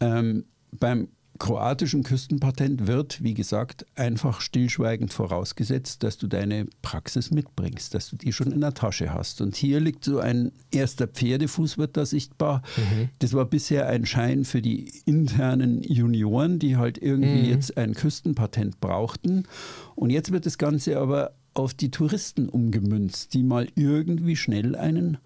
Ähm, 0.00 0.44
beim 0.78 1.08
kroatischen 1.38 2.02
Küstenpatent 2.02 2.86
wird, 2.86 3.22
wie 3.22 3.34
gesagt, 3.34 3.86
einfach 3.94 4.40
stillschweigend 4.40 5.12
vorausgesetzt, 5.12 6.02
dass 6.02 6.18
du 6.18 6.26
deine 6.26 6.66
Praxis 6.82 7.30
mitbringst, 7.30 7.94
dass 7.94 8.10
du 8.10 8.16
die 8.16 8.32
schon 8.32 8.52
in 8.52 8.60
der 8.60 8.74
Tasche 8.74 9.12
hast. 9.12 9.40
Und 9.40 9.56
hier 9.56 9.80
liegt 9.80 10.04
so 10.04 10.18
ein 10.18 10.52
erster 10.70 11.06
Pferdefuß, 11.06 11.78
wird 11.78 11.96
da 11.96 12.06
sichtbar. 12.06 12.62
Mhm. 12.76 13.08
Das 13.20 13.34
war 13.34 13.44
bisher 13.44 13.88
ein 13.88 14.06
Schein 14.06 14.44
für 14.44 14.62
die 14.62 14.92
internen 15.04 15.82
Junioren, 15.82 16.58
die 16.58 16.76
halt 16.76 16.98
irgendwie 16.98 17.42
mhm. 17.42 17.48
jetzt 17.50 17.76
ein 17.76 17.94
Küstenpatent 17.94 18.80
brauchten. 18.80 19.44
Und 19.94 20.10
jetzt 20.10 20.32
wird 20.32 20.46
das 20.46 20.58
Ganze 20.58 20.98
aber 20.98 21.32
auf 21.54 21.74
die 21.74 21.90
Touristen 21.90 22.48
umgemünzt, 22.48 23.34
die 23.34 23.42
mal 23.42 23.68
irgendwie 23.74 24.36
schnell 24.36 24.76
einen 24.76 25.18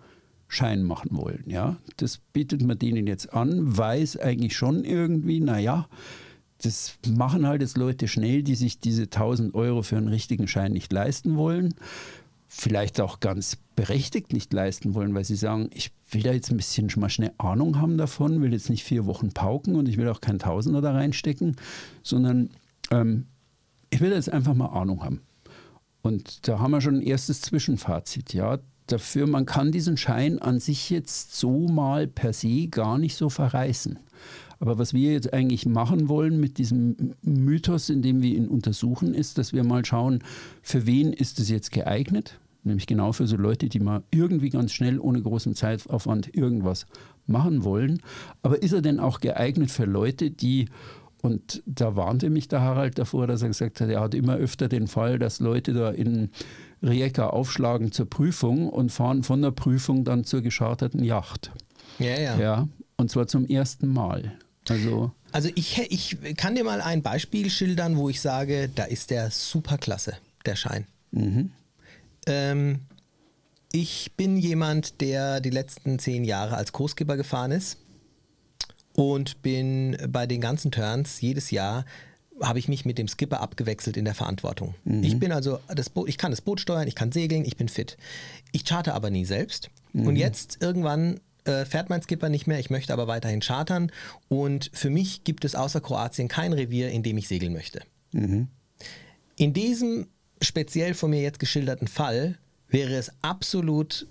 Schein 0.53 0.83
machen 0.83 1.17
wollen. 1.17 1.45
Ja? 1.47 1.77
Das 1.97 2.19
bietet 2.19 2.62
man 2.62 2.79
denen 2.79 3.07
jetzt 3.07 3.33
an, 3.33 3.77
weiß 3.77 4.19
eigentlich 4.19 4.55
schon 4.55 4.85
irgendwie, 4.85 5.41
naja, 5.41 5.88
das 6.61 6.99
machen 7.09 7.47
halt 7.47 7.62
jetzt 7.62 7.79
Leute 7.79 8.07
schnell, 8.07 8.43
die 8.43 8.55
sich 8.55 8.79
diese 8.79 9.05
1000 9.05 9.55
Euro 9.55 9.83
für 9.83 9.97
einen 9.97 10.09
richtigen 10.09 10.47
Schein 10.47 10.73
nicht 10.73 10.93
leisten 10.93 11.37
wollen. 11.37 11.75
Vielleicht 12.49 13.01
auch 13.01 13.21
ganz 13.21 13.57
berechtigt 13.77 14.35
nicht 14.35 14.53
leisten 14.53 14.95
wollen, 14.95 15.15
weil 15.15 15.25
sie 15.25 15.37
sagen, 15.37 15.71
ich 15.73 15.91
will 16.11 16.23
da 16.23 16.33
jetzt 16.33 16.51
ein 16.51 16.59
bisschen 16.59 16.91
schon 16.91 17.01
mal 17.01 17.09
schnell 17.09 17.33
Ahnung 17.38 17.81
haben 17.81 17.97
davon, 17.97 18.43
will 18.43 18.53
jetzt 18.53 18.69
nicht 18.69 18.85
vier 18.85 19.07
Wochen 19.07 19.31
pauken 19.31 19.75
und 19.75 19.88
ich 19.88 19.97
will 19.97 20.09
auch 20.09 20.21
kein 20.21 20.38
Tausender 20.38 20.83
da 20.83 20.93
reinstecken, 20.93 21.57
sondern 22.03 22.51
ähm, 22.91 23.25
ich 23.88 24.03
will 24.03 24.12
jetzt 24.12 24.31
einfach 24.31 24.55
mal 24.55 24.67
Ahnung 24.67 25.03
haben. 25.03 25.23
Und 26.03 26.47
da 26.47 26.59
haben 26.59 26.73
wir 26.73 26.83
schon 26.83 26.97
ein 26.97 27.03
erstes 27.03 27.41
Zwischenfazit. 27.41 28.35
Ja, 28.35 28.59
dafür, 28.92 29.26
man 29.26 29.46
kann 29.46 29.72
diesen 29.72 29.96
Schein 29.96 30.38
an 30.38 30.61
sich 30.61 30.90
jetzt 30.90 31.35
so 31.35 31.66
mal 31.66 32.07
per 32.07 32.33
se 32.33 32.68
gar 32.68 32.98
nicht 32.98 33.16
so 33.16 33.28
verreißen. 33.28 33.98
Aber 34.61 34.78
was 34.78 34.94
wir 34.94 35.12
jetzt 35.12 35.35
eigentlich 35.35 35.66
machen 35.66 36.09
wollen 36.09 36.38
mit 36.38 36.59
diesem 36.59 37.14
Mythos, 37.22 37.88
in 37.88 38.00
dem 38.00 38.22
wir 38.22 38.37
ihn 38.37 38.46
untersuchen, 38.46 39.12
ist, 39.12 39.38
dass 39.38 39.52
wir 39.52 39.64
mal 39.64 39.85
schauen, 39.85 40.20
für 40.62 40.87
wen 40.87 41.12
ist 41.12 41.40
es 41.40 41.48
jetzt 41.48 41.72
geeignet? 41.72 42.38
Nämlich 42.62 42.87
genau 42.87 43.11
für 43.11 43.26
so 43.26 43.37
Leute, 43.37 43.68
die 43.68 43.81
mal 43.81 44.05
irgendwie 44.12 44.50
ganz 44.50 44.72
schnell 44.72 45.00
ohne 45.00 45.20
großen 45.20 45.57
Zeitaufwand 45.57 46.37
irgendwas 46.37 46.87
machen 47.26 47.64
wollen. 47.64 48.02
Aber 48.42 48.62
ist 48.62 48.72
er 48.72 48.83
denn 48.83 49.00
auch 49.00 49.18
geeignet 49.18 49.72
für 49.72 49.85
Leute, 49.85 50.31
die 50.31 50.68
und 51.22 51.62
da 51.66 51.94
warnte 51.94 52.31
mich 52.31 52.48
der 52.48 52.62
Harald 52.62 52.98
davor, 52.98 53.28
dass 53.28 53.42
er 53.42 53.48
gesagt 53.48 53.81
hat, 53.81 53.88
er 53.88 54.00
hat 54.00 54.14
immer 54.14 54.37
öfter 54.37 54.68
den 54.68 54.88
Fall, 54.88 55.20
dass 55.20 55.38
Leute 55.38 55.72
da 55.72 55.90
in 55.90 56.31
Rijeka 56.83 57.29
aufschlagen 57.29 57.92
zur 57.92 58.09
Prüfung 58.09 58.68
und 58.68 58.90
fahren 58.90 59.23
von 59.23 59.42
der 59.42 59.51
Prüfung 59.51 60.05
dann 60.05 60.25
zur 60.25 60.42
gescharterten 60.42 61.03
Yacht. 61.05 61.51
Ja, 61.99 62.18
ja. 62.18 62.38
ja 62.38 62.68
und 62.97 63.11
zwar 63.11 63.27
zum 63.27 63.47
ersten 63.47 63.88
Mal. 63.88 64.37
Also, 64.68 65.11
also 65.33 65.49
ich, 65.55 65.79
ich 65.90 66.37
kann 66.37 66.55
dir 66.55 66.64
mal 66.64 66.81
ein 66.81 67.03
Beispiel 67.03 67.51
schildern, 67.51 67.97
wo 67.97 68.09
ich 68.09 68.21
sage, 68.21 68.71
da 68.73 68.85
ist 68.85 69.11
der 69.11 69.31
superklasse, 69.31 70.14
der 70.47 70.57
Schein. 70.57 70.87
Mhm. 71.11 71.51
Ähm, 72.27 72.81
ich 73.73 74.12
bin 74.16 74.37
jemand, 74.37 75.01
der 75.01 75.40
die 75.40 75.51
letzten 75.51 75.99
zehn 75.99 76.25
Jahre 76.25 76.57
als 76.57 76.73
Kursgeber 76.73 77.16
gefahren 77.16 77.51
ist 77.51 77.79
und 78.95 79.42
bin 79.42 79.97
bei 80.09 80.27
den 80.27 80.40
ganzen 80.40 80.71
Turns 80.71 81.21
jedes 81.21 81.51
Jahr 81.51 81.85
habe 82.42 82.59
ich 82.59 82.68
mich 82.68 82.85
mit 82.85 82.98
dem 82.98 83.09
Skipper 83.09 83.40
abgewechselt 83.40 83.96
in 83.96 84.05
der 84.05 84.14
Verantwortung. 84.14 84.74
Mhm. 84.85 85.02
Ich 85.02 85.18
bin 85.18 85.33
also 85.33 85.59
das 85.74 85.90
Boot, 85.90 86.09
ich 86.09 86.18
kann 86.18 86.31
das 86.31 86.40
Boot 86.40 86.61
steuern, 86.61 86.88
ich 86.88 86.94
kann 86.94 87.12
segeln, 87.12 87.44
ich 87.44 87.57
bin 87.57 87.68
fit. 87.68 87.96
Ich 88.52 88.64
charte 88.64 88.94
aber 88.94 89.11
nie 89.11 89.24
selbst. 89.24 89.70
Mhm. 89.92 90.07
Und 90.07 90.16
jetzt 90.16 90.59
irgendwann 90.61 91.20
äh, 91.44 91.64
fährt 91.64 91.90
mein 91.90 92.02
Skipper 92.02 92.28
nicht 92.28 92.46
mehr, 92.46 92.59
ich 92.59 92.70
möchte 92.70 92.92
aber 92.92 93.07
weiterhin 93.07 93.40
chartern. 93.40 93.90
Und 94.28 94.70
für 94.72 94.90
mich 94.90 95.24
gibt 95.24 95.44
es 95.44 95.55
außer 95.55 95.81
Kroatien 95.81 96.28
kein 96.28 96.52
Revier, 96.52 96.90
in 96.90 97.02
dem 97.02 97.18
ich 97.18 97.28
segeln 97.28 97.52
möchte. 97.52 97.83
Mhm. 98.12 98.48
In 99.37 99.52
diesem 99.52 100.09
speziell 100.40 100.94
von 100.94 101.11
mir 101.11 101.22
jetzt 101.22 101.38
geschilderten 101.38 101.88
Fall 101.88 102.38
wäre 102.68 102.94
es 102.94 103.12
absolut 103.22 104.07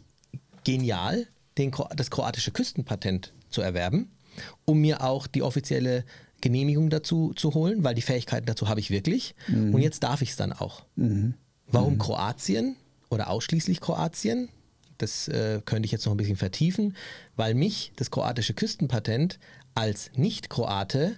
genial, 0.64 1.28
den, 1.58 1.72
das 1.96 2.12
kroatische 2.12 2.52
Küstenpatent 2.52 3.34
zu 3.50 3.62
erwerben, 3.62 4.12
um 4.66 4.80
mir 4.80 5.02
auch 5.04 5.28
die 5.28 5.42
offizielle 5.42 6.06
Genehmigung 6.42 6.90
dazu 6.90 7.34
zu 7.36 7.54
holen, 7.54 7.84
weil 7.84 7.96
die 7.96 8.02
Fähigkeiten 8.02 8.46
dazu 8.46 8.68
habe 8.68 8.80
ich 8.80 8.90
wirklich. 8.90 9.36
Mhm. 9.48 9.74
Und 9.74 9.82
jetzt 9.82 10.04
darf 10.04 10.22
ich 10.22 10.32
es 10.32 10.36
dann 10.36 10.54
auch. 10.54 10.84
Mhm. 10.96 11.36
Warum 11.68 11.94
mhm. 11.94 12.00
Kroatien 12.00 12.76
oder 13.10 13.30
ausschließlich 13.30 13.82
Kroatien? 13.82 14.50
Das 14.98 15.28
äh, 15.28 15.62
könnte 15.66 15.86
ich 15.86 15.92
jetzt 15.92 16.06
noch 16.06 16.14
ein 16.14 16.18
bisschen 16.18 16.36
vertiefen, 16.36 16.96
weil 17.36 17.54
mich 17.56 17.92
das 17.96 18.12
kroatische 18.12 18.54
Küstenpatent 18.54 19.40
als 19.74 20.12
Nicht-Kroate 20.16 21.18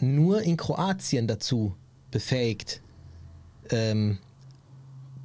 nur 0.00 0.42
in 0.42 0.56
Kroatien 0.56 1.26
dazu 1.26 1.74
befähigt, 2.10 2.80
ähm, 3.70 4.18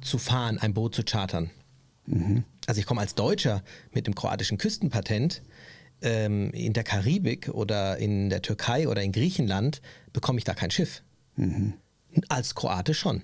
zu 0.00 0.18
fahren, 0.18 0.58
ein 0.58 0.74
Boot 0.74 0.94
zu 0.94 1.02
chartern. 1.02 1.50
Mhm. 2.06 2.44
Also 2.66 2.80
ich 2.80 2.86
komme 2.86 3.00
als 3.00 3.14
Deutscher 3.14 3.62
mit 3.92 4.06
dem 4.06 4.14
kroatischen 4.14 4.58
Küstenpatent 4.58 5.42
ähm, 6.04 6.50
in 6.52 6.72
der 6.72 6.84
Karibik 6.84 7.48
oder 7.48 7.96
in 7.96 8.30
der 8.30 8.42
Türkei 8.42 8.88
oder 8.88 9.02
in 9.02 9.10
Griechenland 9.10 9.80
bekomme 10.12 10.38
ich 10.38 10.44
da 10.44 10.54
kein 10.54 10.70
Schiff. 10.70 11.02
Mhm. 11.36 11.74
Als 12.28 12.54
Kroate 12.54 12.94
schon. 12.94 13.22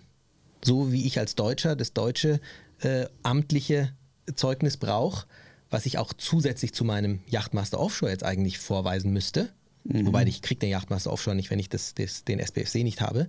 So 0.65 0.91
wie 0.91 1.07
ich 1.07 1.19
als 1.19 1.37
Deutscher 1.37 1.77
das 1.77 1.93
deutsche 1.93 2.41
äh, 2.81 3.07
amtliche 3.23 3.93
Zeugnis 4.35 4.77
brauche, 4.77 5.27
was 5.69 5.87
ich 5.87 5.99
auch 5.99 6.13
zusätzlich 6.13 6.73
zu 6.75 6.85
meinem 6.85 7.21
Yachtmaster 7.29 7.79
Offshore 7.79 8.11
jetzt 8.11 8.25
eigentlich 8.25 8.59
vorweisen 8.59 9.13
müsste. 9.13 9.51
Mhm. 9.85 10.07
Wobei 10.07 10.25
ich 10.25 10.43
kriege 10.43 10.61
den 10.61 10.71
Yachtmaster 10.71 11.13
Offshore 11.13 11.37
nicht, 11.37 11.51
wenn 11.51 11.59
ich 11.59 11.69
das, 11.69 11.95
das, 11.95 12.25
den 12.25 12.39
SPFC 12.39 12.77
nicht 12.77 13.01
habe. 13.01 13.29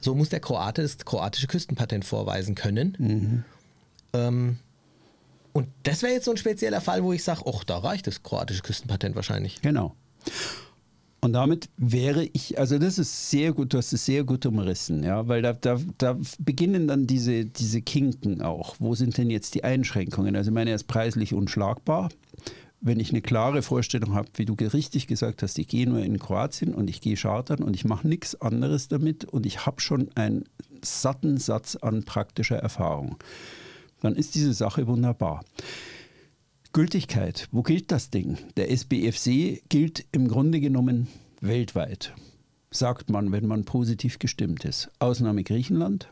So 0.00 0.14
muss 0.14 0.28
der 0.28 0.40
Kroate 0.40 0.82
das 0.82 0.98
kroatische 0.98 1.46
Küstenpatent 1.46 2.04
vorweisen 2.04 2.54
können. 2.54 2.96
Mhm. 2.98 3.44
Ähm, 4.12 4.58
und 5.52 5.68
das 5.82 6.02
wäre 6.02 6.12
jetzt 6.12 6.24
so 6.24 6.30
ein 6.30 6.36
spezieller 6.36 6.80
Fall, 6.80 7.02
wo 7.02 7.12
ich 7.12 7.24
sage, 7.24 7.42
ach, 7.46 7.64
da 7.64 7.78
reicht 7.78 8.06
das 8.06 8.22
kroatische 8.22 8.62
Küstenpatent 8.62 9.16
wahrscheinlich. 9.16 9.60
Genau. 9.62 9.94
Und 11.22 11.34
damit 11.34 11.68
wäre 11.76 12.24
ich, 12.32 12.58
also 12.58 12.78
das 12.78 12.98
ist 12.98 13.30
sehr 13.30 13.52
gut, 13.52 13.74
du 13.74 13.78
hast 13.78 13.92
es 13.92 14.06
sehr 14.06 14.24
gut 14.24 14.46
umrissen, 14.46 15.02
ja, 15.02 15.28
weil 15.28 15.42
da, 15.42 15.52
da, 15.52 15.78
da 15.98 16.18
beginnen 16.38 16.88
dann 16.88 17.06
diese, 17.06 17.44
diese 17.44 17.82
Kinken 17.82 18.40
auch. 18.40 18.76
Wo 18.78 18.94
sind 18.94 19.18
denn 19.18 19.28
jetzt 19.28 19.54
die 19.54 19.62
Einschränkungen? 19.62 20.34
Also 20.34 20.50
ich 20.50 20.54
meine, 20.54 20.70
er 20.70 20.76
ist 20.76 20.86
preislich 20.86 21.34
unschlagbar. 21.34 22.08
Wenn 22.80 22.98
ich 22.98 23.10
eine 23.10 23.20
klare 23.20 23.60
Vorstellung 23.60 24.14
habe, 24.14 24.28
wie 24.36 24.46
du 24.46 24.54
richtig 24.54 25.06
gesagt 25.06 25.42
hast, 25.42 25.58
ich 25.58 25.68
gehe 25.68 25.86
nur 25.86 26.00
in 26.00 26.18
Kroatien 26.18 26.74
und 26.74 26.88
ich 26.88 27.02
gehe 27.02 27.16
chartern 27.16 27.62
und 27.62 27.74
ich 27.74 27.84
mache 27.84 28.08
nichts 28.08 28.40
anderes 28.40 28.88
damit 28.88 29.26
und 29.26 29.44
ich 29.44 29.66
habe 29.66 29.82
schon 29.82 30.08
einen 30.14 30.44
satten 30.82 31.36
Satz 31.36 31.76
an 31.76 32.04
praktischer 32.04 32.56
Erfahrung 32.56 33.18
dann 34.00 34.14
ist 34.14 34.34
diese 34.34 34.52
Sache 34.52 34.86
wunderbar. 34.86 35.44
Gültigkeit, 36.72 37.48
wo 37.50 37.62
gilt 37.62 37.90
das 37.90 38.10
Ding? 38.10 38.38
Der 38.56 38.70
SBFC 38.70 39.62
gilt 39.68 40.06
im 40.12 40.28
Grunde 40.28 40.60
genommen 40.60 41.08
weltweit, 41.40 42.14
sagt 42.70 43.10
man, 43.10 43.32
wenn 43.32 43.46
man 43.46 43.64
positiv 43.64 44.18
gestimmt 44.18 44.64
ist. 44.64 44.90
Ausnahme 45.00 45.42
Griechenland 45.42 46.08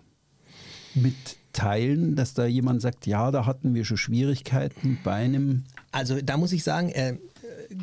mit 0.95 1.15
Teilen, 1.53 2.17
dass 2.17 2.35
da 2.35 2.47
jemand 2.47 2.83
sagt, 2.83 3.07
ja, 3.07 3.31
da 3.31 3.47
hatten 3.47 3.75
wir 3.75 3.85
schon 3.85 3.97
Schwierigkeiten 3.97 4.99
bei 5.03 5.15
einem. 5.15 5.65
Also 5.93 6.21
da 6.21 6.37
muss 6.37 6.53
ich 6.53 6.63
sagen, 6.63 6.91
äh, 6.91 7.17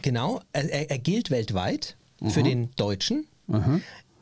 genau, 0.01 0.41
er, 0.53 0.89
er, 0.89 0.97
gilt 0.97 1.31
weltweit 1.31 1.97
Aha. 2.21 2.29
für 2.29 2.43
den 2.43 2.71
Deutschen. 2.75 3.25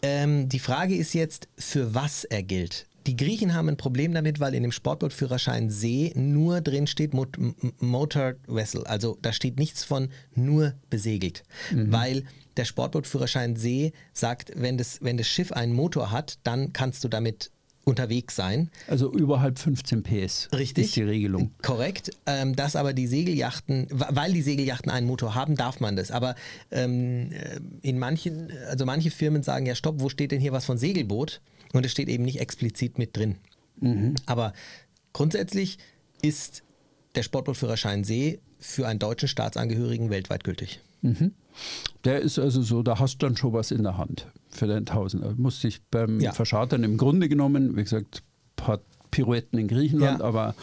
Ähm, 0.02 0.50
die 0.50 0.60
Frage 0.60 0.96
ist 0.96 1.14
jetzt, 1.14 1.48
für 1.58 1.94
was 1.94 2.24
er 2.24 2.44
gilt. 2.44 2.88
Die 3.06 3.18
Griechen 3.18 3.54
haben 3.54 3.70
ein 3.70 3.78
Problem 3.78 4.14
damit, 4.14 4.40
weil 4.40 4.54
in 4.54 4.64
dem 4.64 4.72
Sportbootführerschein 4.72 5.70
See 5.70 6.14
nur 6.16 6.62
drin 6.62 6.88
steht 6.88 7.14
Mot 7.14 7.38
Motor 7.80 8.34
Vessel. 8.48 8.86
Also 8.86 9.18
da 9.22 9.34
steht 9.34 9.60
nichts 9.60 9.84
von 9.84 10.10
nur 10.36 10.74
besegelt. 10.90 11.44
Mhm. 11.72 11.92
Weil 11.92 12.24
der 12.58 12.66
Sportbootführerschein 12.66 13.56
See 13.56 13.94
sagt, 14.14 14.52
wenn 14.56 14.78
das, 14.78 15.00
wenn 15.02 15.18
das 15.18 15.28
Schiff 15.28 15.52
einen 15.52 15.74
Motor 15.74 16.12
hat, 16.12 16.40
dann 16.44 16.72
kannst 16.72 17.04
du 17.04 17.08
damit 17.08 17.52
unterwegs 17.86 18.36
sein. 18.36 18.70
Also 18.88 19.12
überhalb 19.12 19.60
15 19.60 20.04
PS 20.04 20.50
Richtig, 20.54 20.86
ist 20.86 20.96
die 20.96 21.04
Regelung. 21.04 21.52
Korrekt. 21.62 22.12
Ähm, 22.26 22.56
dass 22.56 22.76
aber 22.76 22.94
die 22.94 23.08
Segelyachten, 23.08 23.88
weil 23.92 24.32
die 24.34 24.42
Segelyachten 24.42 24.92
einen 24.92 25.08
Motor 25.08 25.36
haben, 25.36 25.56
darf 25.56 25.80
man 25.80 25.96
das. 25.96 26.12
Aber 26.12 26.36
ähm, 26.72 27.32
äh, 27.32 27.60
in 27.82 28.00
manchen, 28.00 28.52
also 28.70 28.86
manche 28.86 29.12
Firmen 29.12 29.44
sagen 29.44 29.66
ja, 29.66 29.76
stopp, 29.76 30.00
wo 30.00 30.10
steht 30.10 30.32
denn 30.32 30.40
hier 30.40 30.54
was 30.54 30.66
von 30.66 30.78
Segelboot? 30.78 31.42
Und 31.74 31.86
es 31.86 31.92
steht 31.92 32.08
eben 32.08 32.24
nicht 32.24 32.40
explizit 32.40 32.98
mit 32.98 33.18
drin. 33.18 33.36
Mhm. 33.82 34.16
Aber 34.26 34.54
grundsätzlich 35.12 35.78
ist 36.22 36.64
der 37.16 37.24
Sportbootführerschein 37.24 38.04
See 38.04 38.40
für 38.60 38.88
einen 38.88 39.00
deutschen 39.00 39.28
Staatsangehörigen 39.28 40.10
weltweit 40.10 40.44
gültig. 40.44 40.80
Mhm. 41.02 41.34
Der 42.06 42.22
ist 42.22 42.40
also 42.40 42.62
so, 42.62 42.82
da 42.82 43.00
hast 43.00 43.18
du 43.22 43.26
dann 43.28 43.36
schon 43.38 43.54
was 43.54 43.72
in 43.72 43.84
der 43.84 43.98
Hand 43.98 44.28
für 44.50 44.68
den 44.68 44.86
Tausender. 44.86 45.34
Musste 45.38 45.68
ich 45.68 45.82
beim 45.92 46.20
Ja. 46.20 46.32
Verschartern 46.32 46.84
im 46.84 46.98
Grunde 46.98 47.28
genommen, 47.28 47.76
wie 47.76 47.84
gesagt, 47.84 48.24
ein 48.24 48.56
paar 48.56 48.80
Pirouetten 49.12 49.60
in 49.60 49.68
Griechenland, 49.68 50.20
Ja. 50.20 50.26
aber 50.26 50.56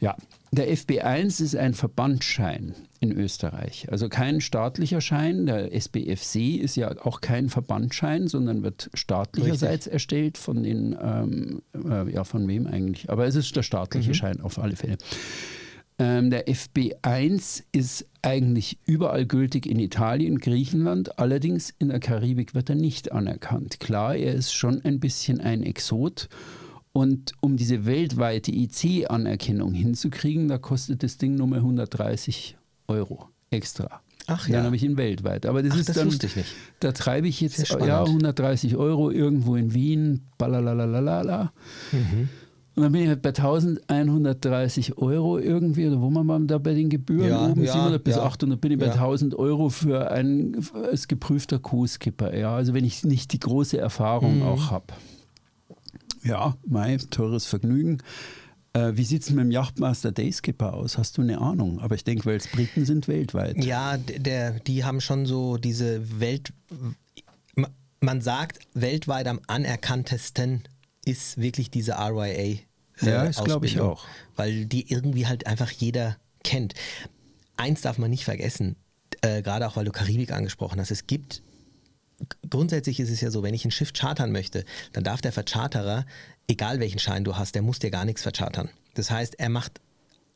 ja. 0.00 0.16
Der 0.52 0.72
FB1 0.72 1.42
ist 1.42 1.56
ein 1.56 1.74
Verbandsschein 1.74 2.74
in 3.00 3.12
Österreich. 3.12 3.88
Also 3.90 4.08
kein 4.08 4.40
staatlicher 4.40 5.00
Schein. 5.00 5.46
Der 5.46 5.74
SBFC 5.74 6.56
ist 6.56 6.76
ja 6.76 6.90
auch 7.04 7.20
kein 7.20 7.48
Verbandsschein, 7.48 8.28
sondern 8.28 8.62
wird 8.62 8.90
staatlicherseits 8.94 9.86
erstellt 9.86 10.38
von 10.38 10.62
den, 10.62 10.96
ähm, 11.00 11.62
äh, 11.74 12.10
ja, 12.12 12.24
von 12.24 12.46
wem 12.46 12.66
eigentlich? 12.66 13.10
Aber 13.10 13.26
es 13.26 13.34
ist 13.34 13.54
der 13.56 13.62
staatliche 13.62 14.14
Schein 14.14 14.40
auf 14.40 14.58
alle 14.58 14.76
Fälle. 14.76 14.96
Ähm, 15.98 16.30
der 16.30 16.46
FB1 16.46 17.64
ist 17.72 18.06
eigentlich 18.20 18.78
überall 18.84 19.24
gültig 19.24 19.66
in 19.66 19.78
Italien, 19.78 20.38
Griechenland, 20.38 21.18
allerdings 21.18 21.72
in 21.78 21.88
der 21.88 22.00
Karibik 22.00 22.54
wird 22.54 22.68
er 22.68 22.74
nicht 22.76 23.12
anerkannt. 23.12 23.80
Klar, 23.80 24.14
er 24.14 24.34
ist 24.34 24.52
schon 24.52 24.84
ein 24.84 25.00
bisschen 25.00 25.40
ein 25.40 25.62
Exot. 25.62 26.28
Und 26.96 27.32
um 27.40 27.56
diese 27.58 27.84
weltweite 27.84 28.50
IC-Anerkennung 28.52 29.74
hinzukriegen, 29.74 30.48
da 30.48 30.56
kostet 30.56 31.02
das 31.02 31.18
Ding 31.18 31.34
nur 31.34 31.46
mal 31.46 31.58
130 31.58 32.56
Euro 32.88 33.28
extra. 33.50 34.00
Ach 34.28 34.46
Dann 34.46 34.54
ja. 34.54 34.62
habe 34.64 34.76
ich 34.76 34.82
ihn 34.82 34.96
weltweit. 34.96 35.44
Aber 35.46 35.62
das 35.62 35.72
Ach, 35.74 35.78
ist 35.80 35.88
das 35.90 35.96
dann, 35.96 36.06
wusste 36.06 36.26
ich 36.26 36.36
nicht. 36.36 36.48
da 36.80 36.92
treibe 36.92 37.28
ich 37.28 37.40
jetzt 37.40 37.58
ja 37.68 38.02
130 38.02 38.76
Euro 38.76 39.10
irgendwo 39.10 39.56
in 39.56 39.74
Wien, 39.74 40.22
balalalalala. 40.38 41.52
Mhm. 41.92 42.28
Und 42.76 42.82
dann 42.82 42.92
bin 42.92 43.02
ich 43.02 43.08
halt 43.08 43.22
bei 43.22 43.30
1130 43.30 44.98
Euro 44.98 45.38
irgendwie, 45.38 45.86
oder 45.88 46.00
wo 46.00 46.10
man 46.10 46.26
mal 46.26 46.40
da 46.46 46.58
bei 46.58 46.74
den 46.74 46.88
Gebühren 46.90 47.28
Ja, 47.28 47.46
oben, 47.46 47.62
ja, 47.62 47.72
700 47.72 48.04
bis 48.04 48.16
ja. 48.16 48.22
800, 48.22 48.60
bin 48.60 48.72
ich 48.72 48.78
bei 48.78 48.86
Ja. 48.86 48.92
1000 48.92 49.34
Euro 49.34 49.68
für 49.68 50.10
einen 50.10 50.66
als 50.90 51.08
geprüfter 51.08 51.58
Co-Skipper. 51.58 52.36
Ja, 52.36 52.54
also 52.56 52.74
wenn 52.74 52.84
ich 52.84 53.04
nicht 53.04 53.32
die 53.32 53.40
große 53.40 53.78
Erfahrung 53.78 54.36
Mhm. 54.38 54.42
auch 54.42 54.70
habe. 54.70 54.86
Ja, 56.26 56.56
mein 56.66 56.98
teures 57.10 57.46
Vergnügen. 57.46 57.98
Äh, 58.72 58.92
wie 58.96 59.04
sieht 59.04 59.22
es 59.22 59.30
mit 59.30 59.40
dem 59.44 59.50
Yachtmaster 59.50 60.12
Dayskipper 60.12 60.74
aus? 60.74 60.98
Hast 60.98 61.16
du 61.16 61.22
eine 61.22 61.40
Ahnung? 61.40 61.80
Aber 61.80 61.94
ich 61.94 62.04
denke, 62.04 62.26
weil 62.26 62.36
es 62.36 62.48
Briten 62.48 62.84
sind 62.84 63.08
weltweit. 63.08 63.62
Ja, 63.64 63.96
der, 63.96 64.52
die 64.60 64.84
haben 64.84 65.00
schon 65.00 65.24
so 65.26 65.56
diese 65.56 66.20
Welt. 66.20 66.52
ma- 67.54 67.70
Man 68.00 68.20
sagt, 68.20 68.58
weltweit 68.74 69.26
am 69.28 69.40
anerkanntesten 69.46 70.62
ist 71.04 71.38
wirklich 71.38 71.70
diese 71.70 71.92
RYA. 71.92 72.26
äh, 72.32 72.58
Ja, 73.00 73.24
das 73.24 73.42
glaub 73.44 73.64
ich 73.64 73.78
auch. 73.80 74.04
Weil 74.34 74.66
die 74.66 74.90
irgendwie 74.92 75.26
halt 75.26 75.46
einfach 75.46 75.70
jeder 75.70 76.16
kennt. 76.42 76.74
Eins 77.56 77.80
darf 77.80 77.96
man 77.98 78.10
nicht 78.10 78.24
vergessen, 78.24 78.76
äh, 79.22 79.40
gerade 79.42 79.66
auch 79.66 79.76
weil 79.76 79.84
du 79.86 79.92
Karibik 79.92 80.32
angesprochen 80.32 80.80
hast. 80.80 80.90
Es 80.90 81.06
gibt 81.06 81.42
grundsätzlich 82.48 83.00
ist 83.00 83.10
es 83.10 83.20
ja 83.20 83.30
so, 83.30 83.42
wenn 83.42 83.54
ich 83.54 83.64
ein 83.64 83.70
Schiff 83.70 83.92
chartern 83.92 84.32
möchte, 84.32 84.64
dann 84.92 85.04
darf 85.04 85.20
der 85.20 85.32
Vercharterer, 85.32 86.06
egal 86.48 86.80
welchen 86.80 86.98
Schein 86.98 87.24
du 87.24 87.36
hast, 87.36 87.54
der 87.54 87.62
muss 87.62 87.78
dir 87.78 87.90
gar 87.90 88.04
nichts 88.04 88.22
verchartern. 88.22 88.70
Das 88.94 89.10
heißt, 89.10 89.38
er 89.38 89.48
macht 89.48 89.80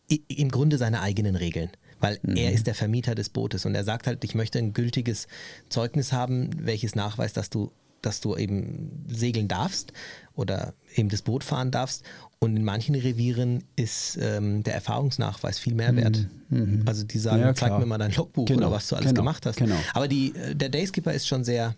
im 0.08 0.50
Grunde 0.50 0.76
seine 0.76 1.00
eigenen 1.00 1.36
Regeln, 1.36 1.70
weil 2.00 2.18
er 2.24 2.52
ist 2.52 2.66
der 2.66 2.74
Vermieter 2.74 3.14
des 3.14 3.28
Bootes 3.28 3.64
und 3.64 3.74
er 3.74 3.84
sagt 3.84 4.06
halt, 4.06 4.24
ich 4.24 4.34
möchte 4.34 4.58
ein 4.58 4.72
gültiges 4.72 5.28
Zeugnis 5.68 6.12
haben, 6.12 6.50
welches 6.58 6.94
nachweist, 6.94 7.36
dass 7.36 7.48
du 7.48 7.70
dass 8.02 8.20
du 8.20 8.36
eben 8.36 9.04
segeln 9.08 9.48
darfst 9.48 9.92
oder 10.34 10.74
eben 10.94 11.08
das 11.08 11.22
Boot 11.22 11.44
fahren 11.44 11.70
darfst. 11.70 12.04
Und 12.38 12.56
in 12.56 12.64
manchen 12.64 12.94
Revieren 12.94 13.64
ist 13.76 14.16
ähm, 14.20 14.62
der 14.62 14.72
Erfahrungsnachweis 14.74 15.58
viel 15.58 15.74
mehr 15.74 15.94
wert. 15.94 16.26
Also 16.86 17.04
die 17.04 17.18
sagen, 17.18 17.42
Ja, 17.42 17.54
zeig 17.54 17.78
mir 17.78 17.84
mal 17.84 17.98
dein 17.98 18.12
Logbuch 18.12 18.46
Genau, 18.46 18.68
oder 18.68 18.76
was 18.76 18.88
du 18.88 18.96
alles 18.96 19.08
genau, 19.10 19.20
gemacht 19.20 19.44
hast. 19.44 19.56
genau. 19.56 19.76
Aber 19.92 20.08
die, 20.08 20.34
äh, 20.34 20.54
der 20.54 20.70
Dayskipper 20.70 21.12
ist 21.12 21.26
schon 21.28 21.44
sehr, 21.44 21.74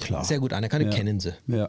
Klar. 0.00 0.24
sehr 0.24 0.40
gut 0.40 0.52
anerkannt, 0.52 0.84
Ja. 0.86 0.90
kennen 0.90 1.20
sie. 1.20 1.32
Ja. 1.46 1.68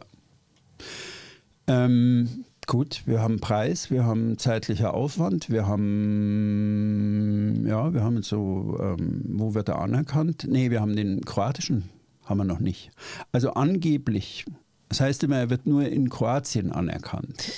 Ähm, 1.68 2.44
gut, 2.66 3.02
wir 3.06 3.22
haben 3.22 3.38
Preis, 3.40 3.90
wir 3.92 4.04
haben 4.04 4.38
zeitlicher 4.38 4.92
Aufwand, 4.92 5.48
wir 5.48 5.66
haben, 5.68 7.64
ja, 7.66 7.94
wir 7.94 8.02
haben 8.02 8.22
so, 8.22 8.76
ähm, 8.80 9.22
wo 9.28 9.54
wird 9.54 9.68
er 9.68 9.78
anerkannt? 9.80 10.46
Nee, 10.48 10.70
wir 10.70 10.80
haben 10.80 10.96
den 10.96 11.24
kroatischen, 11.24 11.84
haben 12.24 12.38
wir 12.38 12.44
noch 12.44 12.60
nicht. 12.60 12.90
Also 13.32 13.52
angeblich, 13.52 14.44
das 14.88 15.00
heißt 15.00 15.24
immer, 15.24 15.36
er 15.38 15.50
wird 15.50 15.66
nur 15.66 15.86
in 15.86 16.08
Kroatien 16.08 16.72
anerkannt. 16.72 17.50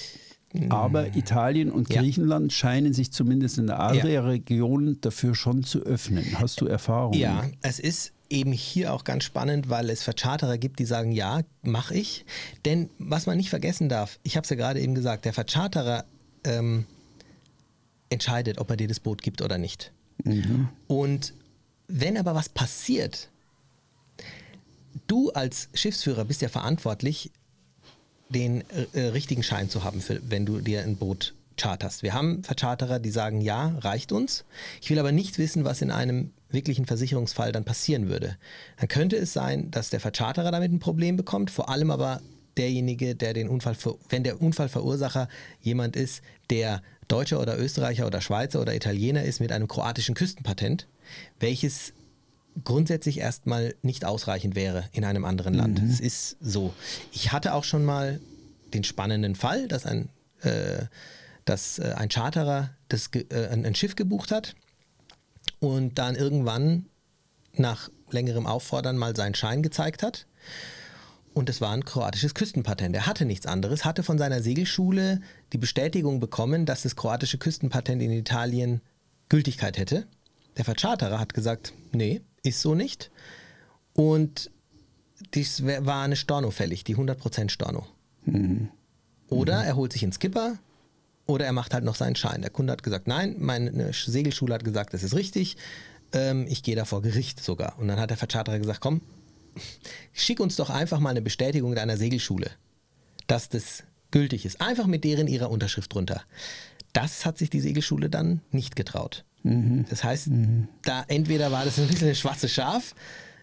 Aber 0.71 1.15
Italien 1.17 1.71
und 1.71 1.93
Ja. 1.93 2.01
Griechenland 2.01 2.53
scheinen 2.53 2.95
sich 2.95 3.13
zumindest 3.13 3.59
in 3.59 3.67
der 3.67 3.79
Adria-Region 3.79 4.99
dafür 5.03 5.35
schon 5.35 5.65
zu 5.65 5.81
öffnen. 5.81 6.25
Hast 6.39 6.61
du 6.61 6.67
Erfahrung? 6.67 7.13
Ja, 7.13 7.45
es 7.63 7.79
ist 7.79 8.13
eben 8.31 8.53
hier 8.53 8.95
auch 8.95 9.05
ganz 9.05 9.25
spannend, 9.25 9.69
weil 9.69 9.91
es 9.91 10.03
Vercharterer 10.03 10.57
gibt, 10.57 10.79
die 10.79 10.87
sagen, 10.87 11.13
ja, 11.13 11.43
mache 11.63 11.95
ich. 11.95 12.25
Denn 12.65 12.89
was 12.99 13.27
man 13.27 13.37
nicht 13.37 13.51
vergessen 13.51 13.89
darf, 13.89 14.19
ich 14.23 14.37
habe 14.37 14.45
es 14.45 14.51
ja 14.51 14.57
gerade 14.57 14.81
eben 14.81 14.95
gesagt, 14.95 15.27
der 15.27 15.33
Vercharterer 15.35 16.05
ähm, 16.45 16.87
entscheidet, 18.09 18.59
ob 18.59 18.71
er 18.71 18.77
dir 18.77 18.89
das 18.89 19.01
Boot 19.01 19.23
gibt 19.23 19.43
oder 19.43 19.59
nicht. 19.59 19.93
Und 20.87 21.35
wenn 21.89 22.17
aber 22.17 22.35
was 22.35 22.49
passiert, 22.49 23.29
du 25.07 25.31
als 25.31 25.69
Schiffsführer 25.75 26.25
bist 26.25 26.43
ja 26.43 26.49
verantwortlich, 26.49 27.31
den 28.29 28.65
äh, 28.93 29.01
richtigen 29.01 29.43
Schein 29.43 29.71
zu 29.71 29.85
haben, 29.85 30.01
für, 30.01 30.21
wenn 30.29 30.47
du 30.47 30.61
dir 30.61 30.83
ein 30.83 30.97
Boot 30.97 31.35
charterst. 31.57 32.03
Wir 32.03 32.13
haben 32.13 32.43
Vercharterer, 32.43 32.99
die 32.99 33.11
sagen, 33.11 33.41
ja, 33.41 33.77
reicht 33.79 34.13
uns. 34.13 34.45
Ich 34.81 34.91
will 34.91 34.99
aber 34.99 35.13
nicht 35.13 35.39
wissen, 35.39 35.65
was 35.65 35.81
in 35.81 35.91
einem 35.91 36.33
wirklichen 36.51 36.87
Versicherungsfall 36.87 37.53
dann 37.53 37.65
passieren 37.65 38.09
würde. 38.09 38.37
Dann 38.79 38.89
könnte 38.89 39.17
es 39.17 39.33
sein, 39.33 39.71
dass 39.71 39.91
der 39.91 40.01
Vercharterer 40.01 40.51
damit 40.51 40.73
ein 40.73 40.79
Problem 40.79 41.17
bekommt, 41.17 41.51
vor 41.51 41.69
allem 41.69 41.91
aber 41.91 42.21
derjenige, 42.57 43.15
der 43.15 43.35
den 43.35 43.49
Unfall, 43.49 43.77
wenn 44.09 44.23
der 44.25 44.41
Unfallverursacher 44.41 45.29
jemand 45.61 45.97
ist, 45.97 46.23
der 46.51 46.83
Deutscher 47.09 47.41
oder 47.41 47.59
Österreicher 47.59 48.07
oder 48.07 48.21
Schweizer 48.21 48.61
oder 48.61 48.75
Italiener 48.75 49.23
ist 49.25 49.41
mit 49.41 49.53
einem 49.53 49.69
kroatischen 49.69 50.15
Küstenpatent, 50.15 50.87
welches 51.39 51.93
grundsätzlich 52.65 53.19
erstmal 53.19 53.75
nicht 53.83 54.05
ausreichend 54.05 54.55
wäre 54.55 54.85
in 54.93 55.05
einem 55.05 55.25
anderen 55.25 55.55
Land. 55.55 55.81
Es 55.81 56.01
ist 56.01 56.37
so. 56.41 56.73
Ich 57.13 57.33
hatte 57.33 57.55
auch 57.55 57.65
schon 57.65 57.85
mal 57.85 58.21
den 58.73 58.85
spannenden 58.85 59.35
Fall, 59.35 59.69
dass 59.69 59.87
ein, 59.87 60.09
äh, 60.43 60.85
dass, 61.45 61.79
äh, 61.79 61.95
ein 61.97 62.09
Charterer 62.09 62.71
das, 62.89 63.11
äh, 63.15 63.49
ein, 63.49 63.65
ein 63.65 63.75
Schiff 63.75 63.97
gebucht 63.97 64.31
hat 64.31 64.55
und 65.61 65.99
dann 65.99 66.15
irgendwann 66.15 66.87
nach 67.55 67.91
längerem 68.11 68.47
Auffordern 68.47 68.97
mal 68.97 69.17
seinen 69.17 69.35
Schein 69.35 69.63
gezeigt 69.63 70.03
hat. 70.03 70.27
Und 71.35 71.51
es 71.51 71.61
war 71.61 71.73
ein 71.73 71.85
kroatisches 71.85 72.35
Küstenpatent. 72.35 72.97
Er 72.97 73.07
hatte 73.07 73.27
nichts 73.27 73.45
anderes, 73.45 73.85
hatte 73.85 74.03
von 74.03 74.17
seiner 74.17 74.43
Segelschule 74.43 75.21
die 75.53 75.59
Bestätigung 75.59 76.19
bekommen, 76.19 76.65
dass 76.65 76.83
das 76.83 76.97
kroatische 76.97 77.37
Küstenpatent 77.37 78.01
in 78.01 78.11
Italien 78.11 78.81
Gültigkeit 79.29 79.77
hätte. 79.77 80.07
Der 80.57 80.65
Vercharterer 80.65 81.19
hat 81.19 81.35
gesagt, 81.35 81.75
nee, 81.93 82.23
ist 82.47 82.61
so 82.61 82.75
nicht. 82.75 83.11
Und 83.93 84.51
dies 85.35 85.65
war 85.65 86.03
eine 86.03 86.17
Storno 86.17 86.51
fällig, 86.51 86.85
die 86.85 86.97
100% 86.97 87.51
Storno. 87.51 87.87
Oder 89.29 89.65
er 89.65 89.77
holt 89.77 89.93
sich 89.93 90.03
einen 90.03 90.13
Skipper 90.13 90.59
oder 91.27 91.45
er 91.45 91.53
macht 91.53 91.75
halt 91.75 91.85
noch 91.85 91.97
seinen 91.97 92.17
Schein. 92.17 92.43
Der 92.43 92.51
Kunde 92.51 92.73
hat 92.73 92.83
gesagt, 92.83 93.07
nein, 93.09 93.37
meine 93.39 93.93
Segelschule 93.93 94.55
hat 94.55 94.65
gesagt, 94.65 94.95
das 94.95 95.03
ist 95.03 95.15
richtig. 95.15 95.57
Ähm, 96.13 96.47
ich 96.49 96.63
gehe 96.63 96.77
da 96.77 96.85
vor 96.85 97.03
Gericht 97.03 97.43
sogar. 97.43 97.79
Und 97.79 97.89
dann 97.89 97.99
hat 97.99 98.11
der 98.11 98.17
Vercharterer 98.17 98.59
gesagt, 98.59 98.81
komm, 98.81 99.01
schick 100.13 100.41
uns 100.41 100.57
doch 100.57 100.71
einfach 100.71 101.01
mal 101.01 101.11
eine 101.11 101.23
Bestätigung 101.23 101.75
deiner 101.75 101.97
Segelschule, 101.97 102.51
dass 103.27 103.49
das 103.49 103.83
gültig 104.11 104.47
ist. 104.47 104.61
Einfach 104.61 104.87
mit 104.87 105.05
deren 105.05 105.27
ihrer 105.27 105.51
Unterschrift 105.51 105.93
drunter. 105.93 106.23
Das 106.93 107.27
hat 107.27 107.39
sich 107.39 107.51
die 107.51 107.61
Segelschule 107.61 108.09
dann 108.09 108.41
nicht 108.51 108.77
getraut. 108.77 109.25
Das 109.43 110.03
heißt, 110.03 110.29
da 110.83 111.05
entweder 111.09 111.53
war 111.53 111.65
das 111.65 111.79
ein 111.79 111.87
bisschen 111.87 112.09
ein 112.09 112.15
schwarzes 112.15 112.53
Schaf, 112.53 112.95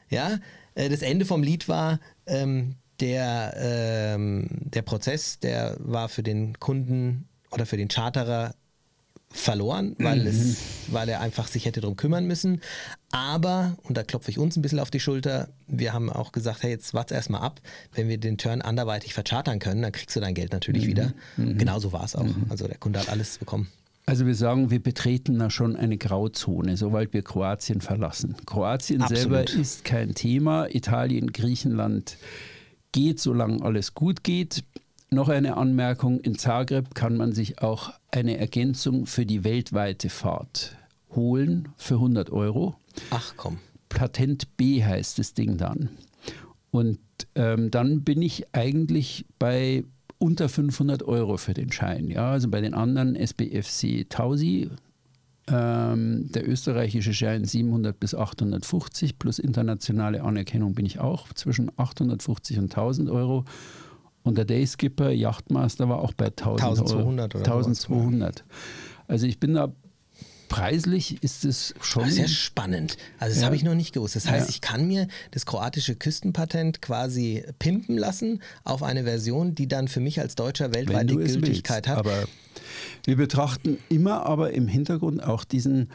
ja, 0.10 0.40
äh, 0.76 0.90
das 0.90 1.02
Ende 1.02 1.26
vom 1.26 1.44
Lied 1.44 1.70
war, 1.70 2.00
ähm, 2.26 2.76
der, 3.00 3.54
ähm, 3.58 4.48
der 4.50 4.82
Prozess, 4.82 5.40
der 5.40 5.78
war 5.80 6.10
für 6.10 6.24
den 6.24 6.60
Kunden 6.60 7.28
oder 7.52 7.66
für 7.66 7.78
den 7.78 7.88
Charterer 7.88 8.54
verloren, 9.30 9.96
weil, 9.98 10.28
es, 10.28 10.58
weil 10.88 11.10
er 11.10 11.20
einfach 11.20 11.48
sich 11.48 11.66
hätte 11.66 11.82
darum 11.82 11.98
kümmern 11.98 12.26
müssen. 12.26 12.62
Aber, 13.12 13.76
und 13.84 13.98
da 13.98 14.04
klopfe 14.04 14.30
ich 14.30 14.38
uns 14.38 14.56
ein 14.56 14.62
bisschen 14.62 14.80
auf 14.80 14.92
die 14.92 15.00
Schulter, 15.00 15.50
wir 15.66 15.92
haben 15.92 16.12
auch 16.12 16.32
gesagt, 16.32 16.62
hey, 16.62 16.70
jetzt 16.70 16.94
warte 16.94 17.16
erstmal 17.16 17.42
ab, 17.42 17.60
wenn 17.94 18.08
wir 18.10 18.20
den 18.20 18.38
Turn 18.38 18.62
anderweitig 18.62 19.14
verchartern 19.14 19.58
können, 19.58 19.82
dann 19.82 19.92
kriegst 19.92 20.16
du 20.16 20.20
dein 20.20 20.36
Geld 20.36 20.54
natürlich 20.54 20.86
wieder. 20.86 21.14
Genauso 21.58 21.92
war 21.92 22.04
es 22.04 22.16
auch. 22.16 22.28
Also 22.50 22.68
der 22.68 22.78
Kunde 22.78 23.00
hat 23.00 23.10
alles 23.10 23.40
bekommen. 23.40 23.70
Also 24.06 24.26
wir 24.26 24.36
sagen, 24.36 24.70
wir 24.70 24.84
betreten 24.84 25.40
da 25.40 25.50
schon 25.50 25.76
eine 25.76 25.98
Grauzone, 25.98 26.76
sobald 26.76 27.14
wir 27.14 27.22
Kroatien 27.22 27.80
verlassen. 27.80 28.36
Kroatien 28.46 29.02
Absolut. 29.02 29.50
selber 29.50 29.62
ist 29.62 29.86
kein 29.86 30.14
Thema. 30.14 30.68
Italien, 30.74 31.32
Griechenland 31.32 32.18
geht, 32.92 33.20
solange 33.20 33.64
alles 33.64 33.94
gut 33.94 34.24
geht. 34.24 34.64
noch 35.10 35.30
eine 35.30 35.58
Anmerkung, 35.58 36.20
in 36.20 36.38
Zagreb 36.38 36.96
kann 36.96 37.16
man 37.16 37.34
sich 37.34 37.62
auch 37.62 37.94
eine 38.12 38.38
Ergänzung 38.38 39.06
für 39.06 39.26
die 39.26 39.44
weltweite 39.44 40.10
Fahrt 40.10 40.76
holen 41.12 41.70
für 41.78 41.96
100 41.96 42.32
Euro. 42.32 42.76
Ach 43.12 43.34
komm. 43.38 43.60
Patent 43.90 44.58
B 44.58 44.84
heißt 44.84 45.20
das 45.20 45.34
Ding 45.34 45.58
dann. 45.58 45.90
Und 46.72 47.00
ähm, 47.36 47.70
dann 47.70 48.04
bin 48.04 48.22
ich 48.22 48.48
eigentlich 48.54 49.26
bei 49.38 49.84
unter 50.24 50.48
500 50.48 51.04
Euro 51.04 51.36
für 51.36 51.54
den 51.54 51.70
Schein. 51.70 52.08
Ja, 52.08 52.32
also 52.32 52.50
bei 52.50 52.62
den 52.62 52.74
anderen 52.74 53.18
SBFC 53.18 54.08
Tausi, 54.08 54.70
ähm, 55.48 56.32
der 56.32 56.48
österreichische 56.48 57.14
Schein 57.14 57.44
700 57.44 58.00
bis 58.00 58.16
850 58.16 59.20
plus 59.20 59.38
internationale 59.38 60.24
Anerkennung 60.24 60.76
bin 60.76 60.86
ich 60.86 61.00
auch 61.00 61.34
zwischen 61.34 61.72
850 61.76 62.58
und 62.58 62.72
1000 62.72 63.10
Euro. 63.10 63.44
Und 64.24 64.38
der 64.38 64.46
Dayskipper 64.46 65.12
Yachtmaster 65.12 65.90
war 65.90 66.00
auch 66.00 66.14
bei 66.14 66.28
1000 66.28 66.62
1200 66.62 67.36
Euro. 67.36 67.44
1200. 67.44 68.46
Also 69.10 69.28
ich 69.28 69.42
bin 69.42 69.56
da 69.56 69.74
preislich 70.50 71.22
ist 71.24 71.46
es 71.46 71.74
schon. 71.82 72.10
Sehr 72.10 72.28
spannend. 72.28 72.98
Also, 73.20 73.34
das 73.34 73.42
ja. 73.42 73.46
habe 73.46 73.56
ich 73.56 73.64
noch 73.64 73.76
nicht 73.76 73.94
gewusst. 73.94 74.16
Das 74.16 74.28
heißt, 74.28 74.48
ja. 74.48 74.50
ich 74.50 74.62
kann 74.62 74.88
mir 74.88 75.08
das 75.32 75.46
kroatische 75.46 75.96
Küstenpatent 75.96 76.82
quasi 76.82 77.44
pimpen 77.60 77.98
lassen 77.98 78.42
auf 78.64 78.84
eine 78.84 79.04
Version, 79.04 79.56
die 79.56 79.68
dann 79.68 79.88
für 79.88 80.00
mich 80.00 80.20
als 80.20 80.36
Deutscher 80.36 80.74
weltweite 80.74 81.16
Gültigkeit 81.16 81.88
hat. 81.88 81.98
Aber 81.98 82.26
wir 83.06 83.18
betrachten 83.18 83.78
immer 83.90 84.26
aber 84.26 84.54
im 84.54 84.68
Hintergrund 84.68 85.24
auch 85.24 85.44
diesen, 85.44 85.90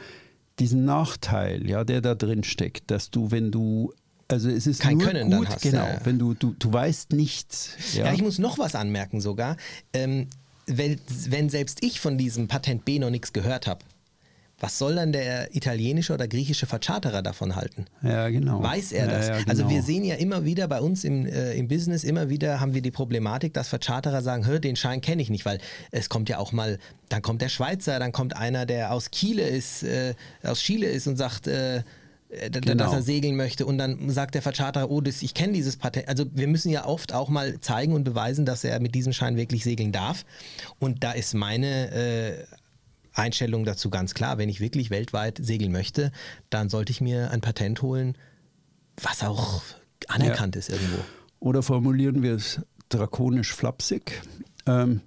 diesen 0.58 0.84
Nachteil, 0.84 1.68
ja, 1.68 1.84
der 1.84 2.00
da 2.00 2.14
drin 2.14 2.44
steckt, 2.44 2.90
dass 2.90 3.11
du, 3.11 3.30
wenn 3.30 3.50
du 3.50 3.92
also 4.30 4.50
es 4.50 4.66
ist 4.66 4.82
Kein 4.82 4.98
nur 4.98 5.06
Können 5.06 5.30
gut, 5.30 5.48
hast, 5.48 5.62
genau, 5.62 5.87
ja. 5.87 6.00
wenn 6.04 6.18
du, 6.18 6.34
du, 6.34 6.54
du 6.58 6.70
weißt 6.70 7.12
nichts. 7.12 7.70
Ja. 7.94 8.06
Ja, 8.06 8.12
ich 8.12 8.20
muss 8.20 8.38
noch 8.38 8.58
was 8.58 8.74
anmerken 8.74 9.22
sogar. 9.22 9.56
Ähm, 9.94 10.28
wenn, 10.66 11.00
wenn 11.28 11.48
selbst 11.48 11.82
ich 11.82 11.98
von 11.98 12.18
diesem 12.18 12.46
Patent 12.46 12.84
B 12.84 12.98
noch 12.98 13.08
nichts 13.08 13.32
gehört 13.32 13.66
habe, 13.66 13.80
was 14.61 14.77
soll 14.79 14.97
dann 14.97 15.12
der 15.12 15.55
italienische 15.55 16.12
oder 16.12 16.27
griechische 16.27 16.66
Vercharterer 16.66 17.23
davon 17.23 17.55
halten? 17.55 17.87
ja 18.03 18.29
genau. 18.29 18.62
Weiß 18.62 18.92
er 18.92 19.07
Ja, 19.07 19.11
das? 19.12 19.29
ja, 19.29 19.35
Also 19.47 19.62
genau. 19.62 19.75
wir 19.75 19.83
sehen 19.83 20.05
ja 20.05 20.16
immer 20.16 20.44
wieder 20.44 20.66
bei 20.68 20.81
uns 20.81 21.05
im, 21.05 21.27
äh, 21.27 21.53
im 21.55 21.68
Business, 21.68 22.03
immer 22.05 22.29
wieder 22.29 22.61
haben 22.61 22.75
wir 22.75 22.83
die 22.83 22.90
Problematik, 22.90 23.55
dass 23.55 23.68
Vercharterer 23.68 24.21
sagen, 24.23 24.47
hör, 24.47 24.59
den 24.59 24.75
Schein 24.77 25.01
kenne 25.01 25.23
ich 25.23 25.31
nicht, 25.31 25.44
weil 25.44 25.59
es 25.92 26.09
kommt 26.09 26.29
ja 26.29 26.38
auch 26.38 26.53
mal, 26.53 26.79
dann 27.09 27.23
kommt 27.23 27.40
der 27.42 27.49
Schweizer, 27.49 27.99
dann 27.99 28.12
kommt 28.12 28.37
einer, 28.37 28.66
der 28.66 28.92
aus 28.92 29.11
Chile 29.11 29.42
ist, 29.47 29.85
äh, 29.85 30.14
aus 30.42 30.59
Chile 30.61 30.87
ist 30.88 31.07
und 31.07 31.16
sagt, 31.16 31.47
äh, 31.47 31.79
äh, 31.79 32.51
Genau. 32.51 32.75
dass 32.85 32.92
er 32.92 33.01
segeln 33.03 33.37
möchte 33.37 33.64
und 33.64 33.79
dann 33.79 34.11
sagt 34.11 34.35
der 34.35 34.42
Vercharterer, 34.42 34.90
oh, 34.90 35.01
das, 35.01 35.23
ich 35.23 35.33
kenne 35.35 35.55
dieses 35.55 35.77
Patent. 35.79 36.09
Also 36.09 36.27
wir 36.35 36.47
müssen 36.47 36.68
ja 36.71 36.85
oft 36.85 37.14
auch 37.14 37.29
mal 37.31 37.59
zeigen 37.61 37.92
und 37.94 38.05
beweisen, 38.05 38.44
dass 38.44 38.64
er 38.64 38.81
mit 38.81 38.94
diesem 38.94 39.12
Schein 39.14 39.37
wirklich 39.37 39.64
segeln 39.64 39.92
darf. 39.92 40.25
Und 40.79 41.03
da 41.05 41.12
ist 41.12 41.33
meine 41.33 41.90
äh, 41.90 42.33
Einstellung 43.18 43.64
dazu 43.64 43.90
ganz 43.90 44.14
klar, 44.14 44.38
wenn 44.38 44.48
ich 44.48 44.61
wirklich 44.61 44.90
weltweit 44.90 45.38
segeln 45.42 45.72
möchte, 45.72 46.12
dann 46.50 46.68
sollte 46.68 46.92
ich 46.92 47.00
mir 47.00 47.31
ein 47.31 47.40
Patent 47.40 47.83
holen, 47.83 48.16
was 49.00 49.22
auch 49.22 49.62
anerkannt 50.09 50.57
ist 50.57 50.70
irgendwo. 50.70 50.98
Oder 51.40 51.62
formulieren 51.62 52.22
wir 52.22 52.35
es 52.35 52.61
drakonisch 52.88 53.52
flapsig. 53.52 54.22
Ähm, 54.66 55.02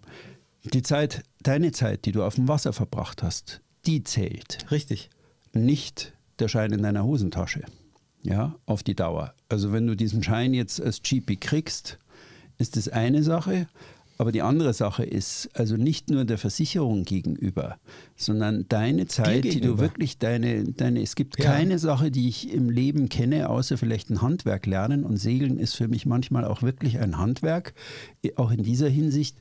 die 0.63 0.81
Zeit, 0.81 1.23
deine 1.41 1.71
Zeit, 1.71 2.05
die 2.05 2.11
du 2.11 2.23
auf 2.23 2.35
dem 2.35 2.47
Wasser 2.47 2.73
verbracht 2.73 3.23
hast, 3.23 3.61
die 3.85 4.03
zählt. 4.03 4.71
Richtig. 4.71 5.09
Nicht 5.53 6.13
der 6.39 6.47
Schein 6.47 6.71
in 6.71 6.83
deiner 6.83 7.03
Hosentasche. 7.03 7.63
Ja, 8.23 8.55
auf 8.65 8.83
die 8.83 8.95
Dauer. 8.95 9.33
Also 9.49 9.71
wenn 9.71 9.87
du 9.87 9.95
diesen 9.95 10.23
Schein 10.23 10.53
jetzt 10.53 10.79
als 10.79 11.01
GP 11.01 11.39
kriegst, 11.39 11.97
ist 12.57 12.77
das 12.77 12.87
eine 12.87 13.23
Sache. 13.23 13.67
Aber 14.21 14.31
die 14.31 14.43
andere 14.43 14.71
Sache 14.75 15.03
ist, 15.03 15.49
also 15.55 15.77
nicht 15.77 16.11
nur 16.11 16.25
der 16.25 16.37
Versicherung 16.37 17.05
gegenüber, 17.05 17.79
sondern 18.15 18.67
deine 18.69 19.07
Zeit, 19.07 19.45
die 19.45 19.61
du 19.61 19.79
wirklich 19.79 20.19
deine, 20.19 20.63
deine, 20.63 21.01
es 21.01 21.15
gibt 21.15 21.39
Ja. 21.39 21.45
keine 21.51 21.79
Sache, 21.79 22.11
die 22.11 22.29
ich 22.29 22.53
im 22.53 22.69
Leben 22.69 23.09
kenne, 23.09 23.49
außer 23.49 23.79
vielleicht 23.79 24.11
ein 24.11 24.21
Handwerk 24.21 24.67
lernen. 24.67 25.05
Und 25.05 25.17
Segeln 25.17 25.57
ist 25.57 25.73
für 25.73 25.87
mich 25.87 26.05
manchmal 26.05 26.45
auch 26.45 26.61
wirklich 26.61 26.99
ein 26.99 27.17
Handwerk, 27.17 27.73
auch 28.35 28.51
in 28.51 28.61
dieser 28.61 28.89
Hinsicht. 28.89 29.37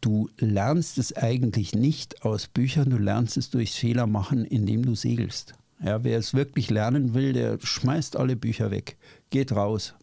Du 0.00 0.30
lernst 0.38 0.98
es 0.98 1.12
eigentlich 1.16 1.74
nicht 1.74 2.24
aus 2.24 2.46
Büchern, 2.46 2.88
du 2.88 2.98
lernst 2.98 3.36
es 3.36 3.50
durchs 3.50 3.74
Fehler 3.74 4.06
machen, 4.06 4.44
indem 4.44 4.86
du 4.86 4.94
segelst. 4.94 5.54
Ja, 5.84 6.04
wer 6.04 6.16
es 6.16 6.34
wirklich 6.34 6.70
lernen 6.70 7.14
will, 7.14 7.32
der 7.32 7.58
schmeißt 7.60 8.14
alle 8.14 8.36
Bücher 8.36 8.70
weg. 8.70 8.96
Geht 9.30 9.50
raus. 9.50 9.94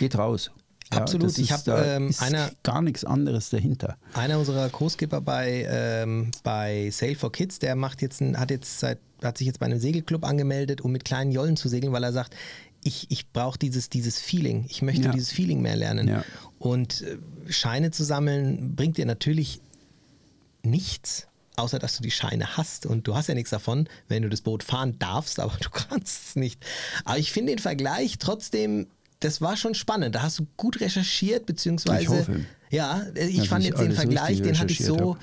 Geht 0.00 0.18
raus. 0.18 0.50
Ja, 0.92 0.98
Absolut. 1.02 1.26
das 1.26 1.38
Ich 1.38 1.50
ist- 1.50 1.52
hab, 1.52 1.64
da 1.64 1.96
ähm, 1.96 2.14
einer- 2.18 2.50
gar 2.62 2.80
nichts 2.82 3.04
anderes 3.04 3.50
dahinter. 3.50 3.98
Einer 4.14 4.38
unserer 4.38 4.70
Co-Skipper 4.70 5.20
bei, 5.20 5.66
ähm, 5.70 6.30
bei 6.42 6.88
Sail 6.90 7.14
for 7.14 7.30
Kids, 7.30 7.58
der 7.58 7.76
macht 7.76 8.00
jetzt 8.00 8.20
ein, 8.22 8.38
hat 8.38 8.50
jetzt 8.50 8.80
seit, 8.80 8.98
hat 9.22 9.36
sich 9.36 9.46
jetzt 9.46 9.58
bei 9.60 9.66
einem 9.66 9.80
Segelclub 9.80 10.24
angemeldet, 10.24 10.80
um 10.80 10.90
mit 10.92 11.04
kleinen 11.04 11.30
Jollen 11.30 11.56
zu 11.58 11.68
segeln, 11.68 11.92
weil 11.92 12.04
er 12.04 12.12
sagt, 12.12 12.34
ich, 12.84 13.06
ich 13.10 13.30
brauche 13.32 13.58
dieses, 13.58 13.90
dieses 13.90 14.18
Feeling. 14.18 14.64
Ich 14.68 14.80
möchte 14.82 15.02
Ja. 15.06 15.12
dieses 15.12 15.30
Feeling 15.32 15.60
mehr 15.60 15.76
lernen. 15.76 16.08
Ja. 16.08 16.24
Und 16.58 17.02
äh, 17.02 17.18
Scheine 17.52 17.90
zu 17.90 18.04
sammeln 18.04 18.74
bringt 18.76 18.96
dir 18.96 19.04
natürlich 19.04 19.60
nichts, 20.62 21.26
außer 21.56 21.78
dass 21.78 21.96
du 21.96 22.02
die 22.02 22.10
Scheine 22.10 22.56
hast. 22.56 22.86
Und 22.86 23.06
du 23.06 23.14
hast 23.16 23.26
ja 23.28 23.34
nichts 23.34 23.50
davon, 23.50 23.88
wenn 24.08 24.22
du 24.22 24.28
das 24.28 24.40
Boot 24.42 24.62
fahren 24.62 24.98
darfst, 24.98 25.40
aber 25.40 25.56
du 25.60 25.70
kannst 25.72 26.28
es 26.28 26.36
nicht. 26.36 26.64
Aber 27.04 27.18
ich 27.18 27.32
finde 27.32 27.52
den 27.52 27.58
Vergleich 27.58 28.18
trotzdem, 28.18 28.86
das 29.20 29.40
war 29.40 29.56
schon 29.56 29.74
spannend. 29.74 30.14
Da 30.14 30.22
hast 30.22 30.38
du 30.38 30.46
gut 30.56 30.80
recherchiert, 30.80 31.46
beziehungsweise. 31.46 32.02
Ich 32.02 32.08
hoffe. 32.08 32.40
Ja, 32.70 33.02
ich 33.14 33.38
Dass 33.38 33.46
fand 33.46 33.64
jetzt 33.64 33.80
den 33.80 33.92
Vergleich, 33.92 34.42
den 34.42 34.58
hatte 34.58 34.72
ich 34.72 34.84
so. 34.84 35.16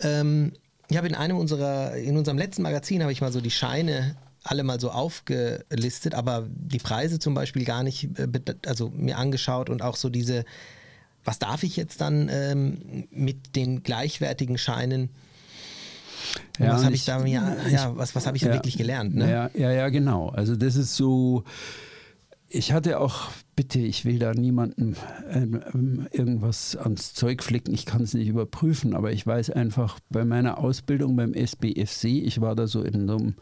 Ähm, 0.00 0.52
ich 0.88 0.96
habe 0.96 1.08
in 1.08 1.14
einem 1.14 1.36
unserer, 1.36 1.96
in 1.96 2.16
unserem 2.16 2.38
letzten 2.38 2.62
Magazin 2.62 3.02
habe 3.02 3.10
ich 3.10 3.20
mal 3.20 3.32
so 3.32 3.40
die 3.40 3.50
Scheine 3.50 4.16
alle 4.44 4.62
mal 4.62 4.78
so 4.78 4.90
aufgelistet, 4.90 6.14
aber 6.14 6.46
die 6.48 6.78
Preise 6.78 7.18
zum 7.18 7.34
Beispiel 7.34 7.64
gar 7.64 7.82
nicht, 7.82 8.08
äh, 8.18 8.28
also 8.66 8.90
mir 8.90 9.18
angeschaut 9.18 9.68
und 9.68 9.82
auch 9.82 9.96
so 9.96 10.08
diese, 10.08 10.44
was 11.24 11.38
darf 11.40 11.64
ich 11.64 11.76
jetzt 11.76 12.00
dann 12.00 12.28
ähm, 12.30 13.08
mit 13.10 13.56
den 13.56 13.82
gleichwertigen 13.82 14.58
Scheinen? 14.58 15.10
Ja, 16.58 16.74
was 16.74 16.84
habe 16.84 16.94
ich, 16.94 17.04
da 17.04 17.24
ja, 17.24 17.56
ja, 17.68 17.96
was, 17.96 18.14
was 18.14 18.26
habe 18.26 18.36
ich 18.36 18.42
da 18.42 18.52
wirklich 18.52 18.78
gelernt? 18.78 19.14
Ne? 19.14 19.30
Ja, 19.30 19.50
ja, 19.54 19.72
ja, 19.72 19.88
genau. 19.88 20.28
Also 20.28 20.56
das 20.56 20.76
ist 20.76 20.96
so. 20.96 21.44
Ich 22.48 22.72
hatte 22.72 23.00
auch, 23.00 23.30
bitte, 23.56 23.80
ich 23.80 24.04
will 24.04 24.18
da 24.20 24.32
niemandem 24.32 24.94
ähm, 25.28 25.60
ähm, 25.74 26.08
irgendwas 26.12 26.76
ans 26.76 27.12
Zeug 27.12 27.42
flicken, 27.42 27.74
ich 27.74 27.86
kann 27.86 28.02
es 28.02 28.14
nicht 28.14 28.28
überprüfen, 28.28 28.94
aber 28.94 29.10
ich 29.10 29.26
weiß 29.26 29.50
einfach, 29.50 29.98
bei 30.10 30.24
meiner 30.24 30.58
Ausbildung 30.58 31.16
beim 31.16 31.34
SBFC, 31.34 32.04
ich 32.04 32.40
war 32.40 32.54
da 32.54 32.68
so 32.68 32.82
in 32.82 33.08
so 33.08 33.16
einem 33.16 33.34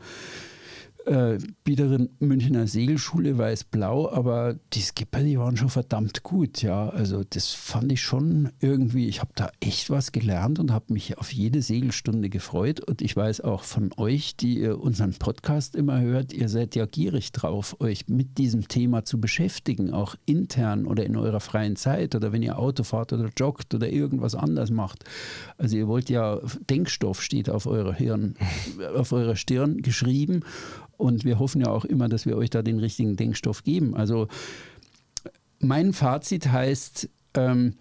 äh, 1.06 1.38
biederen 1.64 2.10
Münchner 2.18 2.66
Segelschule 2.66 3.36
weiß-blau, 3.36 4.10
aber 4.10 4.56
die 4.72 4.80
Skipper, 4.80 5.22
die 5.22 5.38
waren 5.38 5.56
schon 5.56 5.68
verdammt 5.68 6.22
gut, 6.22 6.62
ja. 6.62 6.88
Also 6.88 7.22
das 7.28 7.50
fand 7.50 7.92
ich 7.92 8.02
schon 8.02 8.50
irgendwie, 8.60 9.08
ich 9.08 9.20
habe 9.20 9.32
da 9.34 9.50
echt 9.60 9.90
was 9.90 10.12
gelernt 10.12 10.58
und 10.58 10.72
habe 10.72 10.92
mich 10.92 11.18
auf 11.18 11.32
jede 11.32 11.62
Segelstunde 11.62 12.28
gefreut. 12.30 12.80
Und 12.80 13.02
ich 13.02 13.16
weiß 13.16 13.42
auch 13.42 13.62
von 13.62 13.90
euch, 13.96 14.36
die 14.36 14.58
ihr 14.60 14.80
unseren 14.80 15.12
Podcast 15.14 15.76
immer 15.76 16.00
hört, 16.00 16.32
ihr 16.32 16.48
seid 16.48 16.74
ja 16.74 16.86
gierig 16.86 17.32
drauf, 17.32 17.76
euch 17.80 18.08
mit 18.08 18.38
diesem 18.38 18.68
Thema 18.68 19.04
zu 19.04 19.20
beschäftigen, 19.20 19.92
auch 19.92 20.16
intern 20.26 20.86
oder 20.86 21.04
in 21.04 21.16
eurer 21.16 21.40
freien 21.40 21.76
Zeit 21.76 22.14
oder 22.14 22.32
wenn 22.32 22.42
ihr 22.42 22.58
Auto 22.58 22.82
fahrt 22.82 23.12
oder 23.12 23.30
joggt 23.36 23.74
oder 23.74 23.90
irgendwas 23.90 24.34
anders 24.34 24.70
macht. 24.70 25.04
Also 25.58 25.76
ihr 25.76 25.88
wollt 25.88 26.08
ja, 26.08 26.40
Denkstoff 26.70 27.22
steht 27.22 27.50
auf 27.50 27.66
eurer 27.66 27.94
Hirn, 27.94 28.36
auf 28.96 29.12
eurer 29.12 29.36
Stirn 29.36 29.82
geschrieben. 29.82 30.42
Und 30.96 31.24
wir 31.24 31.38
hoffen 31.38 31.61
ja 31.61 31.68
auch 31.68 31.85
immer, 31.85 32.09
dass 32.09 32.26
wir 32.26 32.37
euch 32.37 32.50
da 32.50 32.62
den 32.62 32.78
richtigen 32.78 33.16
Denkstoff 33.16 33.62
geben. 33.62 33.94
Also 33.94 34.28
mein 35.59 35.92
Fazit 35.92 36.50
heißt, 36.50 37.09
ähm, 37.35 37.74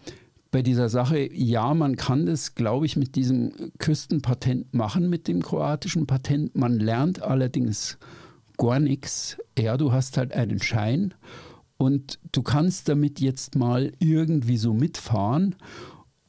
bei 0.51 0.61
dieser 0.61 0.87
Sache, 0.87 1.33
ja, 1.33 1.73
man 1.73 1.95
kann 1.95 2.27
das, 2.27 2.53
glaube 2.53 2.85
ich, 2.85 2.95
mit 2.95 3.15
diesem 3.15 3.71
Küstenpatent 3.79 4.73
machen, 4.73 5.09
mit 5.09 5.27
dem 5.27 5.41
kroatischen 5.41 6.05
Patent. 6.05 6.55
Man 6.55 6.79
lernt 6.79 7.23
allerdings 7.23 7.97
gar 8.57 8.79
nichts. 8.79 9.37
Ja, 9.57 9.77
du 9.77 9.91
hast 9.91 10.17
halt 10.17 10.31
einen 10.31 10.61
Schein 10.61 11.15
und 11.77 12.19
du 12.31 12.43
kannst 12.43 12.87
damit 12.87 13.19
jetzt 13.19 13.55
mal 13.55 13.91
irgendwie 13.97 14.57
so 14.57 14.73
mitfahren. 14.73 15.55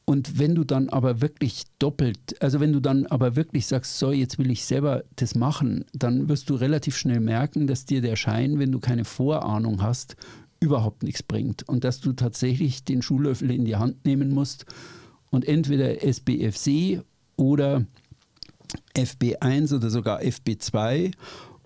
Und 0.05 0.37
wenn 0.37 0.53
du 0.53 0.63
dann 0.63 0.89
aber 0.89 1.21
wirklich 1.21 1.63
doppelt, 1.79 2.39
also 2.39 2.59
wenn 2.59 2.71
du 2.71 2.79
dann 2.79 3.07
aber 3.07 3.35
wirklich 3.35 3.65
sagst, 3.65 3.97
so, 3.97 4.11
jetzt 4.11 4.37
will 4.37 4.51
ich 4.51 4.63
selber 4.63 5.03
das 5.15 5.33
machen, 5.33 5.85
dann 5.93 6.29
wirst 6.29 6.49
du 6.51 6.55
relativ 6.55 6.95
schnell 6.95 7.19
merken, 7.19 7.65
dass 7.65 7.85
dir 7.85 8.01
der 8.01 8.15
Schein, 8.15 8.59
wenn 8.59 8.71
du 8.71 8.79
keine 8.79 9.03
Vorahnung 9.03 9.81
hast, 9.81 10.15
überhaupt 10.59 11.01
nichts 11.01 11.23
bringt. 11.23 11.67
Und 11.67 11.83
dass 11.83 12.01
du 12.01 12.13
tatsächlich 12.13 12.83
den 12.83 13.01
Schuhlöffel 13.01 13.49
in 13.49 13.65
die 13.65 13.77
Hand 13.77 14.05
nehmen 14.05 14.29
musst 14.29 14.65
und 15.31 15.47
entweder 15.47 16.03
SBFC 16.03 17.01
oder 17.35 17.85
FB1 18.95 19.75
oder 19.75 19.89
sogar 19.89 20.21
FB2 20.21 21.13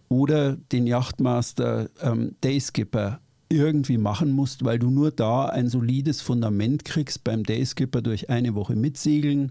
oder 0.07 0.55
den 0.55 0.87
Yachtmaster 0.87 1.89
ähm, 2.01 2.35
Dayskipper 2.41 3.19
irgendwie 3.49 3.97
machen 3.97 4.31
musst, 4.31 4.63
weil 4.63 4.79
du 4.79 4.89
nur 4.89 5.11
da 5.11 5.45
ein 5.47 5.67
solides 5.67 6.21
Fundament 6.21 6.85
kriegst 6.85 7.23
beim 7.23 7.43
Dayskipper 7.43 8.01
durch 8.01 8.29
eine 8.29 8.53
Woche 8.53 8.75
mitsegeln, 8.75 9.49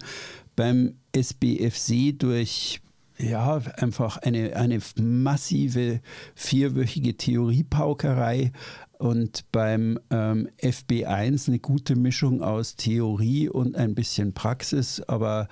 beim 0.55 0.95
SBFC 1.13 2.17
durch 2.17 2.81
ja, 3.19 3.61
einfach 3.77 4.19
eine, 4.19 4.55
eine 4.55 4.79
massive 5.01 6.01
vierwöchige 6.37 7.17
Theoriepaukerei 7.17 8.53
und 8.99 9.45
beim 9.53 9.99
ähm, 10.11 10.49
FB1 10.61 11.49
eine 11.49 11.59
gute 11.59 11.97
Mischung 11.97 12.43
aus 12.43 12.77
Theorie 12.77 13.49
und 13.49 13.77
ein 13.77 13.95
bisschen 13.95 14.35
Praxis. 14.35 15.01
Aber 15.01 15.49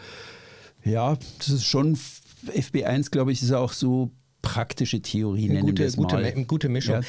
ja, 0.85 1.17
das 1.39 1.49
ist 1.49 1.65
schon, 1.65 1.99
FB1, 2.47 3.11
glaube 3.11 3.33
ich, 3.33 3.43
ist 3.43 3.53
auch 3.53 3.73
so 3.73 4.11
praktische 4.43 5.01
Theorie, 5.03 5.49
nennen 5.49 5.63
gute, 5.63 5.79
wir 5.79 5.87
es 5.87 5.97
gute, 5.97 6.17
mal. 6.17 6.45
Gute 6.45 6.69
Mischung. 6.69 6.95
Ja, 6.95 7.03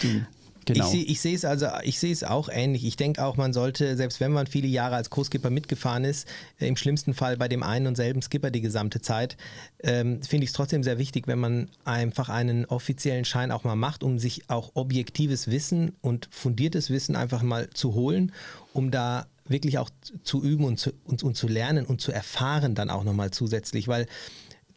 Genau. 0.68 0.92
Ich 0.92 1.22
sehe 1.22 1.34
es 1.34 1.46
also, 1.46 1.68
ich 1.84 1.98
sehe 1.98 2.12
es 2.12 2.26
auch 2.26 2.50
ähnlich. 2.52 2.84
Ich 2.84 2.98
denke 2.98 3.24
auch, 3.24 3.38
man 3.38 3.54
sollte, 3.54 3.96
selbst 3.96 4.20
wenn 4.20 4.34
man 4.34 4.48
viele 4.48 4.68
Jahre 4.68 4.96
als 4.96 5.10
Co-Skipper 5.10 5.50
mitgefahren 5.50 6.04
ist, 6.04 6.28
äh, 6.60 6.68
im 6.68 6.76
schlimmsten 6.76 7.14
Fall 7.14 7.38
bei 7.38 7.48
dem 7.48 7.64
einen 7.64 7.88
und 7.88 7.96
selben 7.96 8.22
Skipper 8.22 8.52
die 8.52 8.60
gesamte 8.60 9.00
Zeit, 9.00 9.38
ähm, 9.82 10.22
finde 10.24 10.44
ich 10.44 10.50
es 10.50 10.54
trotzdem 10.54 10.84
sehr 10.84 10.98
wichtig, 10.98 11.26
wenn 11.28 11.40
man 11.40 11.70
einfach 11.86 12.28
einen 12.28 12.66
offiziellen 12.66 13.24
Schein 13.24 13.52
auch 13.52 13.64
mal 13.64 13.78
macht, 13.78 14.04
um 14.04 14.20
sich 14.20 14.50
auch 14.50 14.72
objektives 14.74 15.48
Wissen 15.48 15.96
und 16.02 16.28
fundiertes 16.32 16.90
Wissen 16.90 17.16
einfach 17.16 17.44
mal 17.44 17.70
zu 17.70 17.94
holen, 17.94 18.34
um 18.74 18.92
da 18.92 19.28
wirklich 19.48 19.78
auch 19.78 19.90
zu 20.24 20.44
üben 20.44 20.66
und 20.66 20.82
zu, 20.82 20.92
und, 21.06 21.24
und 21.24 21.38
zu 21.38 21.48
lernen 21.48 21.86
und 21.86 22.02
zu 22.02 22.12
erfahren 22.12 22.76
dann 22.76 22.90
auch 22.90 23.06
nochmal 23.06 23.32
zusätzlich, 23.32 23.88
weil 23.88 24.06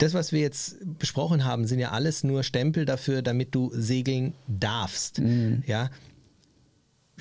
das, 0.02 0.14
was 0.14 0.32
wir 0.32 0.40
jetzt 0.40 0.76
besprochen 0.98 1.44
haben, 1.44 1.66
sind 1.66 1.78
ja 1.78 1.90
alles 1.90 2.24
nur 2.24 2.42
Stempel 2.42 2.84
dafür, 2.84 3.22
damit 3.22 3.54
du 3.54 3.70
segeln 3.74 4.34
darfst. 4.48 5.18
Mhm. 5.20 5.62
Ja. 5.66 5.90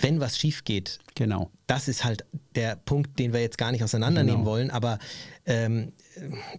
Wenn 0.01 0.21
was 0.21 0.37
schief 0.37 0.63
geht, 0.63 0.99
Genau. 1.15 1.49
das 1.67 1.89
ist 1.89 2.05
halt 2.05 2.23
der 2.55 2.77
Punkt, 2.77 3.19
den 3.19 3.33
wir 3.33 3.41
jetzt 3.41 3.57
gar 3.57 3.73
nicht 3.73 3.83
auseinandernehmen 3.83 4.39
Genau. 4.41 4.49
wollen, 4.51 4.71
aber 4.71 4.97
ähm, 5.45 5.91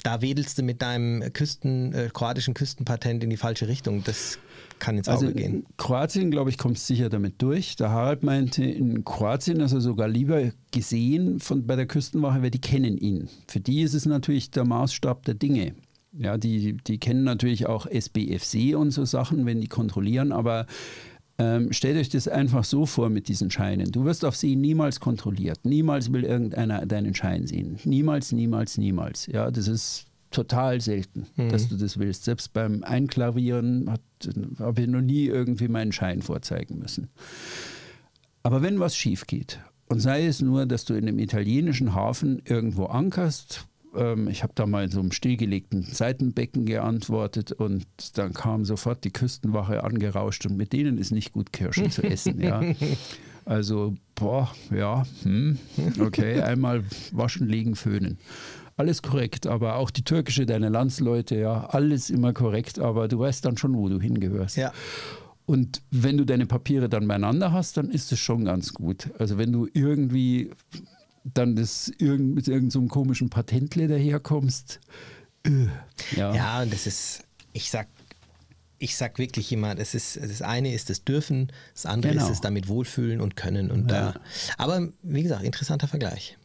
da 0.02 0.20
wedelst 0.20 0.58
du 0.58 0.62
mit 0.62 0.82
deinem 0.82 1.32
Küsten, 1.32 1.94
äh, 1.94 2.10
kroatischen 2.12 2.52
Küstenpatent 2.52 3.24
in 3.24 3.30
die 3.30 3.38
falsche 3.38 3.66
Richtung. 3.66 4.04
Das 4.04 4.38
kann 4.78 4.98
ins 4.98 5.08
Auge 5.08 5.26
Also 5.28 5.34
gehen. 5.34 5.54
in 5.54 5.64
Kroatien, 5.78 6.30
glaube 6.30 6.50
ich, 6.50 6.58
kommst 6.58 6.86
sicher 6.86 7.08
damit 7.08 7.40
durch. 7.40 7.76
Der 7.76 7.88
Harald 7.88 8.22
meinte, 8.22 8.62
in 8.62 9.04
Kroatien, 9.06 9.62
also 9.62 9.80
sogar 9.80 10.08
lieber 10.08 10.52
gesehen 10.70 11.40
von, 11.40 11.66
bei 11.66 11.76
der 11.76 11.86
Küstenwache, 11.86 12.42
weil 12.42 12.50
die 12.50 12.60
kennen 12.60 12.98
ihn. 12.98 13.30
Für 13.48 13.60
die 13.60 13.80
ist 13.80 13.94
es 13.94 14.04
natürlich 14.04 14.50
der 14.50 14.64
Maßstab 14.66 15.24
der 15.24 15.34
Dinge. 15.34 15.74
Ja, 16.12 16.38
die, 16.38 16.76
die 16.76 16.98
kennen 16.98 17.24
natürlich 17.24 17.66
auch 17.66 17.86
SBFC 17.86 18.74
und 18.74 18.90
so 18.90 19.04
Sachen, 19.04 19.46
wenn 19.46 19.60
die 19.60 19.68
kontrollieren, 19.68 20.32
aber 20.32 20.66
ähm, 21.38 21.72
stellt 21.72 21.96
euch 21.96 22.08
das 22.08 22.28
einfach 22.28 22.64
so 22.64 22.84
vor 22.84 23.08
mit 23.08 23.28
diesen 23.28 23.50
Scheinen. 23.50 23.92
Du 23.92 24.04
wirst 24.04 24.24
auf 24.24 24.36
See 24.36 24.56
niemals 24.56 25.00
kontrolliert. 25.00 25.64
Niemals 25.64 26.12
will 26.12 26.24
irgendeiner 26.24 26.84
deinen 26.84 27.14
Schein 27.14 27.46
sehen. 27.46 27.78
Niemals, 27.84 28.32
niemals, 28.32 28.76
niemals. 28.76 29.26
Ja, 29.26 29.50
das 29.50 29.68
ist 29.68 30.06
total 30.30 30.80
selten, 30.80 31.26
dass 31.36 31.68
du 31.68 31.76
das 31.76 31.98
willst. 31.98 32.24
Selbst 32.24 32.52
beim 32.52 32.84
Einklavieren 32.84 33.90
habe 34.58 34.82
ich 34.82 34.86
noch 34.86 35.00
nie 35.00 35.26
irgendwie 35.26 35.68
meinen 35.68 35.92
Schein 35.92 36.22
vorzeigen 36.22 36.78
müssen. 36.78 37.08
Aber 38.42 38.62
wenn 38.62 38.78
was 38.78 38.96
schief 38.96 39.26
geht, 39.26 39.60
und 39.88 39.98
sei 39.98 40.26
es 40.26 40.40
nur, 40.40 40.66
dass 40.66 40.84
du 40.84 40.94
in 40.94 41.08
einem 41.08 41.18
italienischen 41.18 41.94
Hafen 41.94 42.40
irgendwo 42.44 42.84
ankerst, 42.84 43.66
ähm, 43.96 44.28
ich 44.28 44.42
habe 44.42 44.52
da 44.54 44.66
mal 44.66 44.84
in 44.84 44.90
so 44.90 45.00
einem 45.00 45.12
stillgelegten 45.12 45.82
Seitenbecken 45.82 46.66
geantwortet 46.66 47.52
und 47.52 47.86
dann 48.14 48.32
kam 48.32 48.64
sofort 48.64 49.04
die 49.04 49.12
Küstenwache 49.12 49.84
angerauscht 49.84 50.46
und 50.46 50.56
mit 50.56 50.72
denen 50.72 50.98
ist 50.98 51.10
nicht 51.10 51.32
gut 51.32 51.52
Kirschen 51.52 51.90
zu 51.90 52.02
essen. 52.02 52.40
Ja. 52.40 52.62
Also, 53.46 53.94
boah, 54.14 54.52
ja, 54.70 55.04
hm, 55.22 55.58
okay, 55.98 56.40
einmal 56.40 56.84
waschen, 57.10 57.48
legen, 57.48 57.74
föhnen. 57.74 58.18
Alles 58.76 59.02
korrekt, 59.02 59.46
aber 59.46 59.76
auch 59.76 59.90
die 59.90 60.04
türkische, 60.04 60.46
deine 60.46 60.68
Landsleute, 60.68 61.36
ja, 61.36 61.66
alles 61.66 62.10
immer 62.10 62.32
korrekt, 62.32 62.78
aber 62.78 63.08
du 63.08 63.18
weißt 63.18 63.44
dann 63.44 63.56
schon, 63.56 63.74
wo 63.74 63.88
du 63.88 64.00
hingehörst. 64.00 64.56
Ja. 64.56 64.72
Und 65.46 65.82
wenn 65.90 66.16
du 66.16 66.24
deine 66.24 66.46
Papiere 66.46 66.88
dann 66.88 67.08
beieinander 67.08 67.52
hast, 67.52 67.76
dann 67.76 67.90
ist 67.90 68.12
es 68.12 68.20
schon 68.20 68.44
ganz 68.44 68.72
gut. 68.72 69.10
Also 69.18 69.36
wenn 69.36 69.50
du 69.50 69.66
irgendwie 69.72 70.52
dann 71.24 71.56
das 71.56 71.88
irgend, 71.98 72.34
mit 72.34 72.48
irgendeinem 72.48 72.70
so 72.88 72.94
komischen 72.94 73.28
Patentle 73.30 73.88
daherkommst, 73.88 74.80
äh, 75.44 75.66
ja. 76.16 76.34
Ja, 76.34 76.62
und 76.62 76.72
das 76.72 76.86
ist, 76.86 77.24
ich 77.52 77.70
sag, 77.70 77.88
ich 78.78 78.96
sag 78.96 79.18
wirklich 79.18 79.52
immer, 79.52 79.74
das 79.74 79.94
ist, 79.94 80.16
das 80.16 80.40
eine 80.42 80.72
ist 80.72 80.88
das 80.90 81.04
Dürfen, 81.04 81.52
das 81.74 81.86
andere 81.86 82.12
Genau. 82.12 82.24
ist 82.26 82.30
es 82.32 82.40
damit 82.40 82.68
wohlfühlen 82.68 83.20
und 83.20 83.36
können. 83.36 83.70
Und 83.70 83.90
Ja. 83.90 84.12
da, 84.12 84.20
aber 84.58 84.88
wie 85.02 85.22
gesagt, 85.22 85.42
interessanter 85.44 85.88
Vergleich. 85.88 86.38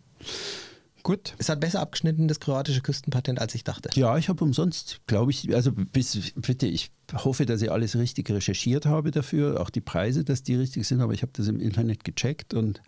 Gut. 1.03 1.35
Es 1.37 1.49
hat 1.49 1.59
besser 1.59 1.81
abgeschnitten, 1.81 2.27
das 2.27 2.39
kroatische 2.39 2.81
Küstenpatent, 2.81 3.39
als 3.39 3.53
ich 3.53 3.63
dachte. 3.63 3.89
Ja, 3.93 4.17
ich 4.17 4.27
habe 4.27 4.43
umsonst, 4.43 5.01
glaube 5.05 5.29
ich, 5.31 5.53
also 5.53 5.71
bis, 5.71 6.33
bitte, 6.35 6.65
ich 6.65 6.89
hoffe, 7.13 7.45
dass 7.45 7.61
ich 7.61 7.71
alles 7.71 7.95
richtig 7.95 8.29
recherchiert 8.31 8.87
habe 8.87 9.11
dafür, 9.11 9.61
auch 9.61 9.69
die 9.69 9.81
Preise, 9.81 10.23
dass 10.23 10.41
die 10.41 10.55
richtig 10.55 10.87
sind, 10.87 11.01
aber 11.01 11.13
ich 11.13 11.21
habe 11.21 11.31
das 11.35 11.47
im 11.47 11.59
Internet 11.59 12.03
gecheckt 12.03 12.55
und 12.55 12.81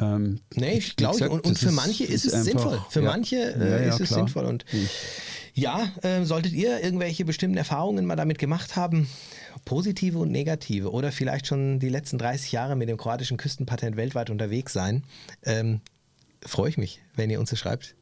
ähm, 0.00 0.40
Nee, 0.54 0.78
ich 0.78 0.96
glaube, 0.96 1.30
und, 1.30 1.46
und 1.46 1.58
für 1.58 1.72
manche 1.72 2.04
ist, 2.04 2.24
es 2.26 2.32
einfach- 2.34 2.44
sinnvoll. 2.44 2.80
Für 2.90 3.00
ja. 3.02 3.06
manche 3.10 3.36
äh, 3.36 3.58
Ja, 3.58 3.78
ja, 3.80 3.88
ist 3.94 4.00
es 4.00 4.08
klar. 4.08 4.20
sinnvoll. 4.20 4.44
Und 4.44 4.64
ja, 5.54 5.88
äh, 6.02 6.24
solltet 6.24 6.52
ihr 6.52 6.82
irgendwelche 6.82 7.24
bestimmten 7.24 7.56
Erfahrungen 7.56 8.04
mal 8.04 8.16
damit 8.16 8.38
gemacht 8.38 8.76
haben, 8.76 9.08
positive 9.64 10.18
und 10.18 10.30
negative, 10.30 10.90
oder 10.92 11.12
vielleicht 11.12 11.46
schon 11.46 11.78
die 11.78 11.88
letzten 11.88 12.18
30 12.18 12.52
Jahre 12.52 12.76
mit 12.76 12.88
dem 12.88 12.98
kroatischen 12.98 13.36
Küstenpatent 13.38 13.96
weltweit 13.96 14.28
unterwegs 14.30 14.72
sein, 14.74 15.02
ähm, 15.44 15.80
freue 16.44 16.68
ich 16.68 16.76
mich, 16.78 17.00
wenn 17.14 17.30
ihr 17.30 17.40
uns 17.40 17.50
das 17.50 17.58
schreibt. 17.58 17.94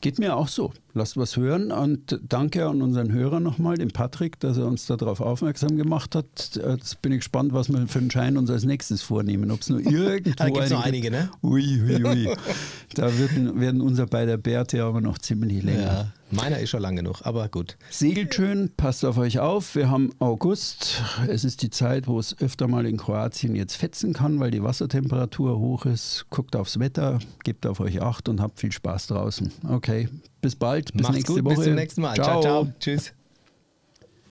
Geht 0.00 0.18
mir 0.18 0.36
auch 0.36 0.48
so. 0.48 0.72
Lasst 0.92 1.16
was 1.16 1.36
hören 1.36 1.70
und 1.70 2.18
danke 2.26 2.66
an 2.66 2.82
unseren 2.82 3.12
Hörer 3.12 3.38
nochmal, 3.38 3.76
dem 3.76 3.90
Patrick, 3.90 4.40
dass 4.40 4.58
er 4.58 4.66
uns 4.66 4.86
darauf 4.86 5.20
aufmerksam 5.20 5.76
gemacht 5.76 6.14
hat. 6.16 6.56
Jetzt 6.56 7.00
bin 7.00 7.12
ich 7.12 7.18
gespannt, 7.18 7.52
was 7.52 7.68
wir 7.68 7.86
für 7.86 8.00
einen 8.00 8.10
Schein 8.10 8.36
uns 8.36 8.50
als 8.50 8.64
nächstes 8.64 9.02
vornehmen. 9.02 9.50
Ob 9.50 9.60
es 9.60 9.68
nur 9.68 9.80
irgendwo 9.84 10.34
Da 10.36 10.48
gibt's 10.48 10.70
noch 10.70 10.84
einige, 10.84 11.10
ne? 11.10 11.30
Ui, 11.42 11.80
ui, 11.82 12.04
ui. 12.04 12.28
da 12.94 13.18
werden, 13.18 13.60
werden 13.60 13.80
unser 13.80 14.06
beider 14.06 14.36
Bärte 14.36 14.82
aber 14.82 15.00
noch 15.00 15.18
ziemlich 15.18 15.62
länger. 15.62 16.12
Meiner 16.32 16.60
ist 16.60 16.70
schon 16.70 16.82
lang 16.82 16.94
genug, 16.94 17.22
aber 17.24 17.48
gut. 17.48 17.76
Segelt 17.90 18.34
schön, 18.34 18.70
passt 18.76 19.04
auf 19.04 19.18
euch 19.18 19.40
auf. 19.40 19.74
Wir 19.74 19.90
haben 19.90 20.10
August. 20.20 21.02
Es 21.26 21.42
ist 21.42 21.62
die 21.62 21.70
Zeit, 21.70 22.06
wo 22.06 22.20
es 22.20 22.38
öfter 22.40 22.68
mal 22.68 22.86
in 22.86 22.98
Kroatien 22.98 23.56
jetzt 23.56 23.74
fetzen 23.74 24.12
kann, 24.12 24.38
weil 24.38 24.52
die 24.52 24.62
Wassertemperatur 24.62 25.58
hoch 25.58 25.86
ist. 25.86 26.26
Guckt 26.30 26.54
aufs 26.54 26.78
Wetter, 26.78 27.18
gebt 27.42 27.66
auf 27.66 27.80
euch 27.80 28.00
Acht 28.00 28.28
und 28.28 28.40
habt 28.40 28.60
viel 28.60 28.70
Spaß 28.70 29.08
draußen. 29.08 29.50
Okay, 29.68 30.08
bis 30.40 30.56
bald, 30.56 30.92
bis 30.92 31.02
Macht's 31.02 31.16
nächste 31.16 31.34
gut, 31.34 31.44
Woche. 31.44 31.54
bis 31.56 31.64
zum 31.64 31.74
nächsten 31.74 32.00
Mal. 32.02 32.14
ciao. 32.14 32.40
ciao. 32.40 32.72
Tschüss. 32.78 33.12